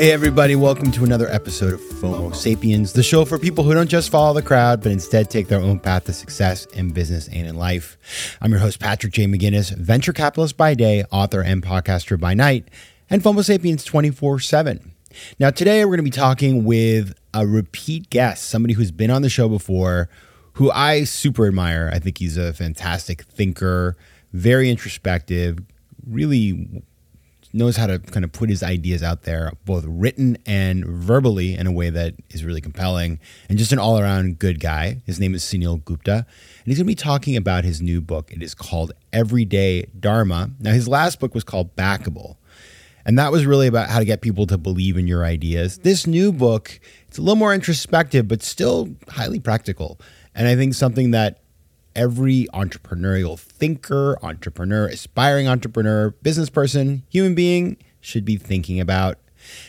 Hey, 0.00 0.12
everybody, 0.12 0.56
welcome 0.56 0.90
to 0.92 1.04
another 1.04 1.28
episode 1.28 1.74
of 1.74 1.80
FOMO 1.82 2.34
Sapiens, 2.34 2.94
the 2.94 3.02
show 3.02 3.26
for 3.26 3.38
people 3.38 3.64
who 3.64 3.74
don't 3.74 3.86
just 3.86 4.08
follow 4.08 4.32
the 4.32 4.40
crowd, 4.40 4.82
but 4.82 4.92
instead 4.92 5.28
take 5.28 5.48
their 5.48 5.60
own 5.60 5.78
path 5.78 6.04
to 6.04 6.14
success 6.14 6.64
in 6.72 6.92
business 6.92 7.28
and 7.28 7.46
in 7.46 7.56
life. 7.56 7.98
I'm 8.40 8.50
your 8.50 8.60
host, 8.60 8.80
Patrick 8.80 9.12
J. 9.12 9.26
McGinnis, 9.26 9.76
venture 9.76 10.14
capitalist 10.14 10.56
by 10.56 10.72
day, 10.72 11.04
author 11.12 11.42
and 11.42 11.62
podcaster 11.62 12.18
by 12.18 12.32
night, 12.32 12.66
and 13.10 13.22
FOMO 13.22 13.44
Sapiens 13.44 13.84
24 13.84 14.40
7. 14.40 14.92
Now, 15.38 15.50
today 15.50 15.84
we're 15.84 15.96
going 15.96 15.98
to 15.98 16.02
be 16.04 16.10
talking 16.10 16.64
with 16.64 17.12
a 17.34 17.46
repeat 17.46 18.08
guest, 18.08 18.48
somebody 18.48 18.72
who's 18.72 18.92
been 18.92 19.10
on 19.10 19.20
the 19.20 19.28
show 19.28 19.50
before, 19.50 20.08
who 20.54 20.70
I 20.70 21.04
super 21.04 21.46
admire. 21.46 21.90
I 21.92 21.98
think 21.98 22.16
he's 22.16 22.38
a 22.38 22.54
fantastic 22.54 23.24
thinker, 23.24 23.98
very 24.32 24.70
introspective, 24.70 25.58
really 26.06 26.82
knows 27.52 27.76
how 27.76 27.86
to 27.86 27.98
kind 27.98 28.24
of 28.24 28.32
put 28.32 28.48
his 28.48 28.62
ideas 28.62 29.02
out 29.02 29.22
there, 29.22 29.52
both 29.64 29.84
written 29.86 30.38
and 30.46 30.84
verbally, 30.86 31.54
in 31.54 31.66
a 31.66 31.72
way 31.72 31.90
that 31.90 32.14
is 32.30 32.44
really 32.44 32.60
compelling, 32.60 33.18
and 33.48 33.58
just 33.58 33.72
an 33.72 33.78
all 33.78 33.98
around 33.98 34.38
good 34.38 34.60
guy. 34.60 35.00
His 35.06 35.18
name 35.18 35.34
is 35.34 35.42
Suneel 35.42 35.84
Gupta, 35.84 36.12
and 36.14 36.66
he's 36.66 36.76
going 36.76 36.86
to 36.86 36.90
be 36.90 36.94
talking 36.94 37.36
about 37.36 37.64
his 37.64 37.80
new 37.80 38.00
book. 38.00 38.32
It 38.32 38.42
is 38.42 38.54
called 38.54 38.92
Everyday 39.12 39.86
Dharma. 39.98 40.50
Now, 40.60 40.72
his 40.72 40.86
last 40.88 41.20
book 41.20 41.34
was 41.34 41.44
called 41.44 41.74
Backable. 41.76 42.36
And 43.06 43.18
that 43.18 43.32
was 43.32 43.46
really 43.46 43.66
about 43.66 43.88
how 43.88 43.98
to 43.98 44.04
get 44.04 44.20
people 44.20 44.46
to 44.46 44.58
believe 44.58 44.96
in 44.98 45.06
your 45.06 45.24
ideas. 45.24 45.78
This 45.78 46.06
new 46.06 46.32
book, 46.32 46.78
it's 47.08 47.16
a 47.16 47.22
little 47.22 47.34
more 47.34 47.54
introspective, 47.54 48.28
but 48.28 48.42
still 48.42 48.90
highly 49.08 49.40
practical. 49.40 49.98
And 50.34 50.46
I 50.46 50.54
think 50.54 50.74
something 50.74 51.10
that 51.12 51.39
every 52.00 52.46
entrepreneurial 52.54 53.38
thinker, 53.38 54.18
entrepreneur, 54.22 54.86
aspiring 54.86 55.46
entrepreneur, 55.46 56.12
business 56.22 56.48
person, 56.48 57.02
human 57.10 57.34
being 57.34 57.76
should 58.00 58.24
be 58.24 58.38
thinking 58.38 58.80
about. 58.80 59.18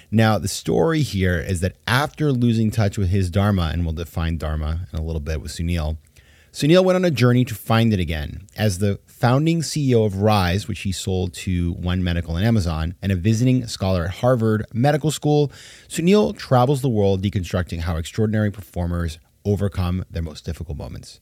Now, 0.10 0.38
the 0.38 0.48
story 0.48 1.02
here 1.02 1.38
is 1.38 1.60
that 1.60 1.76
after 1.86 2.32
losing 2.32 2.72
touch 2.72 2.98
with 2.98 3.10
his 3.10 3.30
Dharma, 3.30 3.72
and 3.74 3.84
we'll 3.84 3.94
define 3.94 4.38
Dharma 4.38 4.88
in 4.94 5.00
a 5.00 5.04
little 5.04 5.20
bit 5.20 5.42
with 5.42 5.52
Suneel, 5.52 5.98
Suneel 6.54 6.86
went 6.86 6.96
on 6.96 7.04
a 7.04 7.12
journey 7.12 7.44
to 7.44 7.54
find 7.54 7.92
it 7.92 8.00
again. 8.00 8.48
As 8.56 8.80
the 8.80 9.00
founding 9.06 9.60
CEO 9.60 10.06
of 10.06 10.22
Rise, 10.22 10.70
which 10.70 10.82
he 10.82 10.94
sold 10.94 11.34
to 11.34 11.74
One 11.74 12.02
Medical 12.02 12.38
and 12.38 12.46
Amazon, 12.46 12.96
and 13.02 13.12
a 13.12 13.16
visiting 13.16 13.68
scholar 13.68 14.06
at 14.06 14.12
Harvard 14.16 14.66
Medical 14.74 15.12
School, 15.12 15.52
Suneel 15.90 16.38
travels 16.38 16.82
the 16.82 16.90
world 16.90 17.22
deconstructing 17.22 17.82
how 17.82 17.98
extraordinary 17.98 18.52
performers 18.52 19.20
overcome 19.46 20.06
their 20.10 20.22
most 20.22 20.46
difficult 20.46 20.78
moments. 20.78 21.20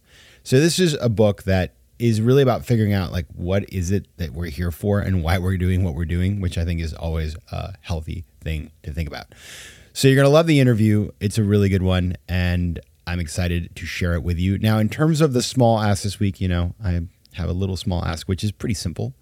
So 0.50 0.59
this 0.59 0.80
is 0.80 0.95
a 0.95 1.09
book 1.09 1.44
that 1.44 1.75
is 2.00 2.22
really 2.22 2.42
about 2.42 2.66
figuring 2.66 2.92
out 2.92 3.11
like 3.11 3.28
what 3.36 3.72
is 3.72 3.92
it 3.92 4.08
that 4.17 4.33
we're 4.33 4.50
here 4.50 4.72
for 4.72 5.00
and 5.00 5.23
why 5.23 5.38
we're 5.38 5.58
doing 5.58 5.83
what 5.83 5.94
we're 5.94 6.05
doing, 6.05 6.42
which 6.42 6.58
I 6.58 6.66
think 6.66 6.81
is 6.81 6.92
always 6.92 7.36
a 7.52 7.75
healthy 7.81 8.25
thing 8.42 8.72
to 8.81 8.92
think 8.92 9.08
about. 9.08 9.27
So 9.94 10.08
you're 10.08 10.23
to 10.23 10.27
love 10.27 10.47
the 10.47 10.59
interview. 10.59 11.11
It's 11.20 11.38
a 11.38 11.44
really 11.44 11.70
good 11.70 11.83
one 11.83 12.16
and 12.27 12.80
I'm 13.05 13.20
excited 13.20 13.75
to 13.75 13.86
share 13.86 14.16
it 14.16 14.23
with 14.23 14.39
you. 14.39 14.58
Now 14.58 14.80
in 14.80 14.89
terms 14.89 15.21
of 15.21 15.33
the 15.33 15.43
small 15.43 15.80
ask 15.80 16.02
this 16.02 16.20
week, 16.20 16.42
you 16.42 16.48
know, 16.48 16.73
I 16.83 17.02
have 17.33 17.48
a 17.48 17.54
little 17.54 17.77
small 17.77 18.04
ask 18.04 18.27
which 18.27 18.43
is 18.43 18.52
pretty 18.52 18.73
simple. 18.73 19.14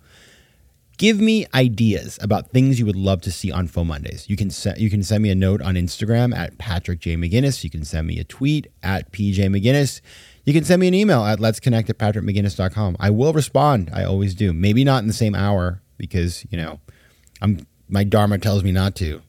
Give 0.98 1.20
me 1.20 1.46
ideas 1.54 2.18
about 2.22 2.52
things 2.52 2.80
you 2.80 2.86
would 2.86 2.96
love 2.96 3.20
to 3.24 3.34
see 3.34 3.52
on 3.52 3.68
FOMO 3.68 3.86
Mondays. 3.86 4.30
You 4.30 4.38
can 4.38 4.50
se- 4.50 4.76
you 4.78 4.90
can 4.90 5.04
send 5.04 5.24
me 5.24 5.30
a 5.30 5.36
note 5.36 5.62
on 5.62 5.76
Instagram 5.76 6.34
at 6.34 6.58
Patrick 6.58 7.02
J 7.02 7.18
McGinnis. 7.18 7.66
You 7.66 7.70
can 7.70 7.84
send 7.84 8.08
me 8.08 8.18
a 8.18 8.24
tweet 8.24 8.68
at 8.82 9.12
PJ 9.12 9.36
McGinnis. 9.36 10.00
You 10.47 10.53
can 10.53 10.63
send 10.63 10.80
me 10.80 10.88
an 10.88 10.94
email 10.94 11.25
at 11.25 11.41
let's 11.41 11.59
connect 11.59 11.90
at 11.90 11.97
patrickmcginnis.com. 11.97 12.96
I 13.02 13.09
will 13.09 13.34
respond. 13.34 13.90
I 13.94 14.06
always 14.06 14.34
do. 14.34 14.53
Maybe 14.53 14.85
not 14.85 15.02
in 15.02 15.08
the 15.08 15.13
same 15.13 15.35
hour 15.35 15.81
because, 15.97 16.46
you 16.50 16.58
know, 16.58 16.80
I'm 17.41 17.68
my 17.90 18.06
dharma 18.06 18.38
tells 18.38 18.63
me 18.63 18.72
not 18.72 18.96
to. 18.96 19.22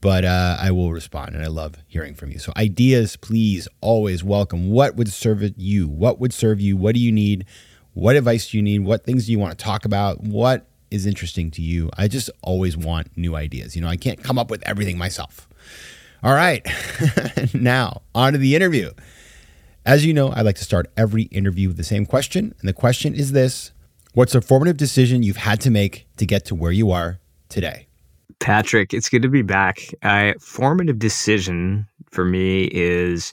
But 0.00 0.24
uh, 0.24 0.58
I 0.60 0.70
will 0.70 0.92
respond 0.92 1.34
and 1.34 1.42
I 1.42 1.48
love 1.48 1.78
hearing 1.88 2.14
from 2.14 2.30
you. 2.30 2.38
So 2.38 2.52
ideas, 2.56 3.16
please, 3.16 3.66
always 3.80 4.22
welcome. 4.22 4.70
What 4.70 4.94
would 4.94 5.12
serve 5.12 5.42
you? 5.56 5.88
What 5.88 6.20
would 6.20 6.32
serve 6.32 6.60
you? 6.60 6.76
What 6.76 6.94
do 6.94 7.00
you 7.00 7.10
need? 7.10 7.44
What 7.94 8.14
advice 8.14 8.52
do 8.52 8.56
you 8.56 8.62
need? 8.62 8.84
What 8.84 9.04
things 9.04 9.26
do 9.26 9.32
you 9.32 9.40
want 9.40 9.58
to 9.58 9.64
talk 9.64 9.84
about? 9.84 10.20
What 10.22 10.68
is 10.92 11.06
interesting 11.06 11.50
to 11.52 11.60
you? 11.60 11.90
I 11.98 12.06
just 12.06 12.30
always 12.40 12.76
want 12.76 13.08
new 13.16 13.34
ideas. 13.34 13.74
You 13.74 13.82
know, 13.82 13.88
I 13.88 13.96
can't 13.96 14.22
come 14.22 14.38
up 14.38 14.48
with 14.48 14.62
everything 14.64 14.96
myself. 14.96 15.48
All 16.22 16.34
right. 16.34 16.64
now, 17.52 18.02
on 18.14 18.34
to 18.34 18.38
the 18.38 18.54
interview. 18.54 18.92
As 19.84 20.06
you 20.06 20.14
know, 20.14 20.28
I 20.28 20.42
like 20.42 20.54
to 20.56 20.64
start 20.64 20.86
every 20.96 21.24
interview 21.24 21.66
with 21.66 21.76
the 21.76 21.84
same 21.84 22.06
question. 22.06 22.54
And 22.60 22.68
the 22.68 22.72
question 22.72 23.14
is 23.14 23.32
this 23.32 23.72
What's 24.14 24.34
a 24.34 24.40
formative 24.40 24.76
decision 24.76 25.22
you've 25.22 25.38
had 25.38 25.60
to 25.62 25.70
make 25.70 26.06
to 26.18 26.26
get 26.26 26.44
to 26.46 26.54
where 26.54 26.70
you 26.70 26.92
are 26.92 27.18
today? 27.48 27.88
Patrick, 28.38 28.94
it's 28.94 29.08
good 29.08 29.22
to 29.22 29.28
be 29.28 29.42
back. 29.42 29.80
Formative 30.40 30.98
decision 30.98 31.86
for 32.10 32.24
me 32.24 32.68
is 32.72 33.32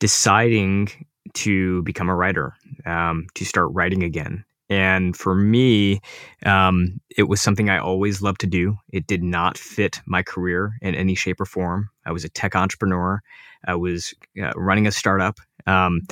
deciding 0.00 0.88
to 1.34 1.82
become 1.82 2.08
a 2.08 2.14
writer, 2.14 2.54
um, 2.84 3.26
to 3.34 3.44
start 3.44 3.68
writing 3.72 4.02
again. 4.02 4.44
And 4.68 5.16
for 5.16 5.34
me, 5.34 6.00
um, 6.44 7.00
it 7.16 7.24
was 7.24 7.40
something 7.40 7.70
I 7.70 7.78
always 7.78 8.20
loved 8.20 8.40
to 8.40 8.46
do. 8.46 8.76
It 8.92 9.06
did 9.06 9.22
not 9.22 9.56
fit 9.56 10.00
my 10.06 10.22
career 10.22 10.76
in 10.82 10.94
any 10.94 11.14
shape 11.14 11.40
or 11.40 11.46
form. 11.46 11.88
I 12.04 12.12
was 12.12 12.24
a 12.24 12.28
tech 12.28 12.56
entrepreneur. 12.56 13.22
I 13.66 13.76
was 13.76 14.12
uh, 14.42 14.50
running 14.56 14.86
a 14.86 14.92
startup. 14.92 15.38
Um, 15.66 16.02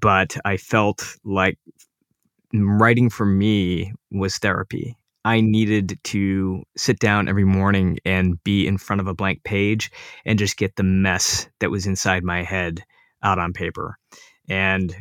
but 0.00 0.36
I 0.44 0.56
felt 0.56 1.16
like 1.24 1.58
writing 2.52 3.10
for 3.10 3.26
me 3.26 3.92
was 4.10 4.38
therapy. 4.38 4.96
I 5.24 5.40
needed 5.42 5.98
to 6.04 6.62
sit 6.76 6.98
down 6.98 7.28
every 7.28 7.44
morning 7.44 7.98
and 8.04 8.42
be 8.42 8.66
in 8.66 8.78
front 8.78 9.00
of 9.00 9.06
a 9.06 9.14
blank 9.14 9.44
page 9.44 9.90
and 10.24 10.38
just 10.38 10.56
get 10.56 10.76
the 10.76 10.82
mess 10.82 11.48
that 11.60 11.70
was 11.70 11.86
inside 11.86 12.24
my 12.24 12.42
head 12.42 12.82
out 13.22 13.38
on 13.38 13.52
paper. 13.52 13.98
And 14.48 14.94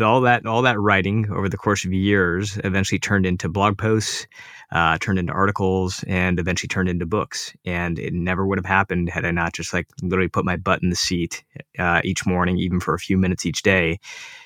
all 0.00 0.22
that 0.22 0.46
all 0.46 0.62
that 0.62 0.78
writing 0.78 1.30
over 1.30 1.48
the 1.48 1.56
course 1.56 1.84
of 1.84 1.92
years 1.92 2.58
eventually 2.64 2.98
turned 2.98 3.26
into 3.26 3.48
blog 3.48 3.76
posts, 3.76 4.26
uh, 4.72 4.96
turned 4.98 5.18
into 5.18 5.32
articles, 5.32 6.02
and 6.06 6.38
eventually 6.38 6.68
turned 6.68 6.88
into 6.88 7.04
books. 7.04 7.52
And 7.64 7.98
it 7.98 8.14
never 8.14 8.46
would 8.46 8.58
have 8.58 8.66
happened 8.66 9.10
had 9.10 9.24
I 9.24 9.30
not 9.30 9.52
just 9.52 9.72
like 9.72 9.86
literally 10.02 10.28
put 10.28 10.44
my 10.44 10.56
butt 10.56 10.82
in 10.82 10.90
the 10.90 10.96
seat 10.96 11.44
uh, 11.78 12.00
each 12.04 12.26
morning, 12.26 12.58
even 12.58 12.80
for 12.80 12.94
a 12.94 12.98
few 12.98 13.18
minutes 13.18 13.44
each 13.44 13.62
day, 13.62 14.00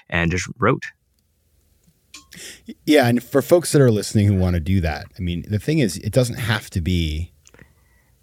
and 0.09 0.31
just 0.31 0.49
wrote. 0.59 0.85
Yeah, 2.85 3.07
and 3.07 3.23
for 3.23 3.41
folks 3.41 3.73
that 3.73 3.81
are 3.81 3.91
listening 3.91 4.27
who 4.27 4.35
want 4.35 4.55
to 4.55 4.61
do 4.61 4.81
that, 4.81 5.07
I 5.17 5.23
mean, 5.23 5.45
the 5.49 5.59
thing 5.59 5.79
is, 5.79 5.97
it 5.99 6.13
doesn't 6.13 6.39
have 6.39 6.71
to 6.71 6.81
be 6.81 7.33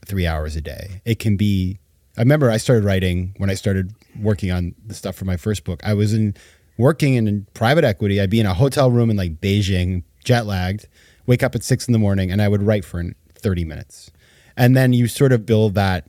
three 0.06 0.28
hours 0.28 0.56
a 0.56 0.62
day. 0.62 1.02
It 1.06 1.20
can 1.20 1.38
be 1.38 1.80
I 2.18 2.22
remember 2.22 2.52
I 2.52 2.58
started 2.58 2.84
writing 2.84 3.34
when 3.38 3.50
I 3.50 3.56
started 3.56 3.94
working 4.20 4.52
on 4.52 4.76
the 4.86 4.94
stuff 4.94 5.16
for 5.16 5.26
my 5.26 5.38
first 5.38 5.64
book. 5.64 5.80
I 5.84 5.94
was 5.96 6.14
in 6.14 6.36
working 6.78 7.16
in 7.16 7.48
private 7.54 7.84
equity. 7.84 8.22
I'd 8.22 8.30
be 8.30 8.40
in 8.40 8.46
a 8.46 8.54
hotel 8.54 8.92
room 8.92 9.10
in 9.10 9.18
like 9.18 9.42
Beijing, 9.42 10.04
jet 10.24 10.46
lagged, 10.46 10.88
wake 11.26 11.42
up 11.42 11.56
at 11.56 11.64
six 11.64 11.88
in 11.88 11.92
the 11.92 12.00
morning, 12.00 12.32
and 12.32 12.42
I 12.42 12.48
would 12.48 12.62
write 12.62 12.86
for 12.86 13.04
30 13.36 13.66
minutes. 13.66 14.12
And 14.56 14.78
then 14.78 14.94
you 14.94 15.08
sort 15.08 15.32
of 15.32 15.46
build 15.46 15.74
that, 15.74 16.08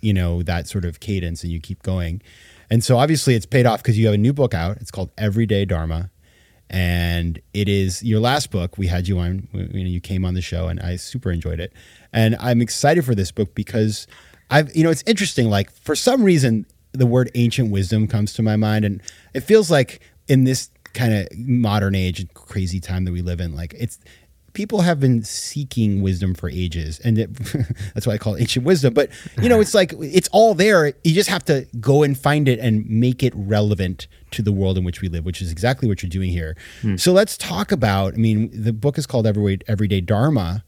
you 0.00 0.12
know, 0.12 0.42
that 0.42 0.66
sort 0.66 0.84
of 0.84 0.98
cadence 0.98 1.44
and 1.44 1.52
you 1.52 1.60
keep 1.60 1.82
going. 1.84 2.20
And 2.68 2.82
so 2.82 2.98
obviously 2.98 3.34
it's 3.34 3.46
paid 3.46 3.66
off 3.66 3.80
because 3.80 3.96
you 3.96 4.06
have 4.06 4.14
a 4.14 4.18
new 4.18 4.32
book 4.32 4.54
out. 4.54 4.78
It's 4.78 4.90
called 4.90 5.10
Everyday 5.16 5.64
Dharma. 5.64 6.10
And 6.68 7.40
it 7.54 7.68
is 7.68 8.02
your 8.02 8.20
last 8.20 8.50
book. 8.50 8.76
We 8.76 8.88
had 8.88 9.08
you 9.08 9.18
on, 9.18 9.48
you 9.52 9.84
know, 9.84 9.88
you 9.88 10.00
came 10.00 10.24
on 10.24 10.34
the 10.34 10.42
show 10.42 10.68
and 10.68 10.80
I 10.80 10.96
super 10.96 11.30
enjoyed 11.30 11.60
it. 11.60 11.72
And 12.12 12.36
I'm 12.40 12.60
excited 12.60 13.04
for 13.04 13.14
this 13.14 13.30
book 13.30 13.54
because 13.54 14.06
I've 14.50 14.74
you 14.74 14.84
know 14.84 14.90
it's 14.90 15.04
interesting. 15.06 15.50
Like 15.50 15.70
for 15.70 15.94
some 15.94 16.22
reason, 16.22 16.66
the 16.92 17.06
word 17.06 17.30
ancient 17.34 17.70
wisdom 17.70 18.06
comes 18.06 18.32
to 18.34 18.42
my 18.42 18.56
mind, 18.56 18.84
and 18.84 19.02
it 19.34 19.40
feels 19.40 19.70
like 19.70 20.00
in 20.26 20.44
this 20.44 20.70
kind 20.94 21.14
of 21.14 21.28
modern 21.36 21.94
age 21.94 22.20
and 22.20 22.32
crazy 22.34 22.80
time 22.80 23.04
that 23.04 23.12
we 23.12 23.22
live 23.22 23.40
in, 23.40 23.54
like 23.54 23.74
it's 23.74 23.98
people 24.58 24.80
have 24.80 24.98
been 24.98 25.22
seeking 25.22 26.02
wisdom 26.02 26.34
for 26.34 26.48
ages 26.48 26.98
and 27.00 27.18
it, 27.18 27.32
that's 27.94 28.08
why 28.08 28.14
i 28.14 28.18
call 28.18 28.34
it 28.34 28.40
ancient 28.40 28.64
wisdom 28.64 28.92
but 28.92 29.08
you 29.40 29.48
know 29.48 29.60
it's 29.60 29.74
like 29.74 29.92
it's 30.00 30.28
all 30.32 30.52
there 30.54 30.86
you 31.04 31.14
just 31.14 31.28
have 31.28 31.44
to 31.44 31.66
go 31.78 32.02
and 32.02 32.18
find 32.18 32.48
it 32.48 32.58
and 32.58 32.88
make 32.88 33.22
it 33.22 33.32
relevant 33.36 34.08
to 34.30 34.42
the 34.42 34.50
world 34.50 34.76
in 34.76 34.82
which 34.84 35.00
we 35.00 35.08
live 35.08 35.24
which 35.24 35.40
is 35.40 35.52
exactly 35.52 35.86
what 35.86 36.02
you're 36.02 36.10
doing 36.10 36.30
here 36.30 36.56
hmm. 36.82 36.96
so 36.96 37.12
let's 37.12 37.36
talk 37.36 37.70
about 37.70 38.14
i 38.14 38.16
mean 38.16 38.50
the 38.52 38.72
book 38.72 38.98
is 38.98 39.06
called 39.06 39.26
everyday, 39.26 39.64
everyday 39.68 40.00
dharma 40.00 40.64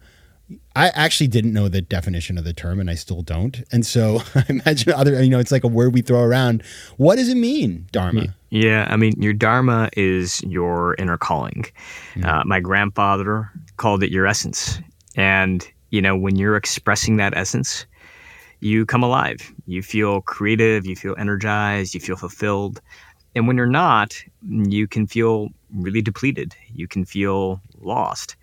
I 0.75 0.89
actually 0.89 1.29
didn't 1.29 1.53
know 1.53 1.69
the 1.69 1.83
definition 1.83 2.39
of 2.39 2.45
the 2.45 2.53
term, 2.53 2.81
and 2.81 2.91
I 2.91 2.95
still 2.95 3.23
don't. 3.23 3.63
And 3.71 3.85
so 3.85 4.23
I 4.35 4.45
imagine 4.49 4.93
other, 4.93 5.23
you 5.23 5.31
know, 5.31 5.39
it's 5.39 5.53
like 5.53 5.65
a 5.65 5.69
word 5.69 5.95
we 5.95 6.03
throw 6.03 6.23
around. 6.23 6.63
What 6.97 7.17
does 7.17 7.29
it 7.29 7.37
mean, 7.37 7.87
Dharma? 7.93 8.35
Yeah, 8.51 8.87
I 8.91 8.97
mean, 8.97 9.15
your 9.21 9.33
Dharma 9.33 9.91
is 9.97 10.43
your 10.43 10.95
inner 10.99 11.17
calling. 11.17 11.67
Mm-hmm. 12.15 12.25
Uh, 12.25 12.43
my 12.45 12.61
grandfather 12.61 13.51
called 13.77 14.03
it 14.03 14.11
your 14.11 14.27
essence. 14.27 14.81
And, 15.17 15.67
you 15.91 16.03
know, 16.03 16.17
when 16.17 16.37
you're 16.37 16.57
expressing 16.57 17.17
that 17.17 17.37
essence, 17.37 17.87
you 18.61 18.85
come 18.87 19.03
alive. 19.03 19.53
You 19.67 19.83
feel 19.83 20.21
creative, 20.23 20.87
you 20.87 20.97
feel 20.97 21.15
energized, 21.19 21.95
you 21.95 22.01
feel 22.01 22.17
fulfilled. 22.17 22.81
And 23.35 23.47
when 23.47 23.57
you're 23.57 23.67
not, 23.67 24.15
you 24.49 24.89
can 24.89 25.07
feel 25.07 25.49
really 25.75 26.03
depleted. 26.03 26.55
You 26.75 26.89
can 26.89 27.05
feel 27.05 27.61
lost. 27.79 28.37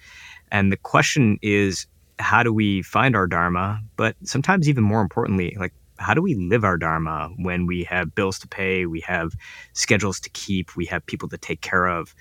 And 0.52 0.72
the 0.72 0.78
question 0.78 1.38
is, 1.42 1.86
how 2.20 2.44
do 2.44 2.54
we 2.54 2.82
find 2.82 3.16
our 3.16 3.28
dharma? 3.28 3.82
But 3.96 4.16
sometimes, 4.24 4.68
even 4.68 4.84
more 4.84 5.02
importantly, 5.02 5.56
like 5.60 5.74
how 6.00 6.14
do 6.14 6.22
we 6.22 6.36
live 6.36 6.64
our 6.64 6.78
dharma 6.78 7.30
when 7.38 7.66
we 7.66 7.84
have 7.86 8.16
bills 8.16 8.40
to 8.40 8.48
pay, 8.48 8.86
we 8.86 9.02
have 9.02 9.34
schedules 9.74 10.20
to 10.22 10.30
keep, 10.30 10.76
we 10.76 10.86
have 10.86 11.06
people 11.06 11.30
to 11.30 11.38
take 11.38 11.62
care 11.62 11.88
of? 11.88 12.14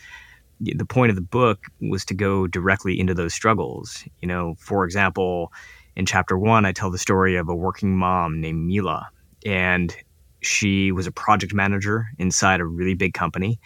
The 0.60 0.86
point 0.86 1.10
of 1.10 1.16
the 1.16 1.22
book 1.22 1.64
was 1.82 2.04
to 2.06 2.14
go 2.14 2.46
directly 2.46 2.98
into 2.98 3.12
those 3.12 3.34
struggles. 3.34 4.04
You 4.22 4.28
know, 4.28 4.54
for 4.58 4.84
example, 4.84 5.52
in 5.96 6.06
chapter 6.06 6.38
one, 6.38 6.64
I 6.64 6.72
tell 6.72 6.90
the 6.90 6.98
story 6.98 7.36
of 7.36 7.48
a 7.48 7.54
working 7.54 7.96
mom 7.96 8.40
named 8.40 8.66
Mila, 8.66 9.08
and 9.44 9.94
she 10.40 10.92
was 10.92 11.06
a 11.06 11.12
project 11.12 11.52
manager 11.52 12.06
inside 12.18 12.60
a 12.60 12.66
really 12.66 12.94
big 12.94 13.12
company, 13.12 13.58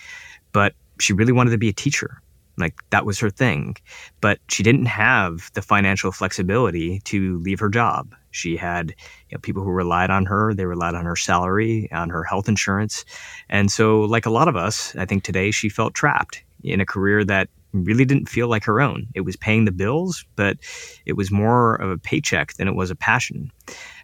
but 0.52 0.74
she 0.98 1.12
really 1.12 1.32
wanted 1.32 1.50
to 1.50 1.58
be 1.58 1.68
a 1.68 1.72
teacher. 1.72 2.22
Like 2.60 2.74
that 2.90 3.06
was 3.06 3.18
her 3.20 3.30
thing. 3.30 3.76
But 4.20 4.38
she 4.48 4.62
didn't 4.62 4.86
have 4.86 5.50
the 5.54 5.62
financial 5.62 6.12
flexibility 6.12 7.00
to 7.00 7.38
leave 7.40 7.60
her 7.60 7.68
job. 7.68 8.14
She 8.30 8.56
had 8.56 8.90
you 9.28 9.36
know, 9.36 9.40
people 9.40 9.62
who 9.62 9.70
relied 9.70 10.10
on 10.10 10.26
her. 10.26 10.54
They 10.54 10.66
relied 10.66 10.94
on 10.94 11.04
her 11.04 11.16
salary, 11.16 11.90
on 11.92 12.10
her 12.10 12.24
health 12.24 12.48
insurance. 12.48 13.04
And 13.48 13.70
so, 13.70 14.02
like 14.02 14.26
a 14.26 14.30
lot 14.30 14.48
of 14.48 14.56
us, 14.56 14.94
I 14.96 15.04
think 15.04 15.24
today 15.24 15.50
she 15.50 15.68
felt 15.68 15.94
trapped 15.94 16.44
in 16.62 16.80
a 16.80 16.86
career 16.86 17.24
that 17.24 17.48
really 17.72 18.04
didn't 18.04 18.28
feel 18.28 18.48
like 18.48 18.64
her 18.64 18.80
own. 18.80 19.06
It 19.14 19.20
was 19.22 19.36
paying 19.36 19.64
the 19.64 19.72
bills, 19.72 20.24
but 20.36 20.58
it 21.06 21.14
was 21.14 21.30
more 21.30 21.76
of 21.76 21.90
a 21.90 21.98
paycheck 21.98 22.54
than 22.54 22.68
it 22.68 22.74
was 22.74 22.90
a 22.90 22.96
passion. 22.96 23.50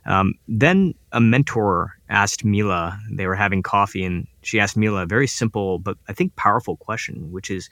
Um, 0.05 0.35
then 0.47 0.94
a 1.12 1.20
mentor 1.20 1.93
asked 2.09 2.44
Mila, 2.44 2.99
they 3.11 3.26
were 3.26 3.35
having 3.35 3.62
coffee, 3.62 4.05
and 4.05 4.26
she 4.43 4.61
asked 4.61 4.76
Mila 4.76 5.02
a 5.02 5.06
very 5.06 5.26
simple 5.26 5.79
but 5.79 5.97
I 6.09 6.12
think 6.12 6.37
powerful 6.37 6.76
question, 6.76 7.32
which 7.32 7.50
is, 7.50 7.69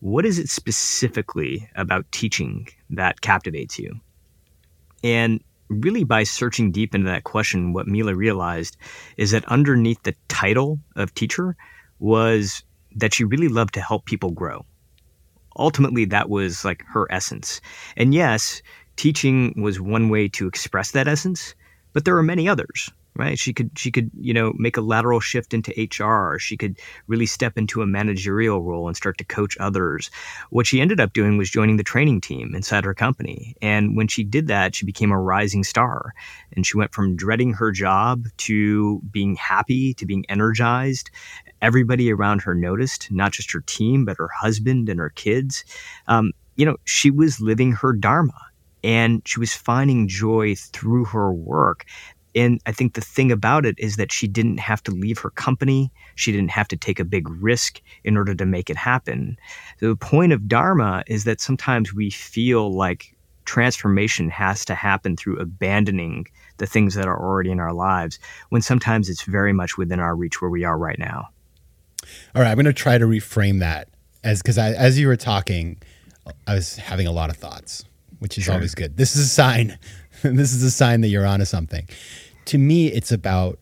what 0.00 0.26
is 0.26 0.38
it 0.38 0.48
specifically 0.48 1.68
about 1.76 2.10
teaching 2.10 2.68
that 2.88 3.20
captivates 3.20 3.78
you? 3.78 4.00
And 5.04 5.42
really, 5.68 6.04
by 6.04 6.24
searching 6.24 6.72
deep 6.72 6.94
into 6.94 7.08
that 7.08 7.24
question, 7.24 7.72
what 7.72 7.86
Mila 7.86 8.14
realized 8.14 8.76
is 9.16 9.30
that 9.30 9.44
underneath 9.46 10.02
the 10.02 10.14
title 10.28 10.80
of 10.96 11.14
teacher 11.14 11.56
was 11.98 12.64
that 12.96 13.14
she 13.14 13.24
really 13.24 13.48
loved 13.48 13.74
to 13.74 13.80
help 13.80 14.06
people 14.06 14.30
grow. 14.30 14.64
Ultimately, 15.56 16.06
that 16.06 16.30
was 16.30 16.64
like 16.64 16.82
her 16.88 17.06
essence. 17.10 17.60
And 17.96 18.14
yes, 18.14 18.62
teaching 18.96 19.54
was 19.62 19.80
one 19.80 20.08
way 20.08 20.28
to 20.28 20.46
express 20.46 20.92
that 20.92 21.08
essence, 21.08 21.54
but 21.92 22.04
there 22.04 22.16
are 22.16 22.22
many 22.22 22.48
others 22.48 22.90
right? 23.16 23.38
She 23.38 23.52
could 23.52 23.70
she 23.76 23.90
could 23.90 24.10
you 24.18 24.32
know 24.32 24.52
make 24.56 24.76
a 24.76 24.80
lateral 24.80 25.20
shift 25.20 25.52
into 25.52 25.72
hr 25.72 26.38
she 26.38 26.56
could 26.56 26.78
really 27.06 27.26
step 27.26 27.58
into 27.58 27.82
a 27.82 27.86
managerial 27.86 28.62
role 28.62 28.88
and 28.88 28.96
start 28.96 29.18
to 29.18 29.24
coach 29.24 29.56
others. 29.58 30.10
What 30.50 30.66
she 30.66 30.80
ended 30.80 31.00
up 31.00 31.12
doing 31.12 31.36
was 31.36 31.50
joining 31.50 31.76
the 31.76 31.82
training 31.82 32.20
team 32.20 32.54
inside 32.54 32.84
her 32.84 32.94
company. 32.94 33.56
And 33.60 33.96
when 33.96 34.08
she 34.08 34.24
did 34.24 34.46
that 34.48 34.74
she 34.74 34.86
became 34.86 35.10
a 35.10 35.20
rising 35.20 35.64
star. 35.64 36.14
And 36.54 36.66
she 36.66 36.76
went 36.76 36.94
from 36.94 37.16
dreading 37.16 37.52
her 37.54 37.72
job 37.72 38.26
to 38.38 39.00
being 39.10 39.36
happy 39.36 39.94
to 39.94 40.06
being 40.06 40.24
energized. 40.28 41.10
Everybody 41.62 42.12
around 42.12 42.42
her 42.42 42.54
noticed 42.54 43.10
not 43.10 43.32
just 43.32 43.52
her 43.52 43.60
team 43.60 44.04
but 44.04 44.16
her 44.18 44.28
husband 44.28 44.88
and 44.88 44.98
her 45.00 45.10
kids. 45.10 45.64
Um, 46.06 46.32
you 46.56 46.66
know 46.66 46.76
she 46.84 47.10
was 47.10 47.40
living 47.40 47.72
her 47.72 47.92
dharma 47.92 48.38
and 48.82 49.22
she 49.26 49.40
was 49.40 49.54
finding 49.54 50.08
joy 50.08 50.54
through 50.54 51.04
her 51.06 51.32
work 51.32 51.86
and 52.34 52.60
I 52.66 52.72
think 52.72 52.94
the 52.94 53.00
thing 53.00 53.32
about 53.32 53.66
it 53.66 53.74
is 53.78 53.96
that 53.96 54.12
she 54.12 54.28
didn't 54.28 54.58
have 54.58 54.82
to 54.84 54.92
leave 54.92 55.18
her 55.18 55.30
company. 55.30 55.90
She 56.14 56.32
didn't 56.32 56.50
have 56.50 56.68
to 56.68 56.76
take 56.76 57.00
a 57.00 57.04
big 57.04 57.28
risk 57.28 57.80
in 58.04 58.16
order 58.16 58.34
to 58.34 58.46
make 58.46 58.70
it 58.70 58.76
happen. 58.76 59.36
So 59.78 59.88
the 59.88 59.96
point 59.96 60.32
of 60.32 60.48
Dharma 60.48 61.02
is 61.06 61.24
that 61.24 61.40
sometimes 61.40 61.92
we 61.92 62.10
feel 62.10 62.72
like 62.72 63.16
transformation 63.44 64.28
has 64.30 64.64
to 64.66 64.74
happen 64.74 65.16
through 65.16 65.38
abandoning 65.38 66.26
the 66.58 66.66
things 66.66 66.94
that 66.94 67.08
are 67.08 67.20
already 67.20 67.50
in 67.50 67.58
our 67.58 67.72
lives, 67.72 68.18
when 68.50 68.62
sometimes 68.62 69.08
it's 69.08 69.22
very 69.22 69.52
much 69.52 69.76
within 69.76 69.98
our 69.98 70.14
reach 70.14 70.40
where 70.40 70.50
we 70.50 70.62
are 70.62 70.78
right 70.78 70.98
now. 70.98 71.28
All 72.34 72.42
right, 72.42 72.50
I'm 72.50 72.56
going 72.56 72.66
to 72.66 72.72
try 72.72 72.98
to 72.98 73.06
reframe 73.06 73.60
that 73.60 73.88
as 74.22 74.42
because 74.42 74.58
as 74.58 74.98
you 74.98 75.08
were 75.08 75.16
talking, 75.16 75.78
I 76.46 76.54
was 76.54 76.76
having 76.76 77.06
a 77.06 77.12
lot 77.12 77.30
of 77.30 77.36
thoughts, 77.36 77.84
which 78.18 78.38
is 78.38 78.44
sure. 78.44 78.54
always 78.54 78.74
good. 78.74 78.96
This 78.96 79.16
is 79.16 79.24
a 79.24 79.28
sign 79.28 79.78
this 80.36 80.52
is 80.52 80.62
a 80.62 80.70
sign 80.70 81.00
that 81.02 81.08
you're 81.08 81.26
onto 81.26 81.44
something. 81.44 81.88
To 82.46 82.58
me, 82.58 82.88
it's 82.88 83.12
about 83.12 83.58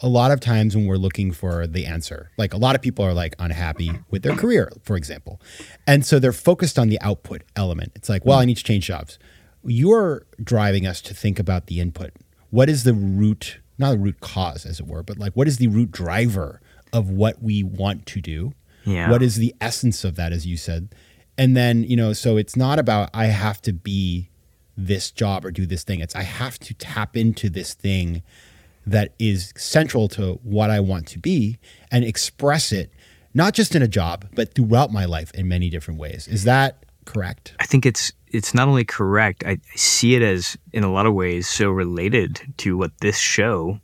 a 0.00 0.08
lot 0.08 0.30
of 0.30 0.40
times 0.40 0.76
when 0.76 0.86
we're 0.86 0.96
looking 0.96 1.32
for 1.32 1.66
the 1.66 1.86
answer. 1.86 2.30
Like 2.36 2.54
a 2.54 2.56
lot 2.56 2.74
of 2.74 2.82
people 2.82 3.04
are 3.04 3.12
like 3.12 3.34
unhappy 3.38 3.92
with 4.10 4.22
their 4.22 4.36
career, 4.36 4.70
for 4.84 4.96
example. 4.96 5.40
And 5.86 6.06
so 6.06 6.18
they're 6.18 6.32
focused 6.32 6.78
on 6.78 6.88
the 6.88 7.00
output 7.00 7.42
element. 7.56 7.92
It's 7.94 8.08
like, 8.08 8.24
well, 8.24 8.38
I 8.38 8.44
need 8.44 8.56
to 8.56 8.64
change 8.64 8.86
jobs. 8.86 9.18
You're 9.64 10.26
driving 10.42 10.86
us 10.86 11.00
to 11.02 11.14
think 11.14 11.38
about 11.38 11.66
the 11.66 11.80
input. 11.80 12.12
What 12.50 12.68
is 12.68 12.84
the 12.84 12.94
root, 12.94 13.58
not 13.78 13.92
the 13.92 13.98
root 13.98 14.20
cause, 14.20 14.66
as 14.66 14.80
it 14.80 14.86
were, 14.86 15.02
but 15.02 15.18
like 15.18 15.32
what 15.34 15.48
is 15.48 15.58
the 15.58 15.68
root 15.68 15.90
driver 15.90 16.60
of 16.92 17.10
what 17.10 17.42
we 17.42 17.62
want 17.62 18.06
to 18.06 18.20
do? 18.20 18.52
Yeah. 18.84 19.10
What 19.10 19.22
is 19.22 19.36
the 19.36 19.54
essence 19.60 20.04
of 20.04 20.16
that, 20.16 20.32
as 20.32 20.46
you 20.46 20.56
said? 20.56 20.94
And 21.38 21.56
then, 21.56 21.84
you 21.84 21.96
know, 21.96 22.12
so 22.12 22.36
it's 22.36 22.56
not 22.56 22.78
about 22.78 23.10
I 23.14 23.26
have 23.26 23.62
to 23.62 23.72
be 23.72 24.28
this 24.86 25.10
job 25.10 25.44
or 25.44 25.50
do 25.50 25.66
this 25.66 25.84
thing. 25.84 26.00
It's 26.00 26.16
I 26.16 26.22
have 26.22 26.58
to 26.60 26.74
tap 26.74 27.16
into 27.16 27.48
this 27.48 27.74
thing 27.74 28.22
that 28.86 29.14
is 29.18 29.52
central 29.56 30.08
to 30.08 30.40
what 30.42 30.70
I 30.70 30.80
want 30.80 31.06
to 31.08 31.18
be 31.18 31.58
and 31.90 32.04
express 32.04 32.72
it, 32.72 32.90
not 33.32 33.54
just 33.54 33.74
in 33.74 33.82
a 33.82 33.88
job, 33.88 34.26
but 34.34 34.54
throughout 34.54 34.92
my 34.92 35.04
life 35.04 35.30
in 35.34 35.48
many 35.48 35.70
different 35.70 36.00
ways. 36.00 36.26
Is 36.26 36.44
that 36.44 36.84
correct? 37.04 37.54
I 37.60 37.66
think 37.66 37.86
it's 37.86 38.12
it's 38.28 38.54
not 38.54 38.66
only 38.66 38.84
correct. 38.84 39.44
I 39.46 39.58
see 39.74 40.14
it 40.14 40.22
as 40.22 40.56
in 40.72 40.84
a 40.84 40.92
lot 40.92 41.06
of 41.06 41.14
ways 41.14 41.48
so 41.48 41.70
related 41.70 42.40
to 42.58 42.76
what 42.76 42.92
this 43.00 43.18
show 43.18 43.78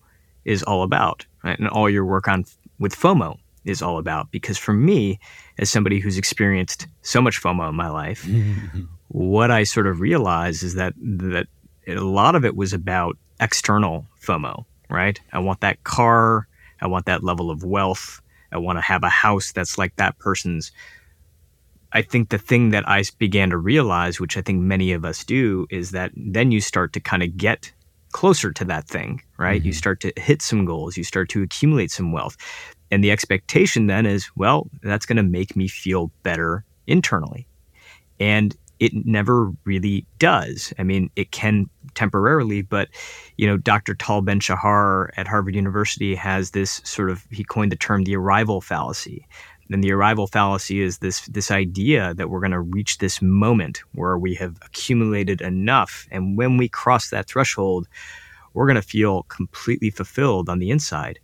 is 0.45 0.63
all 0.63 0.83
about, 0.83 1.27
right? 1.45 1.59
And 1.59 1.69
all 1.69 1.91
your 1.91 2.05
work 2.05 2.27
on 2.29 2.45
with 2.79 2.97
FOMO 2.97 3.39
is 3.65 3.83
all 3.83 3.99
about. 3.99 4.31
Because 4.31 4.57
for 4.57 4.73
me, 4.73 5.21
as 5.59 5.71
somebody 5.71 6.01
who's 6.01 6.17
experienced 6.17 6.87
so 7.03 7.21
much 7.21 7.43
FOMO 7.43 7.69
in 7.69 7.75
my 7.75 7.91
life, 7.91 8.25
mm-hmm. 8.25 8.85
What 9.09 9.51
I 9.51 9.65
sort 9.65 9.87
of 9.87 10.01
realized 10.01 10.63
is 10.63 10.75
that 10.75 10.95
that 10.99 11.47
a 11.87 11.95
lot 11.95 12.35
of 12.35 12.45
it 12.45 12.57
was 12.57 12.73
about 12.73 13.17
external 13.41 14.07
FOMO, 14.23 14.65
right? 14.91 15.21
I 15.33 15.39
want 15.39 15.61
that 15.61 15.83
car, 15.85 16.47
I 16.81 16.87
want 16.87 17.07
that 17.07 17.25
level 17.25 17.51
of 17.51 17.65
wealth, 17.65 18.21
I 18.53 18.59
want 18.59 18.79
to 18.79 18.83
have 18.83 19.03
a 19.03 19.09
house 19.09 19.53
that's 19.53 19.79
like 19.79 19.97
that 19.97 20.19
person's. 20.19 20.73
I 21.91 22.03
think 22.03 22.29
the 22.29 22.39
thing 22.39 22.71
that 22.71 22.87
I 22.87 23.03
began 23.19 23.49
to 23.49 23.57
realize, 23.57 24.21
which 24.21 24.37
I 24.37 24.43
think 24.43 24.61
many 24.61 24.93
of 24.93 25.07
us 25.07 25.25
do, 25.25 25.67
is 25.71 25.93
that 25.93 26.13
then 26.15 26.53
you 26.53 26.61
start 26.61 26.93
to 26.93 27.01
kind 27.01 27.23
of 27.23 27.39
get 27.39 27.73
closer 28.13 28.53
to 28.53 28.65
that 28.67 28.87
thing, 28.87 29.23
right? 29.39 29.61
Mm-hmm. 29.61 29.69
You 29.69 29.73
start 29.73 30.01
to 30.01 30.13
hit 30.19 30.43
some 30.43 30.67
goals, 30.67 30.99
you 30.99 31.05
start 31.05 31.31
to 31.31 31.43
accumulate 31.43 31.91
some 31.91 32.13
wealth. 32.13 32.37
And 32.91 33.03
the 33.03 33.11
expectation 33.11 33.87
then 33.87 34.05
is, 34.05 34.31
well, 34.37 34.69
that's 34.83 35.07
going 35.07 35.17
to 35.17 35.23
make 35.23 35.57
me 35.57 35.67
feel 35.67 36.11
better 36.23 36.65
internally. 36.87 37.47
And 38.21 38.55
it 38.81 38.93
never 39.05 39.53
really 39.65 40.07
does. 40.19 40.73
I 40.79 40.83
mean, 40.83 41.11
it 41.17 41.33
can 41.33 41.69
temporarily, 41.95 42.63
but 42.63 42.89
you 43.37 43.47
know, 43.47 43.57
Dr. 43.57 43.95
Tal 43.95 44.23
Ben 44.23 44.41
Shahar 44.41 45.13
at 45.17 45.27
Harvard 45.27 45.55
University 45.55 46.15
has 46.15 46.51
this 46.53 46.81
sort 46.85 47.11
of 47.11 47.27
he 47.31 47.45
coined 47.45 47.73
the 47.73 47.77
term 47.77 48.05
the 48.05 48.17
arrival 48.17 48.61
fallacy. 48.61 49.27
And 49.71 49.85
the 49.85 49.93
arrival 49.93 50.27
fallacy 50.27 50.81
is 50.81 50.99
this 50.99 51.27
this 51.27 51.51
idea 51.51 52.15
that 52.15 52.31
we're 52.31 52.41
going 52.41 52.53
to 52.53 52.61
reach 52.61 52.99
this 52.99 53.21
moment 53.21 53.83
where 53.93 54.17
we 54.17 54.35
have 54.35 54.57
accumulated 54.63 55.41
enough, 55.41 56.07
and 56.11 56.39
when 56.39 56.57
we 56.57 56.69
cross 56.69 57.11
that 57.11 57.29
threshold, 57.29 57.87
we're 58.55 58.67
going 58.67 58.77
to 58.77 58.83
feel 58.83 59.25
completely 59.25 59.91
fulfilled 59.91 60.49
on 60.49 60.59
the 60.59 60.71
inside. 60.71 61.19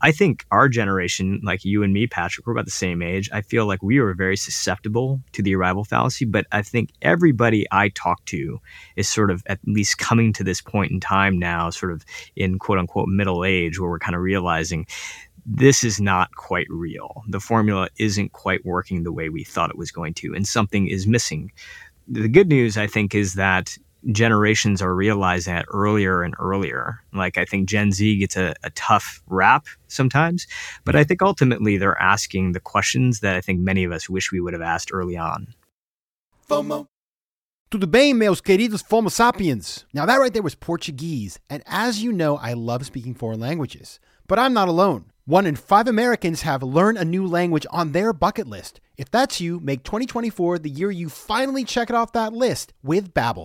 I 0.00 0.12
think 0.12 0.46
our 0.50 0.68
generation, 0.68 1.40
like 1.42 1.64
you 1.64 1.82
and 1.82 1.92
me, 1.92 2.06
Patrick, 2.06 2.46
we're 2.46 2.52
about 2.52 2.66
the 2.66 2.70
same 2.70 3.02
age. 3.02 3.28
I 3.32 3.40
feel 3.40 3.66
like 3.66 3.82
we 3.82 4.00
were 4.00 4.14
very 4.14 4.36
susceptible 4.36 5.20
to 5.32 5.42
the 5.42 5.54
arrival 5.56 5.84
fallacy, 5.84 6.24
but 6.24 6.46
I 6.52 6.62
think 6.62 6.90
everybody 7.02 7.66
I 7.72 7.88
talk 7.88 8.24
to 8.26 8.60
is 8.96 9.08
sort 9.08 9.30
of 9.30 9.42
at 9.46 9.58
least 9.64 9.98
coming 9.98 10.32
to 10.34 10.44
this 10.44 10.60
point 10.60 10.92
in 10.92 11.00
time 11.00 11.38
now, 11.38 11.70
sort 11.70 11.92
of 11.92 12.04
in 12.36 12.58
quote 12.58 12.78
unquote 12.78 13.08
middle 13.08 13.44
age, 13.44 13.80
where 13.80 13.90
we're 13.90 13.98
kind 13.98 14.14
of 14.14 14.22
realizing 14.22 14.86
this 15.44 15.82
is 15.82 16.00
not 16.00 16.34
quite 16.36 16.66
real. 16.68 17.22
The 17.28 17.40
formula 17.40 17.88
isn't 17.98 18.32
quite 18.32 18.64
working 18.64 19.02
the 19.02 19.12
way 19.12 19.30
we 19.30 19.44
thought 19.44 19.70
it 19.70 19.78
was 19.78 19.90
going 19.90 20.14
to, 20.14 20.34
and 20.34 20.46
something 20.46 20.88
is 20.88 21.06
missing. 21.06 21.50
The 22.06 22.28
good 22.28 22.48
news, 22.48 22.76
I 22.76 22.86
think, 22.86 23.14
is 23.14 23.34
that 23.34 23.76
generations 24.10 24.80
are 24.80 24.94
realizing 24.94 25.54
that 25.54 25.66
earlier 25.72 26.22
and 26.22 26.34
earlier. 26.38 27.00
Like 27.12 27.38
I 27.38 27.44
think 27.44 27.68
Gen 27.68 27.92
Z 27.92 28.18
gets 28.18 28.36
a, 28.36 28.54
a 28.62 28.70
tough 28.70 29.22
rap 29.26 29.66
sometimes, 29.88 30.46
but 30.84 30.96
I 30.96 31.04
think 31.04 31.22
ultimately 31.22 31.76
they're 31.76 32.00
asking 32.00 32.52
the 32.52 32.60
questions 32.60 33.20
that 33.20 33.36
I 33.36 33.40
think 33.40 33.60
many 33.60 33.84
of 33.84 33.92
us 33.92 34.08
wish 34.08 34.32
we 34.32 34.40
would 34.40 34.52
have 34.52 34.62
asked 34.62 34.90
early 34.92 35.16
on. 35.16 35.54
FOMO. 36.48 36.86
Tudo 37.70 37.90
bem, 37.90 38.18
meus 38.18 38.40
queridos 38.40 38.82
Fomo 38.82 39.10
sapiens? 39.10 39.84
Now, 39.92 40.06
that 40.06 40.16
right 40.16 40.32
there 40.32 40.42
was 40.42 40.54
Portuguese. 40.54 41.38
And 41.50 41.62
as 41.66 42.02
you 42.02 42.12
know, 42.12 42.38
I 42.38 42.54
love 42.54 42.86
speaking 42.86 43.14
foreign 43.14 43.40
languages. 43.40 44.00
But 44.26 44.38
I'm 44.38 44.54
not 44.54 44.68
alone. 44.68 45.12
One 45.26 45.44
in 45.44 45.56
five 45.56 45.86
Americans 45.86 46.40
have 46.40 46.62
learned 46.62 46.96
a 46.96 47.04
new 47.04 47.26
language 47.26 47.66
on 47.70 47.92
their 47.92 48.14
bucket 48.14 48.46
list. 48.46 48.80
If 48.96 49.10
that's 49.10 49.42
you, 49.42 49.60
make 49.60 49.82
2024 49.84 50.60
the 50.60 50.70
year 50.70 50.90
you 50.90 51.10
finally 51.10 51.64
check 51.64 51.90
it 51.90 51.94
off 51.94 52.12
that 52.12 52.32
list 52.32 52.72
with 52.82 53.12
Babbel, 53.12 53.44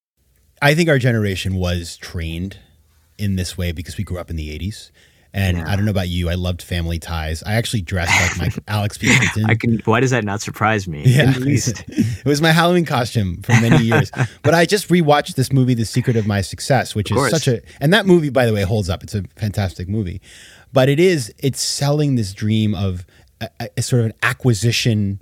I 0.61 0.75
think 0.75 0.89
our 0.89 0.99
generation 0.99 1.55
was 1.55 1.97
trained 1.97 2.57
in 3.17 3.35
this 3.35 3.57
way 3.57 3.71
because 3.71 3.97
we 3.97 4.03
grew 4.03 4.17
up 4.19 4.29
in 4.29 4.35
the 4.35 4.49
80s. 4.57 4.91
And 5.33 5.57
Yeah. 5.57 5.71
I 5.71 5.75
don't 5.77 5.85
know 5.85 5.91
about 5.91 6.09
you, 6.09 6.29
I 6.29 6.33
loved 6.33 6.61
family 6.61 6.99
ties. 6.99 7.41
I 7.43 7.53
actually 7.53 7.83
dressed 7.83 8.37
like 8.37 8.57
my 8.57 8.63
Alex 8.67 8.97
P. 8.97 9.07
Keaton. 9.17 9.81
Why 9.85 10.01
does 10.01 10.11
that 10.11 10.25
not 10.25 10.41
surprise 10.41 10.89
me? 10.89 11.03
Yeah, 11.05 11.27
In 11.27 11.33
the 11.33 11.39
least. 11.39 11.83
it 11.87 12.25
was 12.25 12.41
my 12.41 12.51
Halloween 12.51 12.83
costume 12.83 13.41
for 13.41 13.53
many 13.53 13.81
years. 13.85 14.11
but 14.43 14.53
I 14.53 14.65
just 14.65 14.89
rewatched 14.89 15.35
this 15.35 15.53
movie, 15.53 15.73
The 15.73 15.85
Secret 15.85 16.17
of 16.17 16.27
My 16.27 16.41
Success, 16.41 16.95
which 16.95 17.11
is 17.11 17.29
such 17.29 17.47
a 17.47 17.61
and 17.79 17.93
that 17.93 18.05
movie, 18.05 18.29
by 18.29 18.45
the 18.45 18.53
way, 18.53 18.63
holds 18.63 18.89
up. 18.89 19.03
It's 19.03 19.15
a 19.15 19.23
fantastic 19.37 19.87
movie, 19.87 20.21
but 20.73 20.89
it 20.89 20.99
is 20.99 21.33
it's 21.39 21.61
selling 21.61 22.15
this 22.15 22.33
dream 22.33 22.75
of 22.75 23.05
a- 23.39 23.69
a 23.77 23.81
sort 23.81 24.01
of 24.01 24.07
an 24.07 24.13
acquisition. 24.23 25.21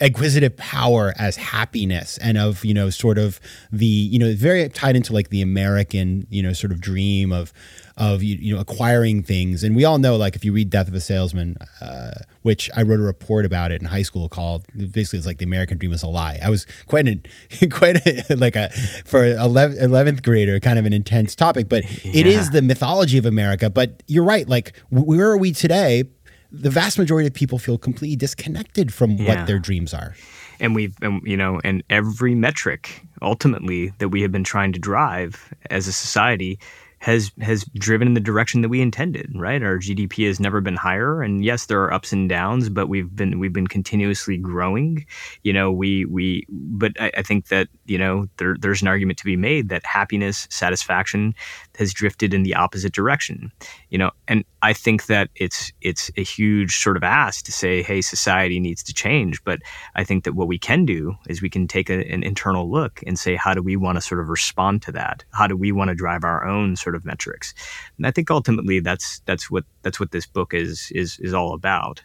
Acquisitive 0.00 0.56
power 0.56 1.12
as 1.18 1.36
happiness, 1.36 2.18
and 2.18 2.38
of 2.38 2.64
you 2.64 2.72
know, 2.74 2.88
sort 2.90 3.18
of 3.18 3.38
the 3.70 3.84
you 3.86 4.18
know, 4.18 4.34
very 4.34 4.68
tied 4.70 4.96
into 4.96 5.12
like 5.12 5.28
the 5.30 5.42
American 5.42 6.26
you 6.30 6.42
know, 6.42 6.52
sort 6.52 6.72
of 6.72 6.80
dream 6.80 7.32
of 7.32 7.52
of 7.96 8.22
you, 8.22 8.36
you 8.36 8.54
know 8.54 8.60
acquiring 8.60 9.22
things. 9.22 9.62
And 9.62 9.76
we 9.76 9.84
all 9.84 9.98
know, 9.98 10.16
like 10.16 10.34
if 10.34 10.42
you 10.44 10.54
read 10.54 10.70
Death 10.70 10.88
of 10.88 10.94
a 10.94 11.00
Salesman, 11.00 11.58
uh, 11.82 12.12
which 12.40 12.70
I 12.74 12.80
wrote 12.82 12.98
a 12.98 13.02
report 13.02 13.44
about 13.44 13.72
it 13.72 13.82
in 13.82 13.88
high 13.88 14.00
school 14.00 14.30
called 14.30 14.64
basically 14.92 15.18
it's 15.18 15.26
like 15.26 15.36
the 15.36 15.44
American 15.44 15.76
dream 15.76 15.92
is 15.92 16.02
a 16.02 16.06
lie. 16.08 16.38
I 16.42 16.48
was 16.48 16.66
quite 16.86 17.06
an 17.06 17.22
quite 17.70 17.96
a, 18.06 18.36
like 18.36 18.56
a 18.56 18.70
for 19.04 19.20
11th, 19.22 19.82
11th 19.82 20.22
grader 20.22 20.58
kind 20.60 20.78
of 20.78 20.86
an 20.86 20.94
intense 20.94 21.34
topic, 21.34 21.68
but 21.68 21.84
it 22.04 22.24
Yeah. 22.26 22.38
is 22.40 22.50
the 22.50 22.62
mythology 22.62 23.18
of 23.18 23.26
America. 23.26 23.68
But 23.68 24.02
you're 24.06 24.24
right, 24.24 24.48
like 24.48 24.72
where 24.88 25.28
are 25.30 25.36
we 25.36 25.52
today? 25.52 26.04
The 26.52 26.70
vast 26.70 26.98
majority 26.98 27.26
of 27.28 27.34
people 27.34 27.58
feel 27.58 27.78
completely 27.78 28.16
disconnected 28.16 28.92
from 28.92 29.12
Yeah. 29.12 29.36
what 29.38 29.46
their 29.46 29.58
dreams 29.58 29.94
are. 29.94 30.14
and 30.62 30.74
we've 30.74 30.94
and, 31.00 31.22
you 31.24 31.36
know 31.38 31.58
and 31.64 31.82
every 31.88 32.34
metric 32.34 33.02
ultimately 33.22 33.92
that 33.98 34.10
we 34.10 34.20
have 34.22 34.30
been 34.32 34.44
trying 34.44 34.72
to 34.74 34.78
drive 34.78 35.54
as 35.70 35.86
a 35.88 35.92
society 35.92 36.58
has 36.98 37.32
has 37.40 37.64
driven 37.76 38.06
in 38.06 38.12
the 38.12 38.20
direction 38.20 38.60
that 38.60 38.68
we 38.68 38.82
intended 38.82 39.32
right 39.34 39.62
our 39.62 39.78
gdp 39.78 40.26
has 40.26 40.38
never 40.38 40.60
been 40.60 40.76
higher 40.76 41.22
and 41.22 41.42
yes 41.42 41.64
there 41.64 41.80
are 41.82 41.94
ups 41.94 42.12
and 42.12 42.28
downs 42.28 42.68
but 42.68 42.88
we've 42.88 43.16
been 43.16 43.38
we've 43.38 43.54
been 43.54 43.66
continuously 43.66 44.36
growing 44.36 45.06
you 45.44 45.52
know 45.52 45.72
we 45.72 46.04
we 46.04 46.44
but 46.50 46.92
i, 47.00 47.10
I 47.16 47.22
think 47.22 47.48
that 47.48 47.68
you 47.86 47.96
know 47.96 48.26
there, 48.36 48.54
there's 48.60 48.82
an 48.82 48.88
argument 48.88 49.18
to 49.20 49.24
be 49.24 49.36
made 49.36 49.70
that 49.70 49.86
happiness 49.86 50.46
satisfaction 50.50 51.34
has 51.80 51.92
drifted 51.92 52.32
in 52.32 52.44
the 52.44 52.54
opposite 52.54 52.92
direction 52.92 53.50
you 53.88 53.98
know? 53.98 54.10
And 54.28 54.44
i 54.62 54.72
think 54.72 55.06
that 55.06 55.30
it's 55.34 55.72
it's 55.80 56.10
a 56.16 56.22
huge 56.22 56.76
sort 56.76 56.96
of 56.96 57.02
ask 57.02 57.44
to 57.46 57.52
say 57.52 57.82
hey 57.82 58.00
society 58.00 58.60
needs 58.60 58.82
to 58.84 58.94
change. 58.94 59.42
But 59.44 59.60
i 59.94 60.04
think 60.04 60.24
that 60.24 60.34
what 60.34 60.48
we 60.48 60.58
can 60.58 60.84
do 60.84 61.16
is 61.28 61.42
we 61.42 61.50
can 61.50 61.66
take 61.66 61.90
a, 61.90 61.98
an 62.12 62.22
internal 62.22 62.70
look 62.70 63.02
and 63.06 63.18
say 63.18 63.36
how 63.36 63.54
do 63.54 63.62
we 63.62 63.76
want 63.76 63.96
to 63.96 64.02
sort 64.02 64.20
of 64.20 64.28
respond 64.28 64.82
to 64.82 64.92
that? 64.92 65.24
How 65.32 65.46
do 65.46 65.56
we 65.56 65.72
want 65.72 65.88
to 65.88 65.94
drive 65.94 66.24
our 66.24 66.46
own 66.46 66.76
sort 66.76 66.94
of 66.94 67.04
metrics? 67.04 67.54
And 67.96 68.06
i 68.06 68.10
think 68.10 68.30
ultimately 68.30 68.80
that's 68.80 69.20
that's 69.26 69.50
what 69.50 69.64
that's 69.82 69.98
what 69.98 70.10
this 70.12 70.26
book 70.26 70.54
is 70.54 70.92
is 70.94 71.18
is 71.20 71.34
all 71.34 71.54
about. 71.54 72.02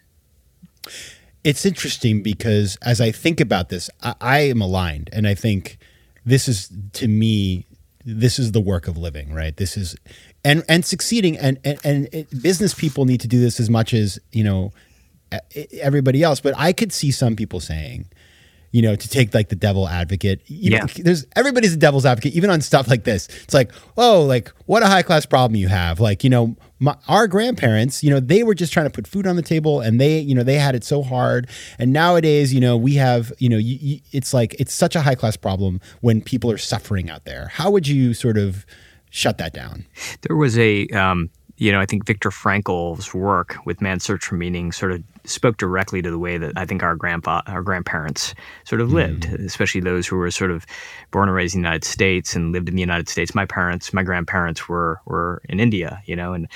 It's 1.44 1.66
interesting 1.66 2.24
because 2.24 2.76
as 2.82 3.00
I 3.00 3.12
think 3.12 3.40
about 3.40 3.70
this, 3.70 3.90
I, 4.02 4.16
I 4.20 4.40
am 4.40 4.62
aligned, 4.62 5.10
and 5.14 5.28
I 5.28 5.36
think 5.36 5.78
this 6.26 6.48
is 6.48 6.72
to 6.94 7.08
me, 7.08 7.68
this 8.06 8.38
is 8.38 8.52
the 8.52 8.62
work 8.62 8.88
of 8.88 8.98
living, 8.98 9.34
right? 9.34 9.58
This 9.58 9.76
is 9.76 9.96
and 10.44 10.64
and 10.70 10.86
succeeding, 10.86 11.38
and 11.38 11.60
and, 11.64 11.80
and 11.84 12.10
it, 12.14 12.42
business 12.42 12.74
people 12.74 13.06
need 13.06 13.20
to 13.22 13.28
do 13.28 13.42
this 13.42 13.60
as 13.60 13.70
much 13.70 13.94
as 13.94 14.20
you 14.32 14.44
know 14.44 14.72
everybody 15.82 16.22
else. 16.22 16.40
But 16.40 16.54
I 16.58 16.72
could 16.72 16.94
see 16.94 17.12
some 17.12 17.36
people 17.36 17.60
saying. 17.60 18.06
You 18.76 18.82
know, 18.82 18.96
to 18.96 19.08
take 19.08 19.34
like 19.34 19.48
the 19.48 19.56
devil 19.56 19.88
advocate. 19.88 20.42
Even, 20.48 20.80
Yeah. 20.80 21.04
There's 21.06 21.26
everybody's 21.36 21.74
a 21.74 21.78
devil's 21.78 22.06
advocate, 22.06 22.34
even 22.34 22.50
on 22.50 22.60
stuff 22.60 22.90
like 22.90 23.06
this. 23.06 23.30
It's 23.44 23.54
like, 23.54 23.72
oh, 23.96 24.24
like 24.24 24.52
what 24.66 24.84
a 24.84 24.88
high 24.88 25.02
class 25.02 25.26
problem 25.26 25.56
you 25.56 25.70
have. 25.70 26.02
Like, 26.02 26.26
you 26.26 26.30
know, 26.30 26.58
my, 26.80 26.96
our 27.08 27.28
grandparents, 27.28 28.04
you 28.04 28.10
know, 28.10 28.20
they 28.20 28.44
were 28.44 28.54
just 28.54 28.74
trying 28.74 28.86
to 28.86 28.90
put 28.90 29.08
food 29.08 29.26
on 29.28 29.38
the 29.38 29.42
table, 29.42 29.80
and 29.80 30.02
they, 30.02 30.20
you 30.20 30.36
know, 30.36 30.44
they 30.44 30.56
had 30.56 30.76
it 30.76 30.84
so 30.84 31.04
hard. 31.04 31.48
And 31.80 31.94
nowadays, 31.94 32.54
you 32.54 32.60
know, 32.60 32.76
we 32.76 32.96
have, 32.96 33.32
you 33.38 33.48
know, 33.48 33.58
you, 33.58 33.78
you, 33.80 34.00
it's 34.12 34.34
like 34.34 34.56
it's 34.60 34.74
such 34.74 34.94
a 34.94 35.02
high 35.02 35.16
class 35.16 35.38
problem 35.38 35.80
when 36.02 36.22
people 36.22 36.52
are 36.52 36.58
suffering 36.58 37.10
out 37.10 37.24
there. 37.24 37.52
How 37.54 37.72
would 37.72 37.88
you 37.88 38.14
sort 38.14 38.38
of 38.38 38.66
shut 39.10 39.38
that 39.38 39.54
down? 39.54 39.86
There 40.28 40.36
was 40.36 40.58
a, 40.58 40.88
um, 40.90 41.30
you 41.58 41.72
know, 41.72 41.80
I 41.80 41.86
think 41.86 42.06
Viktor 42.06 42.32
Frankl's 42.32 43.14
work 43.14 43.56
with 43.66 43.82
Man's 43.82 44.04
Search 44.04 44.26
for 44.26 44.36
Meaning 44.36 44.72
sort 44.72 44.92
of 44.92 45.02
spoke 45.24 45.58
directly 45.58 46.02
to 46.02 46.12
the 46.12 46.20
way 46.20 46.38
that 46.38 46.54
I 46.58 46.66
think 46.66 46.84
our 46.84 46.96
grandpa, 46.96 47.42
our 47.48 47.62
grandparents 47.62 48.36
sort 48.66 48.82
of 48.82 48.92
lived, 48.92 49.26
especially 49.26 49.82
those 49.82 50.06
who 50.06 50.18
were 50.18 50.32
sort 50.32 50.52
of 50.52 50.66
born 51.12 51.30
and 51.30 51.36
raised 51.36 51.56
in 51.56 51.62
the 51.62 51.68
United 51.68 51.86
States 51.86 52.36
and 52.36 52.52
lived 52.52 52.68
in 52.68 52.76
the 52.76 52.82
United 52.82 53.08
States. 53.08 53.34
My 53.34 53.46
parents, 53.46 53.94
my 53.94 54.04
grandparents 54.04 54.68
were 54.68 55.00
were 55.06 55.42
in 55.48 55.60
India, 55.62 56.02
you 56.06 56.16
know, 56.16 56.34
and 56.34 56.48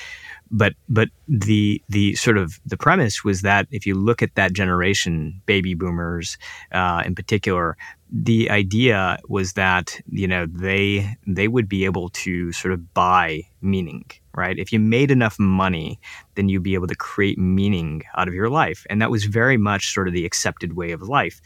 but 0.50 0.74
but 0.88 1.08
the 1.28 1.82
the 1.88 2.14
sort 2.16 2.36
of 2.36 2.60
the 2.66 2.76
premise 2.76 3.24
was 3.24 3.40
that 3.40 3.68
if 3.70 3.86
you 3.86 3.94
look 3.94 4.22
at 4.22 4.34
that 4.34 4.52
generation, 4.52 5.40
baby 5.46 5.74
boomers 5.74 6.36
uh, 6.72 7.02
in 7.06 7.14
particular, 7.14 7.76
the 8.12 8.50
idea 8.50 9.18
was 9.28 9.54
that 9.54 9.98
you 10.10 10.28
know 10.28 10.46
they 10.46 11.16
they 11.26 11.48
would 11.48 11.68
be 11.68 11.86
able 11.86 12.10
to 12.10 12.52
sort 12.52 12.74
of 12.74 12.92
buy 12.92 13.42
meaning 13.62 14.04
right? 14.34 14.58
If 14.58 14.72
you 14.72 14.78
made 14.78 15.10
enough 15.10 15.38
money 15.38 15.98
then 16.40 16.48
you'd 16.48 16.62
be 16.62 16.74
able 16.74 16.86
to 16.86 16.94
create 16.94 17.38
meaning 17.38 18.02
out 18.16 18.26
of 18.26 18.32
your 18.32 18.48
life. 18.48 18.86
And 18.88 19.02
that 19.02 19.10
was 19.10 19.24
very 19.24 19.58
much 19.58 19.92
sort 19.92 20.08
of 20.08 20.14
the 20.14 20.24
accepted 20.24 20.74
way 20.74 20.90
of 20.92 21.02
life. 21.02 21.38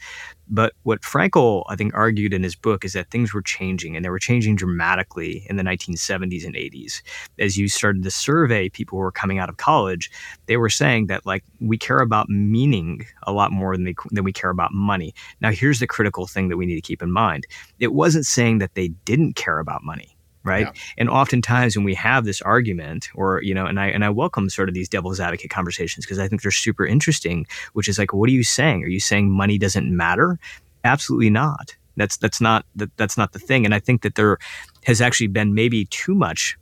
But 0.47 0.71
what 0.83 1.01
Frankl, 1.01 1.63
I 1.67 1.75
think, 1.75 1.93
argued 1.93 2.33
in 2.33 2.43
his 2.43 2.55
book 2.55 2.85
is 2.85 2.93
that 2.93 3.09
things 3.09 3.33
were 3.33 3.41
changing, 3.41 3.95
and 3.95 4.05
they 4.05 4.09
were 4.09 4.19
changing 4.19 4.55
dramatically 4.55 5.45
in 5.49 5.57
the 5.57 5.63
1970s 5.63 6.45
and 6.45 6.55
80s. 6.55 7.01
As 7.39 7.57
you 7.57 7.67
started 7.67 8.03
to 8.03 8.11
survey 8.11 8.69
people 8.69 8.97
who 8.97 9.01
were 9.01 9.11
coming 9.11 9.39
out 9.39 9.49
of 9.49 9.57
college, 9.57 10.09
they 10.45 10.55
were 10.55 10.69
saying 10.69 11.07
that 11.07 11.25
like 11.25 11.43
we 11.59 11.77
care 11.77 11.99
about 11.99 12.29
meaning 12.29 13.05
a 13.23 13.33
lot 13.33 13.51
more 13.51 13.75
than 13.75 13.85
they, 13.85 13.95
than 14.11 14.23
we 14.23 14.31
care 14.31 14.51
about 14.51 14.71
money. 14.71 15.13
Now, 15.41 15.51
here's 15.51 15.79
the 15.79 15.87
critical 15.87 16.27
thing 16.27 16.47
that 16.49 16.57
we 16.57 16.67
need 16.67 16.75
to 16.75 16.81
keep 16.81 17.01
in 17.01 17.11
mind: 17.11 17.47
it 17.79 17.93
wasn't 17.93 18.25
saying 18.25 18.59
that 18.59 18.75
they 18.75 18.89
didn't 19.03 19.35
care 19.35 19.59
about 19.59 19.83
money 19.83 20.14
right? 20.45 20.67
Yeah. 20.67 20.81
and 20.97 21.09
oftentimes 21.09 21.75
when 21.75 21.85
we 21.85 21.95
have 21.95 22.25
this 22.25 22.41
argument 22.41 23.09
or 23.15 23.41
you 23.41 23.53
know 23.53 23.65
and 23.65 23.79
i 23.79 23.87
and 23.87 24.05
i 24.05 24.09
welcome 24.09 24.49
sort 24.49 24.69
of 24.69 24.75
these 24.75 24.89
devil's 24.89 25.19
advocate 25.19 25.49
conversations 25.49 26.05
because 26.05 26.19
i 26.19 26.27
think 26.27 26.41
they're 26.41 26.51
super 26.51 26.85
interesting 26.85 27.45
which 27.73 27.87
is 27.87 27.97
like 27.99 28.13
what 28.13 28.29
are 28.29 28.33
you 28.33 28.43
saying? 28.43 28.83
Are 28.83 28.87
you 28.87 28.99
saying 28.99 29.29
money 29.29 29.57
doesn't 29.57 29.95
matter? 29.95 30.39
Absolutely 30.83 31.29
not. 31.29 31.75
That's 31.97 32.17
that's 32.17 32.41
not 32.41 32.65
that, 32.75 32.95
that's 32.97 33.17
not 33.17 33.33
the 33.33 33.39
thing. 33.39 33.65
And 33.65 33.73
i 33.73 33.79
think 33.79 34.01
that 34.01 34.15
there 34.15 34.37
has 34.85 35.01
actually 35.01 35.27
been 35.27 35.53
maybe 35.53 35.85
too 35.85 36.15
much 36.15 36.57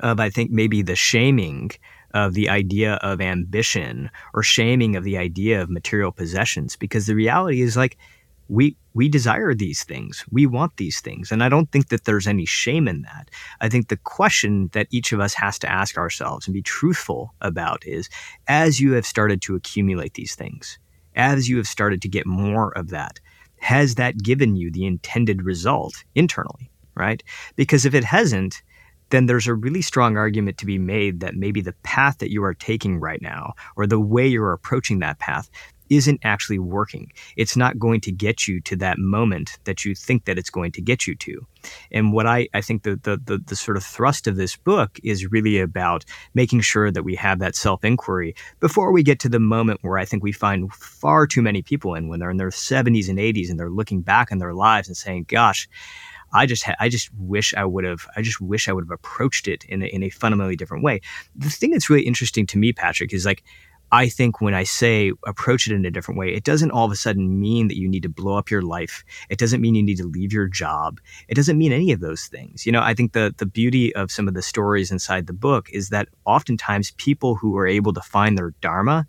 of 0.00 0.20
i 0.20 0.30
think 0.30 0.50
maybe 0.50 0.82
the 0.82 0.96
shaming 0.96 1.70
of 2.14 2.34
the 2.34 2.48
idea 2.48 2.94
of 2.96 3.20
ambition 3.20 4.10
or 4.34 4.42
shaming 4.42 4.96
of 4.96 5.04
the 5.04 5.16
idea 5.16 5.60
of 5.60 5.70
material 5.70 6.12
possessions 6.12 6.76
because 6.76 7.06
the 7.06 7.14
reality 7.14 7.62
is 7.62 7.76
like 7.76 7.96
we 8.52 8.76
we 8.92 9.08
desire 9.08 9.54
these 9.54 9.82
things. 9.82 10.26
We 10.30 10.44
want 10.46 10.76
these 10.76 11.00
things. 11.00 11.32
And 11.32 11.42
I 11.42 11.48
don't 11.48 11.72
think 11.72 11.88
that 11.88 12.04
there's 12.04 12.26
any 12.26 12.44
shame 12.44 12.86
in 12.86 13.00
that. 13.02 13.30
I 13.62 13.70
think 13.70 13.88
the 13.88 13.96
question 13.96 14.68
that 14.74 14.88
each 14.90 15.12
of 15.12 15.20
us 15.20 15.32
has 15.32 15.58
to 15.60 15.72
ask 15.72 15.96
ourselves 15.96 16.46
and 16.46 16.52
be 16.52 16.60
truthful 16.60 17.32
about 17.40 17.86
is 17.86 18.10
as 18.48 18.78
you 18.78 18.92
have 18.92 19.06
started 19.06 19.40
to 19.42 19.54
accumulate 19.54 20.12
these 20.12 20.34
things, 20.34 20.78
as 21.16 21.48
you 21.48 21.56
have 21.56 21.66
started 21.66 22.02
to 22.02 22.08
get 22.08 22.26
more 22.26 22.76
of 22.76 22.90
that, 22.90 23.18
has 23.60 23.94
that 23.94 24.22
given 24.22 24.56
you 24.56 24.70
the 24.70 24.84
intended 24.84 25.42
result 25.42 26.04
internally, 26.14 26.70
right? 26.94 27.22
Because 27.56 27.86
if 27.86 27.94
it 27.94 28.04
hasn't, 28.04 28.62
then 29.12 29.26
there's 29.26 29.46
a 29.46 29.54
really 29.54 29.82
strong 29.82 30.16
argument 30.16 30.58
to 30.58 30.66
be 30.66 30.78
made 30.78 31.20
that 31.20 31.36
maybe 31.36 31.60
the 31.60 31.74
path 31.82 32.18
that 32.18 32.30
you 32.30 32.42
are 32.42 32.54
taking 32.54 32.98
right 32.98 33.20
now 33.22 33.52
or 33.76 33.86
the 33.86 34.00
way 34.00 34.26
you're 34.26 34.54
approaching 34.54 34.98
that 34.98 35.18
path 35.18 35.50
isn't 35.92 36.20
actually 36.24 36.58
working. 36.58 37.12
It's 37.36 37.56
not 37.56 37.78
going 37.78 38.00
to 38.02 38.12
get 38.12 38.48
you 38.48 38.60
to 38.62 38.76
that 38.76 38.98
moment 38.98 39.58
that 39.64 39.84
you 39.84 39.94
think 39.94 40.24
that 40.24 40.38
it's 40.38 40.50
going 40.50 40.72
to 40.72 40.80
get 40.80 41.06
you 41.06 41.14
to. 41.16 41.46
And 41.90 42.12
what 42.12 42.26
I, 42.26 42.48
I 42.54 42.60
think 42.60 42.82
the, 42.82 42.96
the, 43.02 43.20
the, 43.24 43.38
the 43.38 43.56
sort 43.56 43.76
of 43.76 43.84
thrust 43.84 44.26
of 44.26 44.36
this 44.36 44.56
book 44.56 44.98
is 45.04 45.30
really 45.30 45.58
about 45.58 46.04
making 46.34 46.60
sure 46.60 46.90
that 46.90 47.04
we 47.04 47.14
have 47.16 47.38
that 47.38 47.54
self 47.54 47.84
inquiry 47.84 48.34
before 48.60 48.90
we 48.90 49.02
get 49.02 49.20
to 49.20 49.28
the 49.28 49.38
moment 49.38 49.80
where 49.82 49.98
I 49.98 50.04
think 50.04 50.22
we 50.22 50.32
find 50.32 50.72
far 50.72 51.26
too 51.26 51.42
many 51.42 51.62
people 51.62 51.94
in 51.94 52.08
when 52.08 52.20
they're 52.20 52.30
in 52.30 52.38
their 52.38 52.50
70s 52.50 53.08
and 53.08 53.18
80s 53.18 53.50
and 53.50 53.58
they're 53.60 53.70
looking 53.70 54.00
back 54.02 54.32
on 54.32 54.38
their 54.38 54.54
lives 54.54 54.88
and 54.88 54.96
saying, 54.96 55.26
gosh, 55.28 55.68
I 56.32 56.46
just 56.46 56.64
ha- 56.64 56.76
I 56.80 56.88
just 56.88 57.10
wish 57.14 57.54
I 57.54 57.64
would 57.64 57.84
have 57.84 58.06
I 58.16 58.22
just 58.22 58.40
wish 58.40 58.68
I 58.68 58.72
would 58.72 58.84
have 58.84 58.90
approached 58.90 59.48
it 59.48 59.64
in 59.64 59.82
a, 59.82 59.86
in 59.86 60.02
a 60.02 60.10
fundamentally 60.10 60.56
different 60.56 60.82
way. 60.82 61.00
The 61.36 61.50
thing 61.50 61.70
that's 61.70 61.90
really 61.90 62.06
interesting 62.06 62.46
to 62.48 62.58
me, 62.58 62.72
Patrick, 62.72 63.12
is 63.12 63.26
like 63.26 63.44
I 63.92 64.08
think 64.08 64.40
when 64.40 64.54
I 64.54 64.64
say 64.64 65.12
approach 65.26 65.66
it 65.66 65.74
in 65.74 65.84
a 65.84 65.90
different 65.90 66.18
way, 66.18 66.34
it 66.34 66.44
doesn't 66.44 66.70
all 66.70 66.86
of 66.86 66.92
a 66.92 66.96
sudden 66.96 67.38
mean 67.38 67.68
that 67.68 67.76
you 67.76 67.86
need 67.86 68.02
to 68.04 68.08
blow 68.08 68.38
up 68.38 68.50
your 68.50 68.62
life. 68.62 69.04
It 69.28 69.38
doesn't 69.38 69.60
mean 69.60 69.74
you 69.74 69.82
need 69.82 69.98
to 69.98 70.06
leave 70.06 70.32
your 70.32 70.48
job. 70.48 70.98
It 71.28 71.34
doesn't 71.34 71.58
mean 71.58 71.72
any 71.72 71.92
of 71.92 72.00
those 72.00 72.24
things. 72.24 72.64
You 72.64 72.72
know, 72.72 72.80
I 72.80 72.94
think 72.94 73.12
the 73.12 73.34
the 73.36 73.46
beauty 73.46 73.94
of 73.94 74.10
some 74.10 74.28
of 74.28 74.34
the 74.34 74.42
stories 74.42 74.90
inside 74.90 75.26
the 75.26 75.34
book 75.34 75.68
is 75.70 75.90
that 75.90 76.08
oftentimes 76.24 76.92
people 76.92 77.34
who 77.34 77.56
are 77.58 77.66
able 77.66 77.92
to 77.92 78.00
find 78.00 78.38
their 78.38 78.54
dharma 78.62 79.06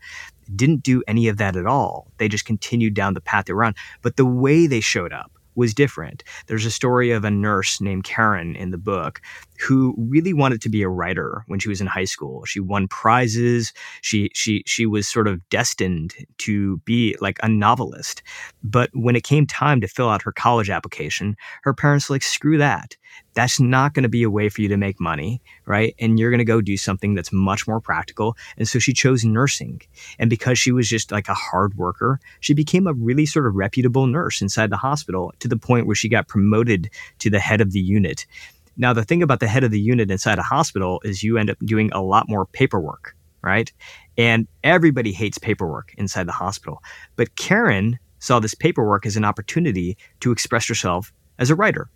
didn't 0.54 0.84
do 0.84 1.02
any 1.08 1.30
of 1.30 1.38
that 1.38 1.56
at 1.56 1.66
all. 1.66 2.12
They 2.18 2.28
just 2.28 2.46
continued 2.46 2.94
down 2.94 3.14
the 3.14 3.22
path 3.22 3.46
they 3.46 3.54
were 3.54 3.64
on. 3.64 3.76
But 4.02 4.18
the 4.18 4.26
way 4.26 4.68
they 4.68 4.82
showed 4.82 5.14
up 5.14 5.32
was 5.56 5.74
different. 5.74 6.24
There's 6.48 6.66
a 6.66 6.72
story 6.72 7.12
of 7.12 7.24
a 7.24 7.32
nurse 7.32 7.80
named 7.80 8.04
Karen 8.04 8.56
in 8.56 8.72
the 8.72 8.78
book 8.78 9.22
who 9.60 9.96
really 9.98 10.34
wanted 10.34 10.62
to 10.62 10.70
be 10.70 10.82
a 10.82 10.90
writer 10.90 11.44
when 11.48 11.60
she 11.60 11.70
was 11.70 11.82
in 11.82 11.88
high 11.88 12.06
school. 12.06 12.46
She 12.46 12.60
won 12.60 12.88
prizes. 12.88 13.74
She 14.02 14.30
she 14.34 14.64
she 14.66 14.86
was 14.86 15.08
sort 15.08 15.28
of 15.28 15.48
destined 15.50 16.14
to 16.40 16.78
be 16.80 17.16
like 17.22 17.40
a 17.44 17.50
novelist. 17.50 18.24
But 18.64 18.90
when 18.94 19.16
it 19.16 19.24
came 19.24 19.46
time 19.46 19.82
to 19.82 19.88
fill 19.88 20.10
out 20.10 20.24
her 20.24 20.32
college 20.32 20.70
application, 20.70 21.36
her 21.64 21.74
parents 21.74 22.10
were 22.10 22.16
like, 22.16 22.24
screw 22.24 22.58
that. 22.58 22.96
That's 23.36 23.60
not 23.60 23.94
going 23.94 24.04
to 24.04 24.10
be 24.10 24.24
a 24.24 24.30
way 24.30 24.50
for 24.50 24.62
you 24.62 24.68
to 24.70 24.78
make 24.78 25.00
money, 25.00 25.42
right? 25.66 25.96
And 26.00 26.20
you're 26.20 26.30
going 26.30 26.40
to 26.40 26.46
go 26.46 26.62
do 26.62 26.78
something 26.78 27.14
that's 27.14 27.32
much 27.32 27.68
more 27.68 27.80
practical. 27.80 28.36
And 28.58 28.68
so 28.68 28.80
she 28.80 28.94
chose 28.94 29.24
nursing. 29.24 29.82
And 30.20 30.30
because 30.30 30.60
she 30.60 30.72
was 30.72 30.88
just 30.88 31.12
like 31.12 31.28
a 31.30 31.34
hard 31.34 31.76
worker, 31.76 32.20
she 32.40 32.54
became 32.54 32.88
a 32.88 32.94
really 32.94 33.26
sort 33.26 33.48
of 33.48 33.56
reputable 33.56 34.08
nurse 34.08 34.42
inside 34.42 34.70
the 34.70 34.78
hospital 34.78 35.34
to 35.40 35.48
the 35.48 35.58
point 35.58 35.88
where 35.88 35.96
she 35.96 36.10
got 36.10 36.28
promoted 36.28 36.90
to 37.20 37.30
the 37.30 37.40
head 37.40 37.62
of 37.62 37.72
the 37.72 37.80
unit. 37.80 38.26
Now, 38.76 38.94
the 38.94 39.04
thing 39.04 39.22
about 39.22 39.40
the 39.40 39.48
head 39.48 39.64
of 39.64 39.72
the 39.72 39.80
unit 39.80 40.10
inside 40.10 40.40
a 40.40 40.44
hospital 40.44 41.02
is 41.04 41.24
you 41.24 41.38
end 41.38 41.50
up 41.50 41.58
doing 41.60 41.92
a 41.92 42.02
lot 42.02 42.28
more 42.28 42.46
paperwork, 42.46 43.16
right? 43.42 43.72
And 44.18 44.48
everybody 44.64 45.12
hates 45.12 45.38
paperwork 45.38 45.94
inside 45.98 46.28
the 46.28 46.32
hospital. 46.32 46.82
But 47.16 47.36
Karen 47.36 48.00
saw 48.20 48.40
this 48.40 48.56
paperwork 48.56 49.06
as 49.06 49.18
an 49.18 49.26
opportunity 49.26 49.98
to 50.22 50.32
express 50.32 50.68
herself 50.68 51.12
as 51.38 51.50
a 51.50 51.56
writer. 51.56 51.90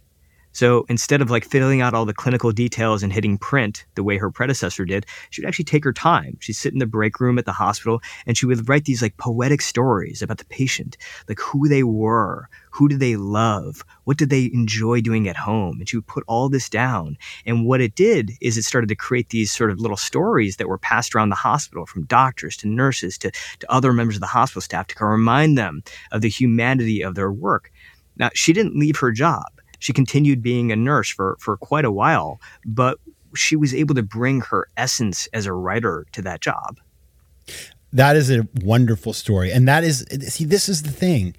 So 0.58 0.88
instead 0.90 1.22
of 1.22 1.30
like 1.30 1.46
filling 1.46 1.82
out 1.82 1.94
all 1.94 2.08
the 2.08 2.16
clinical 2.16 2.52
details 2.52 3.04
and 3.04 3.14
hitting 3.14 3.38
print 3.38 3.86
the 3.94 4.02
way 4.02 4.18
her 4.18 4.32
predecessor 4.32 4.86
did, 4.86 5.06
she 5.30 5.40
would 5.40 5.48
actually 5.48 5.66
take 5.66 5.84
her 5.84 5.94
time. 5.94 6.36
She'd 6.40 6.54
sit 6.54 6.74
in 6.74 6.80
the 6.80 6.88
break 6.88 7.20
room 7.20 7.38
at 7.38 7.46
the 7.46 7.52
hospital 7.52 8.02
and 8.26 8.36
she 8.36 8.48
would 8.48 8.68
write 8.68 8.86
these 8.86 9.04
like 9.04 9.16
poetic 9.18 9.62
stories 9.62 10.24
about 10.24 10.40
the 10.40 10.46
patient, 10.46 10.98
like 11.30 11.40
who 11.40 11.68
they 11.68 11.84
were, 11.84 12.50
who 12.72 12.88
did 12.88 13.00
they 13.00 13.18
love, 13.18 13.86
what 14.06 14.18
did 14.18 14.32
they 14.32 14.46
enjoy 14.46 15.00
doing 15.00 15.28
at 15.28 15.38
home. 15.38 15.78
And 15.78 15.88
she 15.88 15.98
would 15.98 16.08
put 16.08 16.24
all 16.26 16.50
this 16.50 16.70
down. 16.70 17.20
And 17.46 17.68
what 17.68 17.80
it 17.80 17.94
did 17.94 18.32
is 18.42 18.58
it 18.58 18.64
started 18.64 18.90
to 18.90 18.96
create 18.96 19.30
these 19.30 19.52
sort 19.52 19.70
of 19.70 19.80
little 19.80 19.96
stories 19.96 20.58
that 20.58 20.68
were 20.68 20.80
passed 20.80 21.14
around 21.14 21.30
the 21.30 21.36
hospital 21.36 21.86
from 21.86 22.06
doctors 22.06 22.58
to 22.58 22.68
nurses 22.68 23.20
to, 23.20 23.30
to 23.60 23.72
other 23.72 23.94
members 23.94 24.16
of 24.16 24.22
the 24.22 24.26
hospital 24.26 24.64
staff 24.64 24.88
to 24.88 24.96
kind 24.96 25.08
of 25.08 25.20
remind 25.20 25.56
them 25.56 25.84
of 26.12 26.22
the 26.22 26.30
humanity 26.30 27.04
of 27.04 27.14
their 27.14 27.32
work. 27.32 27.72
Now, 28.16 28.32
she 28.34 28.54
didn't 28.54 28.76
leave 28.76 28.98
her 28.98 29.12
job 29.12 29.57
she 29.80 29.94
continued 29.94 30.42
being 30.42 30.72
a 30.72 30.76
nurse 30.76 31.10
for, 31.10 31.38
for 31.40 31.58
quite 31.58 31.86
a 31.86 31.92
while, 31.92 32.40
but 32.66 32.98
she 33.36 33.56
was 33.56 33.74
able 33.74 33.96
to 33.96 34.04
bring 34.04 34.42
her 34.42 34.68
essence 34.78 35.28
as 35.34 35.46
a 35.46 35.54
writer 35.54 36.06
to 36.12 36.22
that 36.24 36.42
job. 36.42 36.80
That 37.94 38.16
is 38.16 38.30
a 38.30 38.48
wonderful 38.64 39.14
story. 39.14 39.52
And 39.52 39.68
that 39.68 39.84
is, 39.84 40.06
see, 40.28 40.46
this 40.46 40.68
is 40.68 40.84
the 40.84 40.92
thing. 40.92 41.36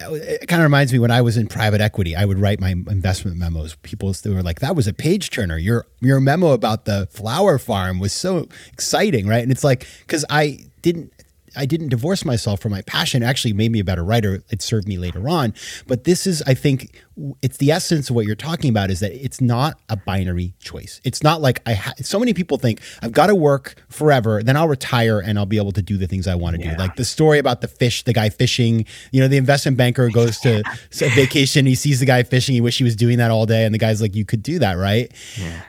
It 0.00 0.46
kind 0.46 0.62
of 0.62 0.64
reminds 0.64 0.92
me 0.92 0.98
when 0.98 1.10
I 1.10 1.22
was 1.22 1.36
in 1.36 1.48
private 1.48 1.80
equity, 1.80 2.14
I 2.14 2.24
would 2.24 2.38
write 2.38 2.60
my 2.60 2.70
investment 2.70 3.36
memos. 3.36 3.74
People 3.82 4.12
they 4.12 4.30
were 4.30 4.42
like, 4.42 4.60
that 4.60 4.76
was 4.76 4.86
a 4.86 4.92
page 4.92 5.30
turner. 5.30 5.58
Your, 5.58 5.86
your 6.00 6.20
memo 6.20 6.52
about 6.52 6.84
the 6.84 7.08
flower 7.10 7.58
farm 7.58 7.98
was 7.98 8.12
so 8.12 8.48
exciting, 8.72 9.26
right? 9.26 9.42
And 9.42 9.50
it's 9.50 9.64
like, 9.64 9.88
because 10.00 10.24
I 10.30 10.60
didn't 10.82 11.12
I 11.56 11.66
didn't 11.66 11.88
divorce 11.88 12.24
myself 12.24 12.60
from 12.60 12.72
my 12.72 12.82
passion. 12.82 13.22
It 13.22 13.26
actually 13.26 13.52
made 13.52 13.72
me 13.72 13.80
a 13.80 13.84
better 13.84 14.04
writer. 14.04 14.42
It 14.50 14.62
served 14.62 14.88
me 14.88 14.98
later 14.98 15.28
on. 15.28 15.54
But 15.86 16.04
this 16.04 16.26
is, 16.26 16.42
I 16.46 16.54
think, 16.54 17.02
it's 17.42 17.56
the 17.56 17.72
essence 17.72 18.10
of 18.10 18.16
what 18.16 18.26
you're 18.26 18.36
talking 18.36 18.70
about 18.70 18.90
is 18.90 19.00
that 19.00 19.12
it's 19.12 19.40
not 19.40 19.80
a 19.88 19.96
binary 19.96 20.54
choice. 20.60 21.00
It's 21.04 21.22
not 21.22 21.40
like 21.40 21.60
I 21.66 21.74
ha- 21.74 21.94
so 22.00 22.18
many 22.18 22.32
people 22.32 22.58
think 22.58 22.80
I've 23.02 23.12
got 23.12 23.26
to 23.26 23.34
work 23.34 23.74
forever, 23.88 24.42
then 24.42 24.56
I'll 24.56 24.68
retire 24.68 25.18
and 25.18 25.38
I'll 25.38 25.46
be 25.46 25.56
able 25.56 25.72
to 25.72 25.82
do 25.82 25.96
the 25.96 26.06
things 26.06 26.26
I 26.26 26.34
want 26.34 26.56
to 26.56 26.62
yeah. 26.62 26.74
do. 26.74 26.78
Like 26.78 26.96
the 26.96 27.04
story 27.04 27.38
about 27.38 27.60
the 27.60 27.68
fish, 27.68 28.04
the 28.04 28.12
guy 28.12 28.28
fishing, 28.28 28.86
you 29.10 29.20
know, 29.20 29.28
the 29.28 29.36
investment 29.36 29.76
banker 29.76 30.08
goes 30.10 30.38
to 30.40 30.62
vacation, 30.92 31.66
he 31.66 31.74
sees 31.74 32.00
the 32.00 32.06
guy 32.06 32.22
fishing, 32.22 32.54
he 32.54 32.60
wish 32.60 32.78
he 32.78 32.84
was 32.84 32.96
doing 32.96 33.18
that 33.18 33.30
all 33.30 33.46
day 33.46 33.64
and 33.64 33.74
the 33.74 33.78
guy's 33.78 34.00
like 34.00 34.14
you 34.14 34.24
could 34.24 34.42
do 34.42 34.58
that, 34.60 34.74
right? 34.74 35.12
Yeah. 35.36 35.62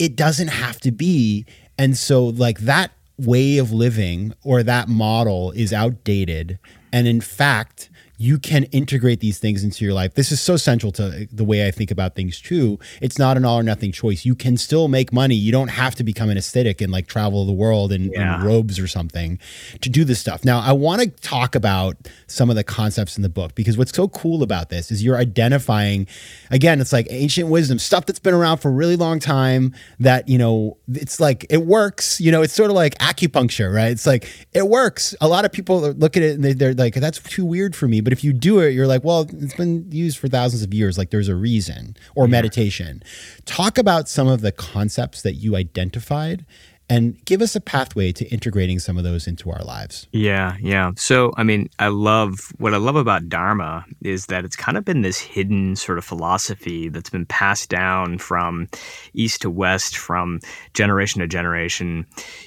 It 0.00 0.16
doesn't 0.16 0.48
have 0.48 0.80
to 0.80 0.90
be 0.90 1.46
and 1.78 1.96
so 1.96 2.26
like 2.26 2.58
that 2.60 2.90
way 3.18 3.58
of 3.58 3.72
living 3.72 4.32
or 4.42 4.62
that 4.62 4.88
model 4.88 5.50
is 5.52 5.72
outdated. 5.72 6.58
And 6.92 7.06
in 7.06 7.20
fact, 7.20 7.90
you 8.20 8.36
can 8.36 8.64
integrate 8.64 9.20
these 9.20 9.38
things 9.38 9.62
into 9.62 9.84
your 9.84 9.94
life. 9.94 10.14
This 10.14 10.32
is 10.32 10.40
so 10.40 10.56
central 10.56 10.90
to 10.92 11.06
uh, 11.06 11.20
the 11.32 11.44
way 11.44 11.66
I 11.66 11.70
think 11.70 11.92
about 11.92 12.16
things 12.16 12.40
too. 12.40 12.78
It's 13.00 13.16
not 13.16 13.36
an 13.36 13.44
all 13.44 13.60
or 13.60 13.62
nothing 13.62 13.92
choice. 13.92 14.24
You 14.24 14.34
can 14.34 14.56
still 14.56 14.88
make 14.88 15.12
money. 15.12 15.36
You 15.36 15.52
don't 15.52 15.68
have 15.68 15.94
to 15.94 16.04
become 16.04 16.28
an 16.28 16.36
aesthetic 16.36 16.80
and 16.80 16.92
like 16.92 17.06
travel 17.06 17.46
the 17.46 17.52
world 17.52 17.92
in, 17.92 18.10
yeah. 18.12 18.40
in 18.40 18.46
robes 18.46 18.80
or 18.80 18.88
something 18.88 19.38
to 19.80 19.88
do 19.88 20.04
this 20.04 20.18
stuff. 20.18 20.44
Now, 20.44 20.58
I 20.58 20.72
want 20.72 21.00
to 21.02 21.08
talk 21.08 21.54
about 21.54 21.96
some 22.26 22.50
of 22.50 22.56
the 22.56 22.64
concepts 22.64 23.16
in 23.16 23.22
the 23.22 23.28
book 23.28 23.54
because 23.54 23.78
what's 23.78 23.94
so 23.94 24.08
cool 24.08 24.42
about 24.42 24.68
this 24.68 24.90
is 24.90 25.04
you're 25.04 25.16
identifying, 25.16 26.08
again, 26.50 26.80
it's 26.80 26.92
like 26.92 27.06
ancient 27.10 27.48
wisdom, 27.48 27.78
stuff 27.78 28.04
that's 28.06 28.18
been 28.18 28.34
around 28.34 28.58
for 28.58 28.68
a 28.68 28.72
really 28.72 28.96
long 28.96 29.20
time 29.20 29.72
that, 30.00 30.28
you 30.28 30.38
know, 30.38 30.76
it's 30.92 31.20
like 31.20 31.46
it 31.50 31.64
works. 31.64 32.20
You 32.20 32.32
know, 32.32 32.42
it's 32.42 32.52
sort 32.52 32.70
of 32.70 32.74
like 32.74 32.98
acupuncture, 32.98 33.72
right? 33.72 33.92
It's 33.92 34.08
like 34.08 34.28
it 34.52 34.66
works. 34.66 35.14
A 35.20 35.28
lot 35.28 35.44
of 35.44 35.52
people 35.52 35.80
look 35.92 36.16
at 36.16 36.24
it 36.24 36.34
and 36.34 36.44
they're 36.58 36.74
like, 36.74 36.94
that's 36.94 37.20
too 37.20 37.44
weird 37.44 37.76
for 37.76 37.86
me 37.86 38.00
but 38.08 38.14
if 38.14 38.24
you 38.24 38.32
do 38.32 38.60
it, 38.60 38.70
you're 38.70 38.86
like, 38.86 39.04
well, 39.04 39.26
it's 39.30 39.52
been 39.52 39.84
used 39.92 40.16
for 40.16 40.28
thousands 40.28 40.62
of 40.62 40.72
years. 40.72 40.96
Like 40.96 41.10
there's 41.10 41.28
a 41.28 41.36
reason. 41.36 41.94
Or 42.14 42.24
yeah. 42.24 42.30
meditation. 42.30 43.02
Talk 43.44 43.76
about 43.76 44.08
some 44.08 44.26
of 44.26 44.40
the 44.40 44.50
concepts 44.50 45.20
that 45.20 45.34
you 45.34 45.56
identified 45.56 46.46
and 46.88 47.22
give 47.26 47.42
us 47.42 47.54
a 47.54 47.60
pathway 47.60 48.12
to 48.12 48.26
integrating 48.28 48.78
some 48.78 48.96
of 48.96 49.04
those 49.04 49.26
into 49.26 49.50
our 49.50 49.62
lives. 49.62 50.06
Yeah, 50.12 50.56
yeah. 50.58 50.92
So, 50.96 51.34
I 51.36 51.42
mean, 51.42 51.68
I 51.80 51.88
love 51.88 52.50
what 52.56 52.72
I 52.72 52.78
love 52.78 52.96
about 52.96 53.28
Dharma 53.28 53.84
is 54.00 54.24
that 54.28 54.42
it's 54.46 54.56
kind 54.56 54.78
of 54.78 54.86
been 54.86 55.02
this 55.02 55.18
hidden 55.18 55.76
sort 55.76 55.98
of 55.98 56.04
philosophy 56.06 56.88
that's 56.88 57.10
been 57.10 57.26
passed 57.26 57.68
down 57.68 58.16
from 58.16 58.68
east 59.12 59.42
to 59.42 59.50
west, 59.50 59.98
from 59.98 60.40
generation 60.72 61.20
to 61.20 61.26
generation, 61.26 62.06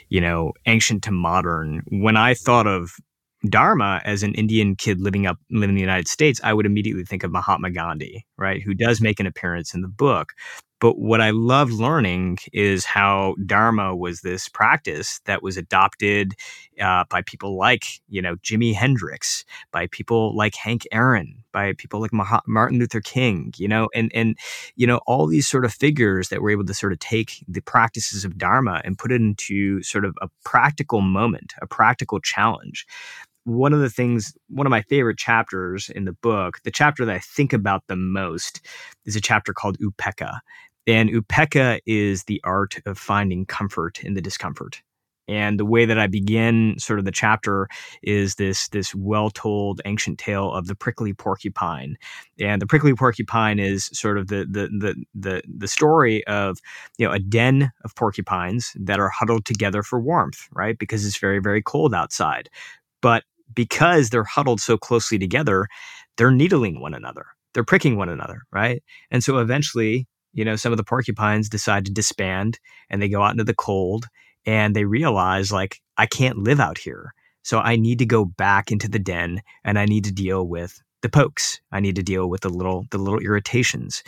you 0.09 0.21
know, 0.21 0.53
ancient 0.65 1.03
to 1.03 1.11
modern. 1.11 1.83
When 1.91 2.17
I 2.17 2.33
thought 2.33 2.65
of 2.65 2.95
Dharma 3.49 4.01
as 4.05 4.23
an 4.23 4.33
Indian 4.35 4.75
kid 4.75 5.01
living 5.01 5.25
up 5.25 5.37
living 5.49 5.69
in 5.69 5.75
the 5.75 5.81
United 5.81 6.07
States, 6.07 6.39
I 6.43 6.53
would 6.53 6.65
immediately 6.65 7.03
think 7.03 7.23
of 7.23 7.31
Mahatma 7.31 7.71
Gandhi, 7.71 8.25
right? 8.37 8.61
Who 8.61 8.73
does 8.73 9.01
make 9.01 9.19
an 9.19 9.25
appearance 9.25 9.73
in 9.73 9.81
the 9.81 9.87
book. 9.87 10.33
But 10.79 10.97
what 10.97 11.21
I 11.21 11.29
love 11.29 11.69
learning 11.71 12.39
is 12.53 12.85
how 12.85 13.35
Dharma 13.45 13.95
was 13.95 14.21
this 14.21 14.49
practice 14.49 15.21
that 15.25 15.43
was 15.43 15.55
adopted 15.55 16.33
uh, 16.81 17.03
by 17.07 17.21
people 17.21 17.55
like, 17.55 17.85
you 18.09 18.19
know, 18.19 18.35
Jimi 18.37 18.73
Hendrix, 18.73 19.45
by 19.71 19.85
people 19.91 20.35
like 20.35 20.55
Hank 20.55 20.87
Aaron, 20.91 21.43
by 21.51 21.73
people 21.73 22.01
like 22.01 22.11
Martin 22.47 22.79
Luther 22.79 22.99
King, 22.99 23.53
you 23.57 23.67
know, 23.67 23.89
and 23.93 24.11
and 24.15 24.35
you 24.75 24.87
know 24.87 25.01
all 25.05 25.27
these 25.27 25.47
sort 25.47 25.65
of 25.65 25.73
figures 25.73 26.29
that 26.29 26.41
were 26.41 26.49
able 26.49 26.65
to 26.65 26.73
sort 26.73 26.93
of 26.93 26.99
take 26.99 27.43
the 27.47 27.61
practices 27.61 28.25
of 28.25 28.39
Dharma 28.39 28.81
and 28.83 28.97
put 28.97 29.11
it 29.11 29.21
into 29.21 29.83
sort 29.83 30.03
of 30.03 30.15
a 30.19 30.29
practical 30.43 31.01
moment, 31.01 31.53
a 31.61 31.67
practical 31.67 32.19
challenge 32.19 32.87
one 33.43 33.73
of 33.73 33.79
the 33.79 33.89
things, 33.89 34.33
one 34.49 34.67
of 34.67 34.71
my 34.71 34.81
favorite 34.83 35.17
chapters 35.17 35.89
in 35.89 36.05
the 36.05 36.13
book, 36.13 36.59
the 36.63 36.71
chapter 36.71 37.05
that 37.05 37.15
I 37.15 37.19
think 37.19 37.53
about 37.53 37.83
the 37.87 37.95
most 37.95 38.61
is 39.05 39.15
a 39.15 39.21
chapter 39.21 39.53
called 39.53 39.77
Upeka. 39.79 40.39
And 40.87 41.09
Upeka 41.09 41.79
is 41.85 42.23
the 42.23 42.41
art 42.43 42.77
of 42.85 42.97
finding 42.97 43.45
comfort 43.45 44.03
in 44.03 44.13
the 44.13 44.21
discomfort. 44.21 44.81
And 45.27 45.59
the 45.59 45.65
way 45.65 45.85
that 45.85 45.99
I 45.99 46.07
begin 46.07 46.75
sort 46.77 46.99
of 46.99 47.05
the 47.05 47.11
chapter 47.11 47.69
is 48.01 48.35
this 48.35 48.67
this 48.69 48.93
well-told 48.93 49.79
ancient 49.85 50.17
tale 50.17 50.51
of 50.51 50.67
the 50.67 50.75
prickly 50.75 51.13
porcupine. 51.13 51.95
And 52.39 52.61
the 52.61 52.67
prickly 52.67 52.93
porcupine 52.93 53.59
is 53.59 53.85
sort 53.93 54.17
of 54.17 54.27
the 54.27 54.45
the 54.49 54.67
the 54.67 55.05
the, 55.13 55.41
the 55.47 55.67
story 55.67 56.25
of 56.27 56.57
you 56.97 57.07
know 57.07 57.13
a 57.13 57.19
den 57.19 57.71
of 57.85 57.95
porcupines 57.95 58.75
that 58.75 58.99
are 58.99 59.09
huddled 59.09 59.45
together 59.45 59.83
for 59.83 60.01
warmth, 60.01 60.49
right? 60.51 60.77
Because 60.77 61.05
it's 61.05 61.17
very 61.17 61.39
very 61.39 61.61
cold 61.61 61.93
outside. 61.93 62.49
But 63.01 63.23
because 63.53 64.09
they're 64.09 64.23
huddled 64.23 64.59
so 64.59 64.77
closely 64.77 65.17
together, 65.19 65.67
they're 66.17 66.31
needling 66.31 66.79
one 66.79 66.93
another. 66.93 67.25
They're 67.53 67.63
pricking 67.63 67.97
one 67.97 68.09
another, 68.09 68.41
right? 68.51 68.83
And 69.09 69.23
so 69.23 69.39
eventually, 69.39 70.07
you 70.33 70.45
know, 70.45 70.55
some 70.55 70.71
of 70.71 70.77
the 70.77 70.83
porcupines 70.83 71.49
decide 71.49 71.85
to 71.85 71.91
disband 71.91 72.59
and 72.89 73.01
they 73.01 73.09
go 73.09 73.21
out 73.21 73.31
into 73.31 73.43
the 73.43 73.53
cold 73.53 74.05
and 74.45 74.75
they 74.75 74.85
realize 74.85 75.51
like 75.51 75.81
I 75.97 76.05
can't 76.05 76.37
live 76.37 76.59
out 76.59 76.77
here. 76.77 77.13
So 77.43 77.59
I 77.59 77.75
need 77.75 77.99
to 77.99 78.05
go 78.05 78.25
back 78.25 78.71
into 78.71 78.87
the 78.87 78.99
den 78.99 79.41
and 79.63 79.77
I 79.77 79.85
need 79.85 80.05
to 80.05 80.11
deal 80.11 80.47
with 80.47 80.81
the 81.01 81.09
pokes. 81.09 81.59
I 81.71 81.79
need 81.79 81.95
to 81.95 82.03
deal 82.03 82.29
with 82.29 82.41
the 82.41 82.49
little 82.49 82.85
the 82.91 82.97
little 82.97 83.19
irritations. 83.19 84.03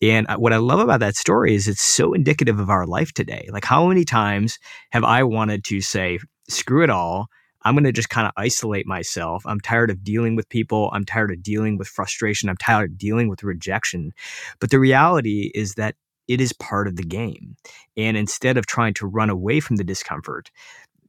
And 0.00 0.26
uh, 0.28 0.36
what 0.36 0.52
I 0.52 0.56
love 0.56 0.80
about 0.80 1.00
that 1.00 1.16
story 1.16 1.54
is 1.54 1.68
it's 1.68 1.82
so 1.82 2.14
indicative 2.14 2.58
of 2.58 2.70
our 2.70 2.86
life 2.86 3.12
today. 3.12 3.48
Like 3.52 3.64
how 3.64 3.86
many 3.86 4.04
times 4.04 4.58
have 4.90 5.04
I 5.04 5.22
wanted 5.22 5.64
to 5.64 5.80
say 5.80 6.18
screw 6.48 6.82
it 6.82 6.90
all, 6.90 7.28
I'm 7.62 7.74
going 7.74 7.84
to 7.84 7.92
just 7.92 8.10
kind 8.10 8.26
of 8.26 8.32
isolate 8.36 8.86
myself. 8.86 9.44
I'm 9.46 9.60
tired 9.60 9.90
of 9.90 10.04
dealing 10.04 10.36
with 10.36 10.48
people. 10.48 10.90
I'm 10.92 11.04
tired 11.04 11.30
of 11.30 11.42
dealing 11.42 11.76
with 11.76 11.88
frustration. 11.88 12.48
I'm 12.48 12.56
tired 12.56 12.92
of 12.92 12.98
dealing 12.98 13.28
with 13.28 13.42
rejection. 13.42 14.12
But 14.60 14.70
the 14.70 14.78
reality 14.78 15.50
is 15.54 15.74
that 15.74 15.96
it 16.28 16.40
is 16.40 16.52
part 16.52 16.86
of 16.86 16.96
the 16.96 17.02
game. 17.02 17.56
And 17.96 18.16
instead 18.16 18.56
of 18.56 18.66
trying 18.66 18.94
to 18.94 19.06
run 19.06 19.30
away 19.30 19.60
from 19.60 19.76
the 19.76 19.84
discomfort, 19.84 20.50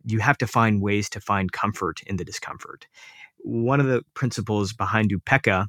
you 0.06 0.20
have 0.20 0.38
to 0.40 0.48
find 0.48 0.82
ways 0.82 1.10
to 1.10 1.22
find 1.22 1.52
comfort 1.52 2.02
in 2.08 2.16
the 2.16 2.26
discomfort. 2.26 2.88
One 3.40 3.80
of 3.80 3.86
the 3.86 4.04
principles 4.14 4.74
behind 4.74 5.12
Upekkha 5.12 5.68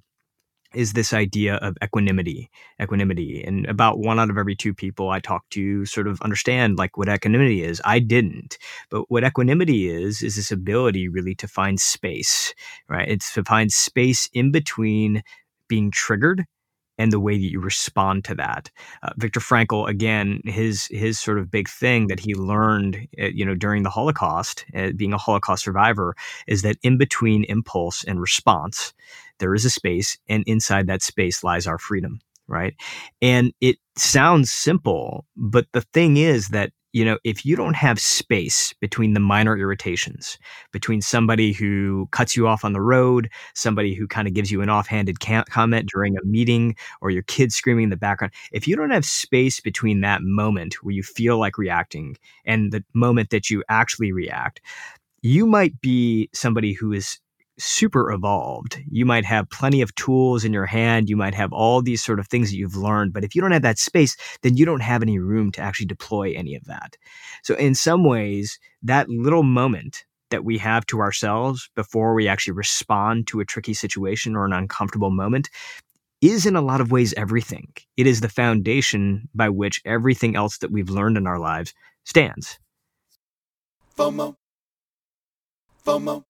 is 0.75 0.93
this 0.93 1.13
idea 1.13 1.57
of 1.57 1.77
equanimity 1.83 2.51
equanimity 2.81 3.43
and 3.43 3.67
about 3.67 3.99
one 3.99 4.19
out 4.19 4.31
of 4.31 4.39
every 4.39 4.55
two 4.55 4.75
people 4.75 5.11
i 5.11 5.21
talk 5.21 5.49
to 5.51 5.85
sort 5.87 6.07
of 6.07 6.21
understand 6.23 6.79
like 6.79 6.97
what 6.97 7.09
equanimity 7.09 7.63
is 7.63 7.81
i 7.85 7.99
didn't 7.99 8.59
but 8.91 9.11
what 9.11 9.25
equanimity 9.25 9.89
is 9.89 10.23
is 10.23 10.37
this 10.37 10.51
ability 10.51 11.09
really 11.09 11.35
to 11.35 11.49
find 11.49 11.81
space 11.81 12.55
right 12.89 13.09
it's 13.09 13.33
to 13.33 13.45
find 13.45 13.73
space 13.73 14.29
in 14.33 14.51
between 14.53 15.23
being 15.69 15.91
triggered 15.91 16.45
and 17.01 17.11
the 17.11 17.21
way 17.21 17.33
that 17.33 17.51
you 17.51 17.61
respond 17.61 18.27
to 18.27 18.35
that. 18.35 18.71
Uh, 19.03 19.09
Viktor 19.17 19.41
Frankl, 19.41 19.89
again, 19.89 20.43
his 20.45 20.87
his 20.89 21.19
sort 21.19 21.39
of 21.39 21.51
big 21.51 21.67
thing 21.67 22.09
that 22.09 22.21
he 22.21 22.35
learned, 22.35 23.09
uh, 23.19 23.29
you 23.33 23.43
know, 23.43 23.55
during 23.55 23.85
the 23.85 23.91
Holocaust, 23.91 24.67
uh, 24.75 24.91
being 24.95 25.15
a 25.15 25.19
Holocaust 25.19 25.65
survivor, 25.65 26.15
is 26.47 26.61
that 26.61 26.77
in 26.83 26.99
between 26.99 27.45
impulse 27.45 28.05
and 28.05 28.21
response, 28.21 28.93
there 29.41 29.55
is 29.55 29.65
a 29.65 29.71
space, 29.71 30.17
and 30.29 30.45
inside 30.47 30.87
that 30.87 31.03
space 31.03 31.43
lies 31.43 31.67
our 31.67 31.79
freedom. 31.79 32.21
Right, 32.47 32.75
and 33.23 33.53
it 33.61 33.77
sounds 33.97 34.51
simple, 34.51 35.25
but 35.37 35.67
the 35.73 35.83
thing 35.83 36.17
is 36.17 36.49
that 36.49 36.73
you 36.93 37.05
know, 37.05 37.19
if 37.25 37.47
you 37.47 37.55
don't 37.55 37.77
have 37.77 38.01
space 38.01 38.73
between 38.81 39.15
the 39.15 39.21
minor 39.21 39.57
irritations, 39.57 40.39
between 40.73 41.01
somebody 41.01 41.53
who 41.53 42.09
cuts 42.11 42.37
you 42.37 42.49
off 42.49 42.65
on 42.65 42.73
the 42.73 42.81
road, 42.81 43.31
somebody 43.55 43.95
who 43.95 44.09
kind 44.09 44.27
of 44.27 44.35
gives 44.35 44.51
you 44.51 44.61
an 44.61 44.71
offhanded 44.71 45.21
comment 45.21 45.89
during 45.89 46.17
a 46.17 46.25
meeting, 46.25 46.75
or 47.01 47.11
your 47.11 47.23
kid 47.23 47.53
screaming 47.53 47.85
in 47.85 47.91
the 47.91 47.97
background, 47.97 48.33
if 48.53 48.67
you 48.67 48.75
don't 48.75 48.91
have 48.91 49.05
space 49.05 49.61
between 49.61 50.01
that 50.01 50.23
moment 50.23 50.83
where 50.83 50.95
you 50.95 51.03
feel 51.03 51.39
like 51.39 51.59
reacting 51.59 52.17
and 52.45 52.73
the 52.73 52.83
moment 52.93 53.31
that 53.31 53.51
you 53.51 53.63
actually 53.69 54.11
react, 54.11 54.61
you 55.23 55.47
might 55.47 55.81
be 55.81 56.29
somebody 56.33 56.73
who 56.73 56.93
is 56.93 57.21
super 57.63 58.11
evolved. 58.11 58.81
You 58.91 59.05
might 59.05 59.25
have 59.25 59.51
plenty 59.51 59.83
of 59.83 59.95
tools 59.95 60.45
in 60.45 60.53
your 60.53 60.67
hand. 60.67 61.09
You 61.09 61.17
might 61.17 61.35
have 61.35 61.53
all 61.53 61.83
these 61.83 62.03
sort 62.03 62.19
of 62.19 62.27
things 62.27 62.51
that 62.51 62.57
you've 62.57 62.77
learned. 62.77 63.13
But 63.13 63.25
if 63.25 63.35
you 63.35 63.43
don't 63.43 63.53
have 63.53 63.63
that 63.63 63.79
space, 63.79 64.17
then 64.43 64.57
you 64.57 64.65
don't 64.65 64.83
have 64.83 65.03
any 65.03 65.19
room 65.19 65.53
to 65.53 65.61
actually 65.61 65.87
deploy 65.87 66.33
any 66.35 66.55
of 66.55 66.65
that. 66.65 66.97
So, 67.43 67.55
in 67.55 67.75
some 67.75 68.05
ways, 68.05 68.59
that 68.83 69.09
little 69.09 69.43
moment 69.43 70.05
that 70.31 70.45
we 70.45 70.59
have 70.59 70.87
to 70.87 71.01
ourselves 71.01 71.69
before 71.75 72.15
we 72.15 72.29
actually 72.29 72.53
respond 72.53 73.27
to 73.29 73.41
a 73.41 73.45
tricky 73.45 73.75
situation 73.75 74.37
or 74.37 74.45
an 74.45 74.53
uncomfortable 74.53 75.11
moment 75.11 75.51
is 76.21 76.47
in 76.47 76.57
a 76.57 76.61
lot 76.61 76.81
of 76.81 76.91
ways 76.91 77.15
everything. 77.17 77.73
It 77.97 78.07
is 78.07 78.21
the 78.21 78.29
foundation 78.29 79.29
by 79.35 79.49
which 79.49 79.81
everything 79.85 80.37
else 80.37 80.59
that 80.59 80.71
we've 80.71 80.91
learned 80.91 81.17
in 81.17 81.27
our 81.27 81.39
lives 81.39 81.75
stands. 82.05 82.59
FOMO. 83.97 84.37
FOMO. 85.85 86.25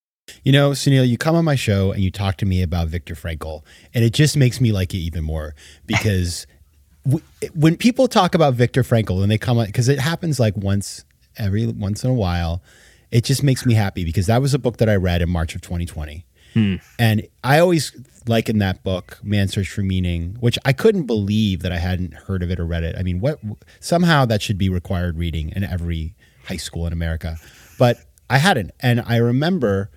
You 0.44 0.52
know, 0.52 0.70
Suneel, 0.70 1.08
you 1.08 1.18
come 1.18 1.36
on 1.36 1.44
my 1.44 1.54
show 1.54 1.92
and 1.92 2.02
you 2.02 2.10
talk 2.10 2.36
to 2.38 2.46
me 2.46 2.62
about 2.62 2.88
Viktor 2.88 3.14
Frankl, 3.14 3.62
and 3.94 4.04
it 4.04 4.12
just 4.12 4.36
makes 4.36 4.60
me 4.60 4.72
like 4.72 4.94
it 4.94 4.98
even 4.98 5.24
more 5.24 5.54
because 5.86 6.46
w- 7.04 7.24
when 7.54 7.76
people 7.76 8.08
talk 8.08 8.34
about 8.34 8.54
Viktor 8.54 8.82
Frankl 8.82 9.22
and 9.22 9.30
they 9.30 9.38
come 9.38 9.58
on, 9.58 9.66
because 9.66 9.88
it 9.88 9.98
happens 9.98 10.40
like 10.40 10.56
once 10.56 11.04
every 11.36 11.66
once 11.66 12.04
in 12.04 12.10
a 12.10 12.14
while, 12.14 12.62
it 13.10 13.24
just 13.24 13.42
makes 13.42 13.66
me 13.66 13.74
happy 13.74 14.04
because 14.04 14.26
that 14.26 14.40
was 14.40 14.54
a 14.54 14.58
book 14.58 14.78
that 14.78 14.88
I 14.88 14.96
read 14.96 15.22
in 15.22 15.30
March 15.30 15.54
of 15.54 15.60
2020. 15.60 16.24
Hmm. 16.54 16.76
And 16.98 17.26
I 17.44 17.60
always 17.60 17.92
liken 18.26 18.58
that 18.58 18.82
book, 18.82 19.18
Man's 19.22 19.52
Search 19.52 19.68
for 19.68 19.82
Meaning, 19.82 20.36
which 20.40 20.58
I 20.64 20.72
couldn't 20.72 21.04
believe 21.04 21.62
that 21.62 21.72
I 21.72 21.78
hadn't 21.78 22.14
heard 22.14 22.42
of 22.42 22.50
it 22.50 22.58
or 22.58 22.66
read 22.66 22.82
it. 22.82 22.96
I 22.98 23.02
mean, 23.02 23.20
what 23.20 23.38
somehow 23.78 24.24
that 24.26 24.42
should 24.42 24.58
be 24.58 24.68
required 24.68 25.16
reading 25.16 25.52
in 25.54 25.64
every 25.64 26.14
high 26.44 26.56
school 26.56 26.86
in 26.86 26.92
America. 26.92 27.36
But 27.78 27.98
I 28.28 28.38
hadn't. 28.38 28.72
And 28.80 29.02
I 29.06 29.16
remember 29.16 29.90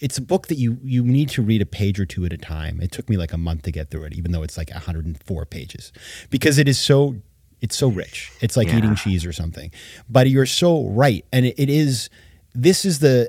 it's 0.00 0.18
a 0.18 0.22
book 0.22 0.48
that 0.48 0.56
you 0.56 0.78
you 0.82 1.04
need 1.04 1.28
to 1.30 1.42
read 1.42 1.62
a 1.62 1.66
page 1.66 2.00
or 2.00 2.06
two 2.06 2.24
at 2.24 2.32
a 2.32 2.38
time. 2.38 2.80
It 2.80 2.90
took 2.90 3.08
me 3.08 3.16
like 3.16 3.32
a 3.32 3.38
month 3.38 3.62
to 3.62 3.72
get 3.72 3.90
through 3.90 4.04
it, 4.04 4.14
even 4.14 4.32
though 4.32 4.42
it's 4.42 4.56
like 4.56 4.70
104 4.70 5.46
pages, 5.46 5.92
because 6.30 6.58
it 6.58 6.68
is 6.68 6.78
so 6.78 7.16
it's 7.60 7.76
so 7.76 7.88
rich. 7.88 8.32
It's 8.40 8.56
like 8.56 8.68
yeah. 8.68 8.78
eating 8.78 8.94
cheese 8.94 9.24
or 9.24 9.32
something. 9.32 9.70
But 10.08 10.30
you're 10.30 10.46
so 10.46 10.86
right, 10.88 11.24
and 11.32 11.46
it, 11.46 11.54
it 11.58 11.70
is. 11.70 12.10
This 12.52 12.84
is 12.84 12.98
the 12.98 13.28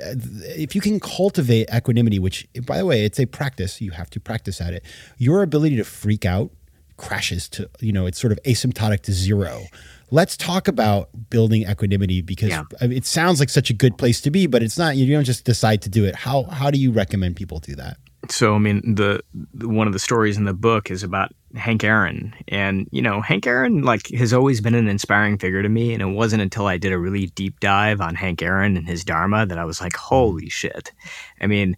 if 0.57 0.73
you 0.73 0.81
can 0.81 0.99
cultivate 0.99 1.69
equanimity, 1.71 2.17
which 2.17 2.47
by 2.65 2.77
the 2.77 2.85
way, 2.85 3.05
it's 3.05 3.19
a 3.19 3.27
practice. 3.27 3.79
You 3.79 3.91
have 3.91 4.09
to 4.11 4.19
practice 4.19 4.59
at 4.59 4.73
it. 4.73 4.83
Your 5.17 5.43
ability 5.43 5.75
to 5.75 5.83
freak 5.83 6.25
out 6.25 6.51
crashes 6.97 7.49
to 7.49 7.69
you 7.79 7.91
know 7.91 8.05
it's 8.05 8.19
sort 8.19 8.31
of 8.31 8.39
asymptotic 8.43 9.01
to 9.01 9.11
zero 9.11 9.63
let's 10.11 10.37
talk 10.37 10.67
about 10.67 11.09
building 11.29 11.63
equanimity 11.63 12.21
because 12.21 12.49
yeah. 12.49 12.63
it 12.81 13.05
sounds 13.05 13.39
like 13.39 13.49
such 13.49 13.69
a 13.69 13.73
good 13.73 13.97
place 13.97 14.21
to 14.21 14.31
be, 14.31 14.45
but 14.45 14.61
it's 14.61 14.77
not. 14.77 14.97
You 14.97 15.11
don't 15.11 15.23
just 15.23 15.45
decide 15.45 15.81
to 15.83 15.89
do 15.89 16.05
it. 16.05 16.15
How 16.15 16.43
how 16.43 16.69
do 16.69 16.77
you 16.77 16.91
recommend 16.91 17.35
people 17.35 17.59
do 17.59 17.75
that? 17.75 17.97
So 18.29 18.53
I 18.53 18.59
mean, 18.59 18.95
the, 18.95 19.21
the 19.53 19.67
one 19.67 19.87
of 19.87 19.93
the 19.93 19.99
stories 19.99 20.37
in 20.37 20.45
the 20.45 20.53
book 20.53 20.91
is 20.91 21.01
about 21.01 21.33
Hank 21.55 21.83
Aaron, 21.83 22.35
and 22.49 22.87
you 22.91 23.01
know, 23.01 23.21
Hank 23.21 23.47
Aaron 23.47 23.81
like 23.81 24.07
has 24.09 24.31
always 24.31 24.61
been 24.61 24.75
an 24.75 24.87
inspiring 24.87 25.39
figure 25.39 25.63
to 25.63 25.69
me, 25.69 25.93
and 25.93 26.01
it 26.01 26.13
wasn't 26.13 26.43
until 26.43 26.67
I 26.67 26.77
did 26.77 26.91
a 26.91 26.99
really 26.99 27.27
deep 27.27 27.59
dive 27.59 27.99
on 27.99 28.13
Hank 28.13 28.43
Aaron 28.43 28.77
and 28.77 28.87
his 28.87 29.03
dharma 29.03 29.45
that 29.47 29.57
I 29.57 29.65
was 29.65 29.81
like, 29.81 29.95
holy 29.95 30.49
shit! 30.49 30.91
I 31.39 31.47
mean, 31.47 31.75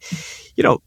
you 0.55 0.63
know, 0.63 0.81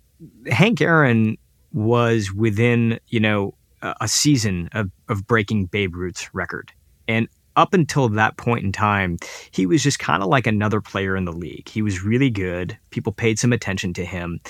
Hank 0.47 0.81
Aaron 0.81 1.39
was 1.73 2.33
within 2.33 3.01
you 3.09 3.21
know 3.21 3.55
a 4.01 4.09
season 4.09 4.69
of, 4.73 4.91
of 5.09 5.27
breaking 5.27 5.67
Babe 5.67 5.95
Ruth's 5.95 6.35
record. 6.35 6.73
And 7.09 7.29
up 7.57 7.75
until 7.75 8.09
that 8.11 8.37
point 8.37 8.65
in 8.65 8.73
time, 8.73 9.17
he 9.51 9.67
was 9.67 9.83
just 9.83 9.99
kind 9.99 10.23
of 10.23 10.29
like 10.29 10.47
another 10.47 10.81
player 10.81 11.17
in 11.17 11.25
the 11.25 11.33
league. 11.33 11.69
He 11.69 11.83
was 11.83 12.03
really 12.03 12.31
good. 12.31 12.79
People 12.91 13.13
paid 13.13 13.39
some 13.39 13.53
attention 13.53 13.93
to 13.95 14.05
him. 14.05 14.41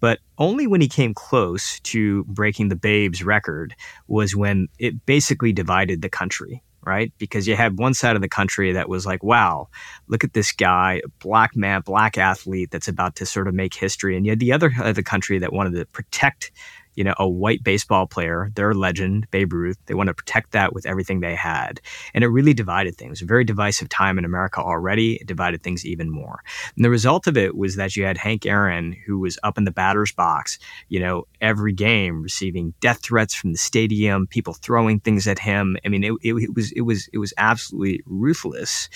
But 0.00 0.18
only 0.38 0.66
when 0.66 0.80
he 0.80 0.88
came 0.88 1.14
close 1.14 1.80
to 1.80 2.24
breaking 2.24 2.68
the 2.68 2.76
Babes 2.76 3.22
record 3.22 3.74
was 4.06 4.36
when 4.36 4.68
it 4.78 5.06
basically 5.06 5.52
divided 5.52 6.02
the 6.02 6.10
country, 6.10 6.62
right? 6.82 7.12
Because 7.16 7.46
you 7.46 7.56
had 7.56 7.78
one 7.78 7.94
side 7.94 8.16
of 8.16 8.20
the 8.20 8.28
country 8.28 8.72
that 8.72 8.88
was 8.88 9.06
like, 9.06 9.22
wow, 9.22 9.68
look 10.08 10.22
at 10.22 10.34
this 10.34 10.52
guy, 10.52 11.00
black 11.20 11.56
man, 11.56 11.80
black 11.80 12.18
athlete 12.18 12.70
that's 12.70 12.88
about 12.88 13.16
to 13.16 13.24
sort 13.24 13.48
of 13.48 13.54
make 13.54 13.72
history. 13.72 14.16
And 14.16 14.26
you 14.26 14.32
had 14.32 14.40
the 14.40 14.52
other 14.52 14.72
of 14.78 14.94
the 14.94 15.02
country 15.02 15.38
that 15.38 15.54
wanted 15.54 15.74
to 15.74 15.86
protect 15.86 16.52
you 16.94 17.04
know, 17.04 17.14
a 17.18 17.28
white 17.28 17.62
baseball 17.62 18.06
player, 18.06 18.50
their 18.54 18.74
legend, 18.74 19.30
Babe 19.30 19.52
Ruth. 19.52 19.78
They 19.86 19.94
want 19.94 20.08
to 20.08 20.14
protect 20.14 20.52
that 20.52 20.72
with 20.72 20.86
everything 20.86 21.20
they 21.20 21.34
had. 21.34 21.80
And 22.12 22.24
it 22.24 22.28
really 22.28 22.54
divided 22.54 22.96
things. 22.96 23.22
A 23.22 23.26
very 23.26 23.44
divisive 23.44 23.88
time 23.88 24.18
in 24.18 24.24
America 24.24 24.60
already. 24.60 25.16
It 25.16 25.26
divided 25.26 25.62
things 25.62 25.84
even 25.84 26.10
more. 26.10 26.42
And 26.76 26.84
the 26.84 26.90
result 26.90 27.26
of 27.26 27.36
it 27.36 27.56
was 27.56 27.76
that 27.76 27.96
you 27.96 28.04
had 28.04 28.16
Hank 28.16 28.46
Aaron, 28.46 28.96
who 29.06 29.18
was 29.18 29.38
up 29.42 29.58
in 29.58 29.64
the 29.64 29.70
batter's 29.70 30.12
box, 30.12 30.58
you 30.88 31.00
know, 31.00 31.24
every 31.40 31.72
game 31.72 32.22
receiving 32.22 32.74
death 32.80 33.02
threats 33.02 33.34
from 33.34 33.52
the 33.52 33.58
stadium, 33.58 34.26
people 34.26 34.54
throwing 34.54 35.00
things 35.00 35.26
at 35.26 35.38
him. 35.38 35.76
I 35.84 35.88
mean, 35.88 36.04
it, 36.04 36.12
it, 36.22 36.34
it 36.34 36.54
was, 36.54 36.72
it 36.72 36.82
was, 36.82 37.08
it 37.12 37.18
was 37.18 37.34
absolutely 37.36 38.02
ruthless. 38.06 38.88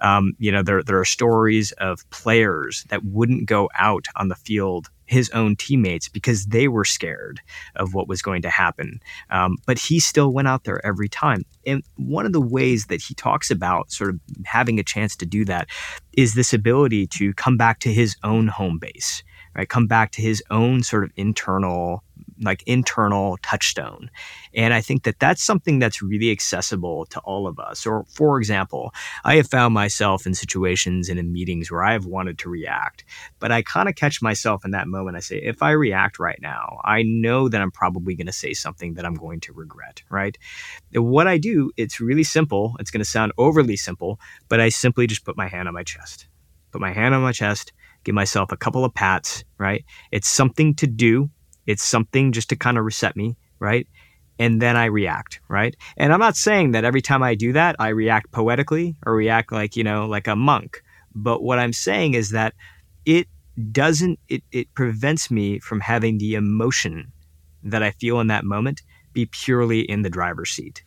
Um, 0.00 0.34
you 0.38 0.52
know, 0.52 0.62
there, 0.62 0.82
there 0.82 0.98
are 0.98 1.04
stories 1.04 1.72
of 1.72 2.08
players 2.10 2.84
that 2.88 3.04
wouldn't 3.04 3.46
go 3.46 3.68
out 3.78 4.06
on 4.16 4.28
the 4.28 4.34
field 4.34 4.90
his 5.06 5.30
own 5.30 5.56
teammates 5.56 6.08
because 6.08 6.46
they 6.46 6.68
were 6.68 6.84
scared 6.84 7.40
of 7.76 7.94
what 7.94 8.08
was 8.08 8.22
going 8.22 8.42
to 8.42 8.50
happen. 8.50 9.00
Um, 9.30 9.56
but 9.66 9.78
he 9.78 10.00
still 10.00 10.32
went 10.32 10.48
out 10.48 10.64
there 10.64 10.84
every 10.84 11.08
time. 11.08 11.44
And 11.66 11.82
one 11.96 12.26
of 12.26 12.32
the 12.32 12.40
ways 12.40 12.86
that 12.86 13.02
he 13.02 13.14
talks 13.14 13.50
about 13.50 13.90
sort 13.90 14.10
of 14.10 14.20
having 14.44 14.78
a 14.78 14.84
chance 14.84 15.16
to 15.16 15.26
do 15.26 15.44
that 15.46 15.68
is 16.16 16.34
this 16.34 16.52
ability 16.52 17.06
to 17.08 17.32
come 17.34 17.56
back 17.56 17.80
to 17.80 17.92
his 17.92 18.16
own 18.22 18.48
home 18.48 18.78
base, 18.78 19.22
right? 19.54 19.68
Come 19.68 19.86
back 19.86 20.12
to 20.12 20.22
his 20.22 20.42
own 20.50 20.82
sort 20.82 21.04
of 21.04 21.10
internal 21.16 22.02
like 22.40 22.62
internal 22.66 23.38
touchstone. 23.42 24.10
And 24.54 24.74
I 24.74 24.80
think 24.80 25.04
that 25.04 25.18
that's 25.18 25.42
something 25.42 25.78
that's 25.78 26.02
really 26.02 26.30
accessible 26.30 27.06
to 27.06 27.20
all 27.20 27.46
of 27.46 27.58
us. 27.58 27.86
Or, 27.86 28.04
for 28.08 28.38
example, 28.38 28.92
I 29.24 29.36
have 29.36 29.48
found 29.48 29.74
myself 29.74 30.26
in 30.26 30.34
situations 30.34 31.08
and 31.08 31.18
in 31.18 31.32
meetings 31.32 31.70
where 31.70 31.82
I 31.82 31.92
have 31.92 32.06
wanted 32.06 32.38
to 32.38 32.48
react, 32.48 33.04
but 33.38 33.52
I 33.52 33.62
kind 33.62 33.88
of 33.88 33.94
catch 33.94 34.22
myself 34.22 34.64
in 34.64 34.72
that 34.72 34.88
moment. 34.88 35.16
I 35.16 35.20
say, 35.20 35.36
if 35.36 35.62
I 35.62 35.70
react 35.70 36.18
right 36.18 36.38
now, 36.40 36.80
I 36.84 37.02
know 37.02 37.48
that 37.48 37.60
I'm 37.60 37.70
probably 37.70 38.14
going 38.14 38.26
to 38.26 38.32
say 38.32 38.52
something 38.52 38.94
that 38.94 39.06
I'm 39.06 39.14
going 39.14 39.40
to 39.40 39.52
regret, 39.52 40.02
right? 40.10 40.36
What 40.92 41.26
I 41.26 41.38
do, 41.38 41.70
it's 41.76 42.00
really 42.00 42.24
simple. 42.24 42.76
It's 42.78 42.90
going 42.90 43.02
to 43.02 43.10
sound 43.10 43.32
overly 43.38 43.76
simple, 43.76 44.20
but 44.48 44.60
I 44.60 44.68
simply 44.68 45.06
just 45.06 45.24
put 45.24 45.36
my 45.36 45.48
hand 45.48 45.68
on 45.68 45.74
my 45.74 45.84
chest. 45.84 46.28
Put 46.72 46.80
my 46.80 46.92
hand 46.92 47.14
on 47.14 47.22
my 47.22 47.32
chest, 47.32 47.72
give 48.04 48.14
myself 48.14 48.52
a 48.52 48.56
couple 48.56 48.84
of 48.84 48.92
pats, 48.92 49.44
right? 49.58 49.84
It's 50.12 50.28
something 50.28 50.74
to 50.74 50.86
do 50.86 51.30
it's 51.66 51.82
something 51.82 52.32
just 52.32 52.48
to 52.50 52.56
kind 52.56 52.78
of 52.78 52.84
reset 52.84 53.16
me, 53.16 53.36
right? 53.58 53.86
And 54.38 54.60
then 54.60 54.76
I 54.76 54.86
react, 54.86 55.40
right? 55.48 55.74
And 55.96 56.12
I'm 56.12 56.20
not 56.20 56.36
saying 56.36 56.72
that 56.72 56.84
every 56.84 57.00
time 57.00 57.22
I 57.22 57.34
do 57.34 57.52
that, 57.54 57.76
I 57.78 57.88
react 57.88 58.32
poetically 58.32 58.96
or 59.04 59.14
react 59.14 59.50
like, 59.52 59.76
you 59.76 59.84
know, 59.84 60.06
like 60.06 60.26
a 60.26 60.36
monk. 60.36 60.82
But 61.14 61.42
what 61.42 61.58
I'm 61.58 61.72
saying 61.72 62.14
is 62.14 62.30
that 62.30 62.54
it 63.06 63.28
doesn't, 63.72 64.18
it, 64.28 64.42
it 64.52 64.74
prevents 64.74 65.30
me 65.30 65.58
from 65.58 65.80
having 65.80 66.18
the 66.18 66.34
emotion 66.34 67.12
that 67.62 67.82
I 67.82 67.92
feel 67.92 68.20
in 68.20 68.26
that 68.26 68.44
moment 68.44 68.82
be 69.14 69.26
purely 69.26 69.80
in 69.80 70.02
the 70.02 70.10
driver's 70.10 70.50
seat. 70.50 70.84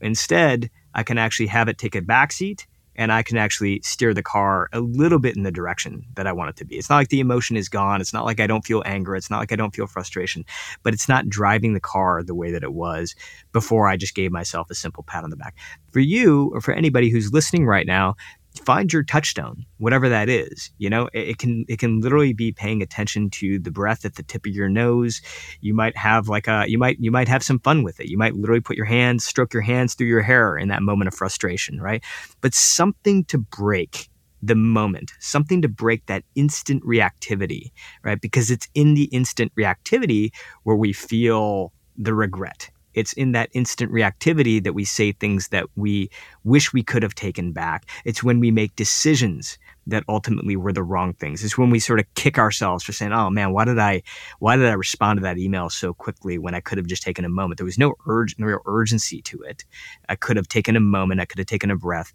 Instead, 0.00 0.70
I 0.94 1.02
can 1.02 1.18
actually 1.18 1.48
have 1.48 1.68
it 1.68 1.76
take 1.76 1.94
a 1.94 2.00
back 2.00 2.32
seat 2.32 2.66
and 2.96 3.12
I 3.12 3.22
can 3.22 3.36
actually 3.36 3.80
steer 3.82 4.12
the 4.12 4.22
car 4.22 4.68
a 4.72 4.80
little 4.80 5.18
bit 5.18 5.36
in 5.36 5.42
the 5.42 5.52
direction 5.52 6.04
that 6.14 6.26
I 6.26 6.32
want 6.32 6.50
it 6.50 6.56
to 6.56 6.64
be. 6.64 6.76
It's 6.76 6.90
not 6.90 6.96
like 6.96 7.08
the 7.08 7.20
emotion 7.20 7.56
is 7.56 7.68
gone. 7.68 8.00
It's 8.00 8.12
not 8.12 8.24
like 8.24 8.40
I 8.40 8.46
don't 8.46 8.64
feel 8.64 8.82
anger. 8.84 9.14
It's 9.14 9.30
not 9.30 9.38
like 9.38 9.52
I 9.52 9.56
don't 9.56 9.74
feel 9.74 9.86
frustration, 9.86 10.44
but 10.82 10.94
it's 10.94 11.08
not 11.08 11.28
driving 11.28 11.74
the 11.74 11.80
car 11.80 12.22
the 12.22 12.34
way 12.34 12.50
that 12.50 12.62
it 12.62 12.72
was 12.72 13.14
before 13.52 13.88
I 13.88 13.96
just 13.96 14.14
gave 14.14 14.32
myself 14.32 14.70
a 14.70 14.74
simple 14.74 15.04
pat 15.04 15.24
on 15.24 15.30
the 15.30 15.36
back. 15.36 15.54
For 15.92 16.00
you 16.00 16.50
or 16.52 16.60
for 16.60 16.72
anybody 16.72 17.10
who's 17.10 17.32
listening 17.32 17.66
right 17.66 17.86
now, 17.86 18.16
find 18.58 18.92
your 18.92 19.02
touchstone 19.02 19.64
whatever 19.78 20.08
that 20.08 20.28
is 20.28 20.70
you 20.78 20.90
know? 20.90 21.08
It, 21.12 21.28
it, 21.28 21.38
can 21.38 21.64
it 21.68 21.78
can 21.78 22.00
literally 22.00 22.32
be 22.32 22.52
paying 22.52 22.82
attention 22.82 23.30
to 23.30 23.58
the 23.58 23.70
breath 23.70 24.04
at 24.04 24.14
the 24.14 24.22
tip 24.22 24.46
of 24.46 24.52
your 24.52 24.68
nose. 24.68 25.20
You 25.60 25.74
might 25.74 25.96
have 25.96 26.28
like 26.28 26.48
a 26.48 26.64
you 26.66 26.78
might 26.78 26.98
you 27.00 27.10
might 27.10 27.28
have 27.28 27.42
some 27.42 27.58
fun 27.60 27.82
with 27.82 28.00
it. 28.00 28.08
You 28.08 28.18
might 28.18 28.34
literally 28.34 28.60
put 28.60 28.76
your 28.76 28.86
hands 28.86 29.24
stroke 29.24 29.52
your 29.52 29.62
hands 29.62 29.94
through 29.94 30.08
your 30.08 30.22
hair 30.22 30.56
in 30.56 30.68
that 30.68 30.82
moment 30.82 31.08
of 31.08 31.14
frustration 31.14 31.80
right? 31.80 32.02
But 32.40 32.54
something 32.54 33.24
to 33.26 33.38
break 33.38 34.08
the 34.42 34.54
moment, 34.54 35.12
something 35.18 35.62
to 35.62 35.68
break 35.68 36.06
that 36.06 36.22
instant 36.34 36.82
reactivity, 36.84 37.72
right? 38.02 38.20
Because 38.20 38.50
it's 38.50 38.68
in 38.74 38.94
the 38.94 39.04
instant 39.04 39.52
reactivity 39.56 40.30
where 40.62 40.76
we 40.76 40.92
feel 40.92 41.72
the 41.96 42.14
regret 42.14 42.70
it's 42.96 43.12
in 43.12 43.32
that 43.32 43.50
instant 43.52 43.92
reactivity 43.92 44.62
that 44.64 44.72
we 44.72 44.84
say 44.84 45.12
things 45.12 45.48
that 45.48 45.66
we 45.76 46.10
wish 46.42 46.72
we 46.72 46.82
could 46.82 47.02
have 47.02 47.14
taken 47.14 47.52
back. 47.52 47.86
It's 48.04 48.24
when 48.24 48.40
we 48.40 48.50
make 48.50 48.74
decisions 48.74 49.58
that 49.86 50.02
ultimately 50.08 50.56
were 50.56 50.72
the 50.72 50.82
wrong 50.82 51.12
things. 51.12 51.44
It's 51.44 51.56
when 51.56 51.70
we 51.70 51.78
sort 51.78 52.00
of 52.00 52.12
kick 52.14 52.38
ourselves 52.38 52.82
for 52.82 52.92
saying, 52.92 53.12
"Oh 53.12 53.30
man, 53.30 53.52
why 53.52 53.64
did 53.66 53.78
I 53.78 54.02
why 54.40 54.56
did 54.56 54.66
I 54.66 54.72
respond 54.72 55.18
to 55.18 55.22
that 55.22 55.38
email 55.38 55.70
so 55.70 55.94
quickly 55.94 56.38
when 56.38 56.54
I 56.54 56.60
could 56.60 56.78
have 56.78 56.88
just 56.88 57.04
taken 57.04 57.24
a 57.24 57.28
moment? 57.28 57.58
There 57.58 57.64
was 57.66 57.78
no 57.78 57.94
urge 58.06 58.34
no 58.38 58.46
real 58.46 58.62
urgency 58.66 59.22
to 59.22 59.42
it. 59.42 59.64
I 60.08 60.16
could 60.16 60.36
have 60.36 60.48
taken 60.48 60.74
a 60.74 60.80
moment, 60.80 61.20
I 61.20 61.26
could 61.26 61.38
have 61.38 61.46
taken 61.46 61.70
a 61.70 61.76
breath." 61.76 62.12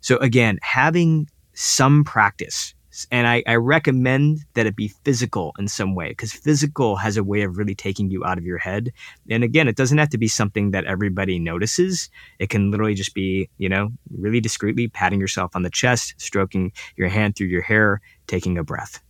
So 0.00 0.16
again, 0.18 0.58
having 0.62 1.28
some 1.54 2.04
practice 2.04 2.74
and 3.10 3.26
I, 3.26 3.42
I, 3.46 3.54
recommend 3.56 4.40
that 4.54 4.66
it 4.66 4.76
be 4.76 4.88
physical 4.88 5.54
in 5.58 5.68
some 5.68 5.94
way 5.94 6.10
because 6.10 6.32
physical 6.32 6.96
has 6.96 7.16
a 7.16 7.24
way 7.24 7.42
of 7.42 7.56
really 7.56 7.74
taking 7.74 8.10
you 8.10 8.24
out 8.24 8.38
of 8.38 8.44
your 8.44 8.58
head. 8.58 8.92
And 9.30 9.42
again, 9.42 9.66
it 9.66 9.76
doesn't 9.76 9.96
have 9.98 10.10
to 10.10 10.18
be 10.18 10.28
something 10.28 10.72
that 10.72 10.84
everybody 10.84 11.38
notices. 11.38 12.10
It 12.38 12.50
can 12.50 12.70
literally 12.70 12.94
just 12.94 13.14
be, 13.14 13.48
you 13.56 13.68
know, 13.68 13.92
really 14.10 14.40
discreetly 14.40 14.88
patting 14.88 15.20
yourself 15.20 15.56
on 15.56 15.62
the 15.62 15.70
chest, 15.70 16.14
stroking 16.18 16.72
your 16.96 17.08
hand 17.08 17.36
through 17.36 17.46
your 17.46 17.62
hair, 17.62 18.00
taking 18.26 18.58
a 18.58 18.64
breath. 18.64 19.02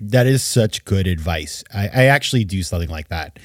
That 0.00 0.26
is 0.26 0.42
such 0.42 0.84
good 0.84 1.06
advice. 1.06 1.62
I, 1.72 1.84
I 1.84 2.04
actually 2.06 2.44
do 2.44 2.62
something 2.62 2.90
like 2.90 3.08
that. 3.08 3.38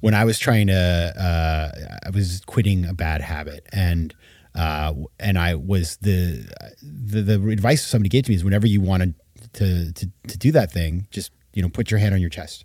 When 0.00 0.14
I 0.14 0.24
was 0.24 0.38
trying 0.38 0.68
to, 0.68 0.74
uh, 0.74 1.98
I 2.06 2.10
was 2.10 2.42
quitting 2.46 2.86
a 2.86 2.94
bad 2.94 3.20
habit 3.20 3.66
and 3.72 4.14
uh, 4.54 4.94
and 5.18 5.38
I 5.38 5.54
was 5.54 5.96
the, 5.98 6.46
the, 6.82 7.22
the 7.22 7.48
advice 7.48 7.84
somebody 7.84 8.08
gave 8.08 8.24
to 8.24 8.30
me 8.30 8.36
is 8.36 8.44
whenever 8.44 8.66
you 8.66 8.80
want 8.80 9.14
to, 9.54 9.92
to 9.92 10.10
to 10.28 10.38
do 10.38 10.52
that 10.52 10.72
thing, 10.72 11.06
just 11.10 11.32
you 11.54 11.62
know 11.62 11.68
put 11.68 11.90
your 11.90 11.98
hand 11.98 12.14
on 12.14 12.20
your 12.20 12.30
chest 12.30 12.64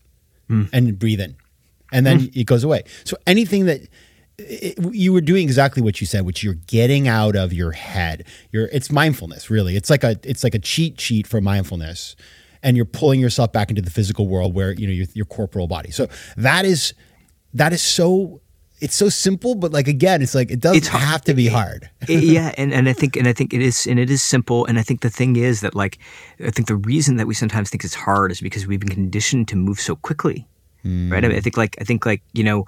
mm. 0.49 0.69
and 0.73 0.97
breathe 0.97 1.21
in, 1.21 1.35
and 1.91 2.05
then 2.05 2.19
mm. 2.21 2.35
it 2.35 2.45
goes 2.45 2.63
away. 2.63 2.83
So 3.03 3.17
anything 3.27 3.65
that 3.65 3.87
it, 4.37 4.77
you 4.93 5.13
were 5.13 5.21
doing 5.21 5.43
exactly 5.43 5.81
what 5.81 6.01
you 6.01 6.07
said, 6.07 6.25
which 6.25 6.43
you're 6.43 6.55
getting 6.67 7.07
out 7.07 7.35
of 7.35 7.53
your 7.53 7.71
head. 7.71 8.25
You're 8.51 8.67
it's 8.67 8.91
mindfulness, 8.91 9.49
really. 9.49 9.75
It's 9.75 9.89
like 9.89 10.03
a 10.03 10.17
it's 10.23 10.43
like 10.43 10.55
a 10.55 10.59
cheat 10.59 10.99
sheet 10.99 11.27
for 11.27 11.41
mindfulness, 11.41 12.15
and 12.63 12.75
you're 12.75 12.85
pulling 12.85 13.19
yourself 13.19 13.51
back 13.51 13.69
into 13.69 13.81
the 13.81 13.91
physical 13.91 14.27
world 14.27 14.53
where 14.53 14.71
you 14.73 14.87
know 14.87 14.93
your, 14.93 15.07
your 15.13 15.25
corporal 15.25 15.67
body. 15.67 15.91
So 15.91 16.07
that 16.37 16.65
is 16.65 16.93
that 17.53 17.73
is 17.73 17.81
so 17.81 18.41
it's 18.81 18.95
so 18.95 19.09
simple, 19.09 19.55
but 19.55 19.71
like 19.71 19.87
again, 19.87 20.21
it's 20.21 20.35
like 20.35 20.51
it 20.51 20.59
doesn't 20.59 20.77
it's 20.77 20.87
have 20.87 21.21
to 21.23 21.33
be 21.33 21.47
hard. 21.47 21.89
yeah, 22.07 22.53
and, 22.57 22.73
and 22.73 22.89
I 22.89 22.93
think 22.93 23.15
and 23.15 23.27
I 23.27 23.33
think 23.33 23.53
it 23.53 23.61
is 23.61 23.87
and 23.87 23.99
it 23.99 24.09
is 24.09 24.21
simple. 24.21 24.65
And 24.65 24.77
I 24.77 24.83
think 24.83 25.01
the 25.01 25.09
thing 25.09 25.35
is 25.35 25.61
that 25.61 25.75
like 25.75 25.97
I 26.45 26.51
think 26.51 26.67
the 26.67 26.75
reason 26.75 27.17
that 27.17 27.27
we 27.27 27.33
sometimes 27.33 27.69
think 27.69 27.83
it's 27.83 27.95
hard 27.95 28.31
is 28.31 28.41
because 28.41 28.67
we've 28.67 28.79
been 28.79 28.89
conditioned 28.89 29.47
to 29.49 29.55
move 29.55 29.79
so 29.79 29.95
quickly. 29.95 30.47
Mm. 30.83 31.11
Right. 31.11 31.23
I, 31.23 31.27
mean, 31.29 31.37
I 31.37 31.41
think 31.41 31.57
like 31.57 31.77
I 31.79 31.83
think 31.83 32.05
like, 32.05 32.21
you 32.33 32.43
know, 32.43 32.65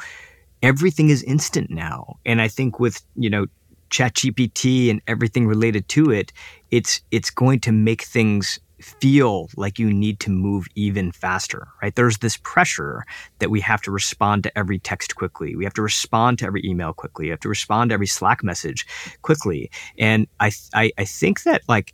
everything 0.63 1.09
is 1.09 1.23
instant 1.23 1.69
now. 1.69 2.17
And 2.25 2.41
I 2.41 2.47
think 2.47 2.79
with, 2.79 3.01
you 3.15 3.29
know, 3.29 3.45
ChatGPT 3.89 4.89
and 4.89 5.01
everything 5.07 5.47
related 5.47 5.87
to 5.89 6.11
it, 6.11 6.31
it's 6.71 7.01
it's 7.11 7.29
going 7.29 7.59
to 7.61 7.71
make 7.71 8.03
things 8.03 8.59
feel 8.79 9.49
like 9.55 9.79
you 9.79 9.91
need 9.91 10.19
to 10.21 10.29
move 10.29 10.67
even 10.75 11.11
faster, 11.11 11.67
right? 11.81 11.95
There's 11.95 12.19
this 12.19 12.37
pressure 12.37 13.05
that 13.39 13.49
we 13.49 13.61
have 13.61 13.81
to 13.83 13.91
respond 13.91 14.43
to 14.43 14.57
every 14.57 14.79
text 14.79 15.15
quickly. 15.15 15.55
We 15.55 15.63
have 15.63 15.73
to 15.75 15.81
respond 15.81 16.39
to 16.39 16.45
every 16.45 16.61
email 16.65 16.93
quickly. 16.93 17.25
We 17.25 17.29
have 17.31 17.39
to 17.41 17.49
respond 17.49 17.89
to 17.89 17.93
every 17.95 18.07
Slack 18.07 18.43
message 18.43 18.85
quickly. 19.21 19.71
And 19.97 20.27
I, 20.39 20.51
I, 20.73 20.91
I 20.97 21.05
think 21.05 21.43
that 21.43 21.61
like, 21.67 21.93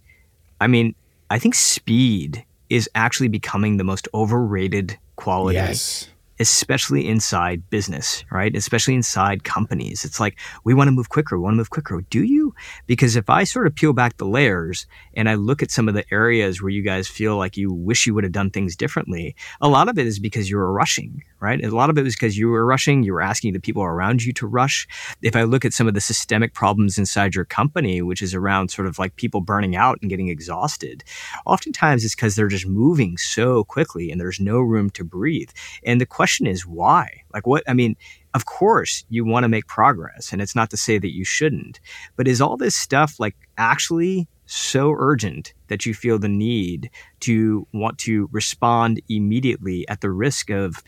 I 0.60 0.68
mean, 0.68 0.96
I 1.30 1.40
think 1.40 1.56
speed 1.56 2.46
is 2.70 2.90
actually 2.96 3.30
becoming 3.30 3.78
the 3.78 3.84
most 3.84 4.08
overrated 4.14 4.98
quality 5.16 5.56
yes 5.56 6.10
especially 6.40 7.08
inside 7.08 7.70
business, 7.70 8.26
right? 8.32 8.56
Especially 8.56 8.96
inside 8.96 9.44
companies. 9.44 10.04
It's 10.04 10.20
like, 10.20 10.40
we 10.64 10.74
want 10.74 10.88
to 10.88 10.92
move 10.92 11.10
quicker. 11.10 11.38
We 11.38 11.44
want 11.44 11.54
to 11.54 11.58
move 11.58 11.70
quicker. 11.70 12.02
Do 12.10 12.24
you? 12.24 12.56
Because 12.88 13.16
if 13.16 13.30
I 13.30 13.44
sort 13.44 13.68
of 13.68 13.76
peel 13.76 13.94
back 13.94 14.18
the 14.18 14.26
layers 14.26 14.88
and 15.14 15.30
I 15.30 15.36
look 15.36 15.62
at 15.62 15.70
some 15.70 15.88
of 15.88 15.94
the 15.94 16.06
areas 16.12 16.62
where 16.62 16.72
you 16.72 16.82
guys 16.82 17.08
feel 17.08 17.38
like 17.38 17.56
you 17.56 17.72
wish 17.72 18.08
you 18.08 18.14
would 18.16 18.24
have 18.24 18.34
done 18.34 18.50
things 18.50 18.76
differently, 18.76 19.36
a 19.62 19.68
lot 19.68 19.90
of 19.90 19.98
it 20.00 20.08
is 20.08 20.20
because 20.20 20.50
you 20.50 20.58
were 20.58 20.74
rushing, 20.74 21.22
right? 21.40 21.64
A 21.64 21.70
lot 21.70 21.92
of 21.92 21.98
it 21.98 22.04
was 22.04 22.16
because 22.16 22.38
you 22.38 22.48
were 22.48 22.66
rushing. 22.66 23.04
You 23.04 23.14
were 23.14 23.22
asking 23.22 23.54
the 23.54 23.60
people 23.60 23.84
around 23.84 24.24
you 24.24 24.34
to 24.34 24.48
rush. 24.48 24.88
If 25.22 25.36
I 25.36 25.44
look 25.44 25.66
at 25.66 25.74
some 25.74 25.88
of 25.88 25.94
the 25.94 26.02
systemic 26.02 26.54
problems 26.54 26.98
inside 26.98 27.36
your 27.36 27.46
company, 27.46 28.02
which 28.02 28.24
is 28.24 28.34
around 28.34 28.70
sort 28.70 28.88
of 28.88 28.98
like 28.98 29.16
people 29.18 29.42
burning 29.42 29.76
out 29.76 30.00
and 30.02 30.10
getting 30.10 30.30
exhausted, 30.30 31.04
oftentimes 31.46 32.04
it's 32.04 32.16
because 32.16 32.36
they're 32.36 32.48
just 32.48 32.68
moving 32.68 33.18
so 33.18 33.64
quickly 33.64 34.10
and 34.10 34.20
there's 34.20 34.40
no 34.40 34.60
room 34.60 34.90
to 34.90 35.04
breathe. 35.04 35.50
And 35.86 36.02
the 36.02 36.06
question 36.08 36.23
is 36.48 36.66
why? 36.66 37.10
Like 37.34 37.48
what 37.48 37.64
I 37.68 37.74
mean, 37.74 37.96
of 38.34 38.46
course 38.46 39.06
you 39.10 39.26
want 39.26 39.44
to 39.44 39.50
make 39.50 39.68
progress 39.68 40.32
and 40.32 40.42
it's 40.42 40.56
not 40.56 40.70
to 40.72 40.78
say 40.78 40.98
that 40.98 41.14
you 41.14 41.24
shouldn't, 41.24 41.80
but 42.16 42.28
is 42.28 42.42
all 42.42 42.58
this 42.58 42.76
stuff 42.76 43.20
like 43.20 43.36
actually 43.58 44.28
so 44.46 44.94
urgent 44.98 45.54
that 45.68 45.86
you 45.86 45.94
feel 45.94 46.20
the 46.20 46.30
need 46.30 46.90
to 47.22 47.68
want 47.74 47.98
to 48.00 48.30
respond 48.32 49.02
immediately 49.10 49.88
at 49.88 50.02
the 50.02 50.12
risk 50.12 50.50
of, 50.50 50.84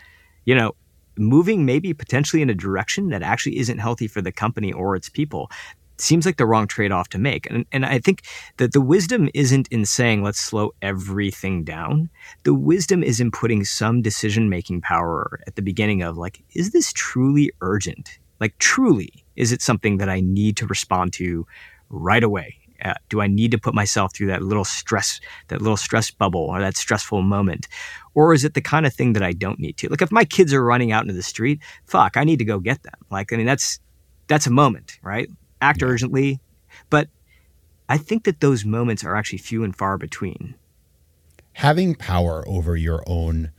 you 0.46 0.54
know, 0.54 0.74
moving 1.18 1.66
maybe 1.66 1.94
potentially 1.94 2.42
in 2.42 2.50
a 2.50 2.56
direction 2.56 3.10
that 3.10 3.24
actually 3.24 3.58
isn't 3.58 3.78
healthy 3.78 4.08
for 4.08 4.22
the 4.22 4.32
company 4.32 4.74
or 4.74 4.96
its 4.96 5.10
people 5.10 5.50
seems 5.98 6.26
like 6.26 6.38
the 6.38 6.46
wrong 6.46 6.68
trade-off 6.68 7.10
to 7.10 7.18
make 7.18 7.50
and, 7.50 7.66
and 7.72 7.86
i 7.86 8.00
think 8.00 8.24
that 8.58 8.74
the 8.74 8.82
wisdom 8.82 9.30
isn't 9.34 9.68
in 9.70 9.86
saying 9.86 10.24
let's 10.24 10.40
slow 10.40 10.72
everything 10.82 11.64
down 11.64 12.10
the 12.44 12.54
wisdom 12.54 13.04
is 13.04 13.20
in 13.20 13.32
putting 13.32 13.64
some 13.64 14.02
decision 14.02 14.50
making 14.50 14.82
power 14.82 15.40
at 15.48 15.56
the 15.56 15.62
beginning 15.62 16.02
of 16.02 16.18
like 16.18 16.44
is 16.54 16.72
this 16.72 16.92
truly 16.94 17.52
urgent 17.62 18.20
like 18.40 18.58
truly 18.60 19.26
is 19.36 19.52
it 19.52 19.62
something 19.62 19.98
that 19.98 20.10
i 20.10 20.20
need 20.20 20.58
to 20.58 20.68
respond 20.68 21.14
to 21.14 21.46
right 21.90 22.24
away 22.24 22.58
uh, 22.84 22.94
do 23.10 23.22
I 23.22 23.28
need 23.28 23.52
to 23.52 23.58
put 23.58 23.74
myself 23.74 24.14
through 24.14 24.28
that 24.28 24.42
little 24.42 24.66
stress, 24.66 25.20
that 25.48 25.62
little 25.62 25.78
stress 25.78 26.12
bubble 26.12 26.42
or 26.42 26.60
that 26.60 26.76
stressful 26.76 27.22
moment? 27.22 27.68
Or 28.14 28.34
is 28.34 28.44
it 28.44 28.54
the 28.54 28.62
kind 28.62 28.86
of 28.86 28.94
thing 28.94 29.14
that 29.14 29.24
I 29.24 29.32
don't 29.32 29.60
need 29.60 29.78
to? 29.78 29.90
Like 29.90 30.02
if 30.02 30.12
my 30.12 30.26
kids 30.26 30.54
are 30.54 30.64
running 30.64 30.92
out 30.92 31.04
into 31.04 31.14
the 31.14 31.24
street, 31.24 31.62
fuck, 31.86 32.18
I 32.18 32.24
need 32.24 32.40
to 32.40 32.46
go 32.46 32.60
get 32.60 32.84
them. 32.84 32.94
Like, 33.10 33.32
I 33.32 33.38
mean, 33.38 33.46
that's, 33.46 33.80
that's 34.28 34.48
a 34.48 34.52
moment, 34.52 35.00
right? 35.02 35.30
Act 35.62 35.84
urgently. 35.84 36.40
But 36.90 37.10
I 37.88 37.98
think 37.98 38.24
that 38.24 38.40
those 38.40 38.66
moments 38.66 39.04
are 39.04 39.16
actually 39.16 39.40
few 39.40 39.64
and 39.64 39.76
far 39.76 39.98
between. 39.98 40.56
Having 41.54 41.96
power 41.96 42.44
over 42.48 42.76
your 42.76 43.04
own 43.08 43.52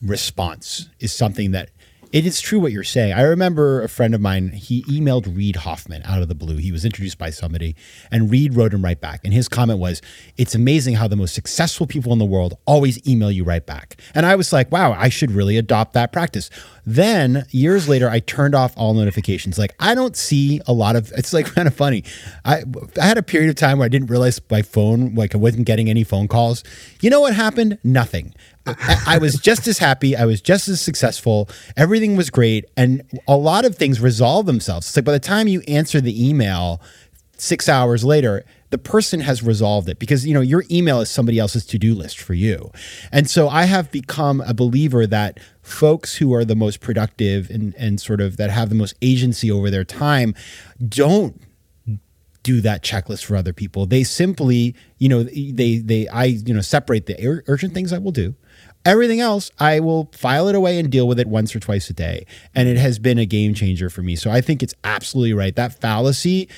response 0.00 0.88
is 1.00 1.12
something 1.12 1.50
that 1.50 1.70
it 2.12 2.26
is 2.26 2.40
true 2.40 2.58
what 2.60 2.72
you're 2.72 2.84
saying. 2.84 3.12
I 3.12 3.22
remember 3.22 3.82
a 3.82 3.88
friend 3.88 4.14
of 4.14 4.20
mine, 4.20 4.50
he 4.50 4.82
emailed 4.84 5.36
Reid 5.36 5.56
Hoffman 5.56 6.02
out 6.04 6.22
of 6.22 6.28
the 6.28 6.34
blue. 6.34 6.56
He 6.56 6.72
was 6.72 6.84
introduced 6.84 7.18
by 7.18 7.30
somebody, 7.30 7.76
and 8.10 8.30
Reid 8.30 8.54
wrote 8.54 8.72
him 8.72 8.82
right 8.82 9.00
back. 9.00 9.20
And 9.24 9.32
his 9.32 9.48
comment 9.48 9.78
was, 9.78 10.00
It's 10.36 10.54
amazing 10.54 10.94
how 10.94 11.08
the 11.08 11.16
most 11.16 11.34
successful 11.34 11.86
people 11.86 12.12
in 12.12 12.18
the 12.18 12.24
world 12.24 12.58
always 12.66 13.06
email 13.08 13.30
you 13.30 13.44
right 13.44 13.64
back. 13.64 14.00
And 14.14 14.24
I 14.26 14.36
was 14.36 14.52
like, 14.52 14.72
Wow, 14.72 14.92
I 14.92 15.08
should 15.08 15.30
really 15.30 15.56
adopt 15.56 15.92
that 15.94 16.12
practice. 16.12 16.50
Then 16.86 17.44
years 17.50 17.88
later, 17.88 18.08
I 18.08 18.20
turned 18.20 18.54
off 18.54 18.72
all 18.76 18.94
notifications. 18.94 19.58
Like, 19.58 19.74
I 19.78 19.94
don't 19.94 20.16
see 20.16 20.60
a 20.66 20.72
lot 20.72 20.96
of 20.96 21.12
it's 21.12 21.32
like 21.32 21.46
kind 21.54 21.68
of 21.68 21.74
funny. 21.74 22.04
I, 22.44 22.64
I 23.00 23.04
had 23.04 23.18
a 23.18 23.22
period 23.22 23.50
of 23.50 23.56
time 23.56 23.78
where 23.78 23.86
I 23.86 23.88
didn't 23.88 24.08
realize 24.08 24.40
my 24.50 24.62
phone, 24.62 25.14
like, 25.14 25.34
I 25.34 25.38
wasn't 25.38 25.66
getting 25.66 25.90
any 25.90 26.04
phone 26.04 26.28
calls. 26.28 26.64
You 27.02 27.10
know 27.10 27.20
what 27.20 27.34
happened? 27.34 27.78
Nothing. 27.84 28.34
I, 29.06 29.18
was 29.18 29.36
just 29.36 29.66
as 29.66 29.78
happy. 29.78 30.16
I 30.16 30.24
was 30.26 30.40
just 30.40 30.68
as 30.68 30.80
successful. 30.80 31.48
Everything 31.76 32.16
was 32.16 32.30
great. 32.30 32.66
And 32.76 33.02
a 33.26 33.36
lot 33.36 33.64
of 33.64 33.76
things 33.76 34.00
resolve 34.00 34.46
themselves. 34.46 34.88
It's 34.88 34.96
like 34.96 35.04
by 35.04 35.12
the 35.12 35.18
time 35.18 35.48
you 35.48 35.62
answer 35.62 36.00
the 36.00 36.28
email 36.28 36.80
six 37.38 37.68
hours 37.68 38.04
later, 38.04 38.44
the 38.70 38.78
person 38.78 39.20
has 39.20 39.42
resolved 39.42 39.88
it 39.88 39.98
because 39.98 40.26
you 40.26 40.34
know 40.34 40.40
your 40.40 40.64
email 40.70 41.00
is 41.00 41.08
somebody 41.08 41.38
else's 41.38 41.64
to-do 41.64 41.94
list 41.94 42.18
for 42.18 42.34
you. 42.34 42.70
And 43.10 43.30
so 43.30 43.48
I 43.48 43.64
have 43.64 43.90
become 43.90 44.42
a 44.42 44.52
believer 44.52 45.06
that 45.06 45.40
folks 45.62 46.16
who 46.16 46.34
are 46.34 46.44
the 46.44 46.56
most 46.56 46.80
productive 46.80 47.48
and, 47.50 47.74
and 47.76 48.00
sort 48.00 48.20
of 48.20 48.36
that 48.36 48.50
have 48.50 48.68
the 48.68 48.74
most 48.74 48.94
agency 49.00 49.50
over 49.50 49.70
their 49.70 49.84
time 49.84 50.34
don't 50.86 51.40
do 52.48 52.60
that 52.62 52.82
checklist 52.82 53.24
for 53.24 53.36
other 53.36 53.52
people. 53.52 53.86
They 53.86 54.04
simply, 54.04 54.74
you 54.98 55.08
know, 55.08 55.22
they 55.22 55.78
they 55.78 56.08
I 56.08 56.24
you 56.24 56.54
know 56.54 56.60
separate 56.60 57.06
the 57.06 57.42
urgent 57.46 57.74
things 57.74 57.92
I 57.92 57.98
will 57.98 58.12
do 58.12 58.34
Everything 58.84 59.20
else, 59.20 59.50
I 59.58 59.80
will 59.80 60.08
file 60.14 60.48
it 60.48 60.54
away 60.54 60.78
and 60.78 60.90
deal 60.90 61.06
with 61.06 61.18
it 61.20 61.26
once 61.26 61.54
or 61.54 61.60
twice 61.60 61.90
a 61.90 61.92
day. 61.92 62.24
And 62.54 62.68
it 62.68 62.78
has 62.78 62.98
been 62.98 63.18
a 63.18 63.26
game 63.26 63.52
changer 63.52 63.90
for 63.90 64.02
me. 64.02 64.16
So 64.16 64.30
I 64.30 64.40
think 64.40 64.62
it's 64.62 64.74
absolutely 64.84 65.34
right. 65.34 65.54
That 65.54 65.78
fallacy, 65.78 66.48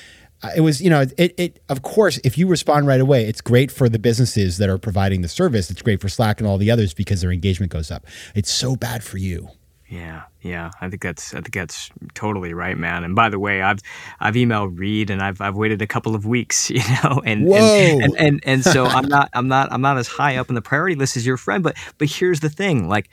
uh, 0.41 0.51
it 0.55 0.61
was, 0.61 0.81
you 0.81 0.89
know, 0.89 1.01
it, 1.17 1.33
it, 1.37 1.63
of 1.67 1.81
course, 1.81 2.19
if 2.23 2.37
you 2.37 2.47
respond 2.47 2.87
right 2.87 3.01
away, 3.01 3.25
it's 3.25 3.41
great 3.41 3.71
for 3.71 3.89
the 3.89 3.99
businesses 3.99 4.59
that 4.59 4.69
are 4.69 4.77
providing 4.77 5.21
the 5.23 5.27
service. 5.27 5.69
It's 5.69 5.81
great 5.81 5.99
for 5.99 6.09
Slack 6.09 6.39
and 6.39 6.47
all 6.47 6.57
the 6.57 6.71
others 6.71 6.93
because 6.93 7.21
their 7.21 7.31
engagement 7.31 7.71
goes 7.71 7.91
up. 7.91 8.05
It's 8.33 8.51
so 8.51 8.75
bad 8.75 9.03
for 9.03 9.17
you. 9.17 9.49
Yeah, 9.91 10.21
yeah, 10.39 10.71
I 10.79 10.87
think 10.87 11.01
that's 11.01 11.33
I 11.33 11.41
think 11.41 11.53
that's 11.53 11.89
totally 12.13 12.53
right, 12.53 12.77
man. 12.77 13.03
And 13.03 13.13
by 13.13 13.27
the 13.27 13.37
way, 13.37 13.61
I've 13.61 13.79
I've 14.21 14.35
emailed 14.35 14.79
Reid, 14.79 15.09
and 15.09 15.21
I've 15.21 15.41
I've 15.41 15.57
waited 15.57 15.81
a 15.81 15.87
couple 15.87 16.15
of 16.15 16.25
weeks, 16.25 16.69
you 16.69 16.79
know, 17.03 17.21
and 17.25 17.45
and, 17.45 18.03
and 18.03 18.17
and 18.17 18.41
and 18.45 18.63
so 18.63 18.85
I'm 18.85 19.09
not 19.09 19.29
I'm 19.33 19.49
not 19.49 19.69
I'm 19.69 19.81
not 19.81 19.97
as 19.97 20.07
high 20.07 20.37
up 20.37 20.47
in 20.47 20.55
the 20.55 20.61
priority 20.61 20.95
list 20.95 21.17
as 21.17 21.25
your 21.25 21.35
friend, 21.35 21.61
but 21.61 21.75
but 21.97 22.09
here's 22.09 22.39
the 22.39 22.49
thing, 22.49 22.87
like 22.87 23.09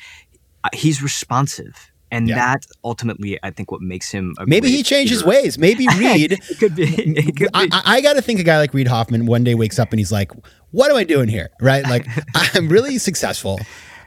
uh, 0.62 0.68
he's 0.72 1.02
responsive. 1.02 1.90
And 2.10 2.28
yeah. 2.28 2.36
that 2.36 2.64
ultimately, 2.84 3.38
I 3.42 3.50
think, 3.50 3.70
what 3.70 3.82
makes 3.82 4.10
him 4.10 4.34
maybe 4.46 4.70
he 4.70 4.82
changed 4.84 5.12
his 5.12 5.24
ways. 5.24 5.58
Maybe 5.58 5.86
Reid 5.98 6.32
it 6.32 6.58
could 6.58 6.76
be. 6.76 6.84
It 6.84 7.36
could 7.36 7.52
be. 7.52 7.54
I, 7.54 7.68
I 7.84 8.00
got 8.00 8.14
to 8.14 8.22
think 8.22 8.38
a 8.38 8.44
guy 8.44 8.56
like 8.56 8.72
Reid 8.72 8.86
Hoffman 8.86 9.26
one 9.26 9.42
day 9.42 9.56
wakes 9.56 9.80
up 9.80 9.90
and 9.90 9.98
he's 9.98 10.12
like, 10.12 10.30
"What 10.70 10.90
am 10.92 10.96
I 10.96 11.04
doing 11.04 11.28
here?" 11.28 11.50
Right? 11.60 11.82
Like 11.82 12.06
I'm 12.54 12.68
really 12.68 12.98
successful. 12.98 13.58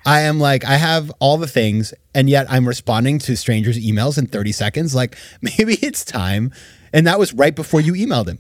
I 0.05 0.21
am 0.21 0.39
like, 0.39 0.65
I 0.65 0.75
have 0.75 1.11
all 1.19 1.37
the 1.37 1.47
things, 1.47 1.93
and 2.13 2.29
yet 2.29 2.47
I'm 2.49 2.67
responding 2.67 3.19
to 3.19 3.35
strangers' 3.35 3.79
emails 3.79 4.17
in 4.17 4.27
30 4.27 4.51
seconds. 4.51 4.95
Like, 4.95 5.15
maybe 5.41 5.73
it's 5.81 6.03
time. 6.03 6.51
And 6.93 7.07
that 7.07 7.19
was 7.19 7.33
right 7.33 7.55
before 7.55 7.81
you 7.81 7.93
emailed 7.93 8.27
him. 8.27 8.39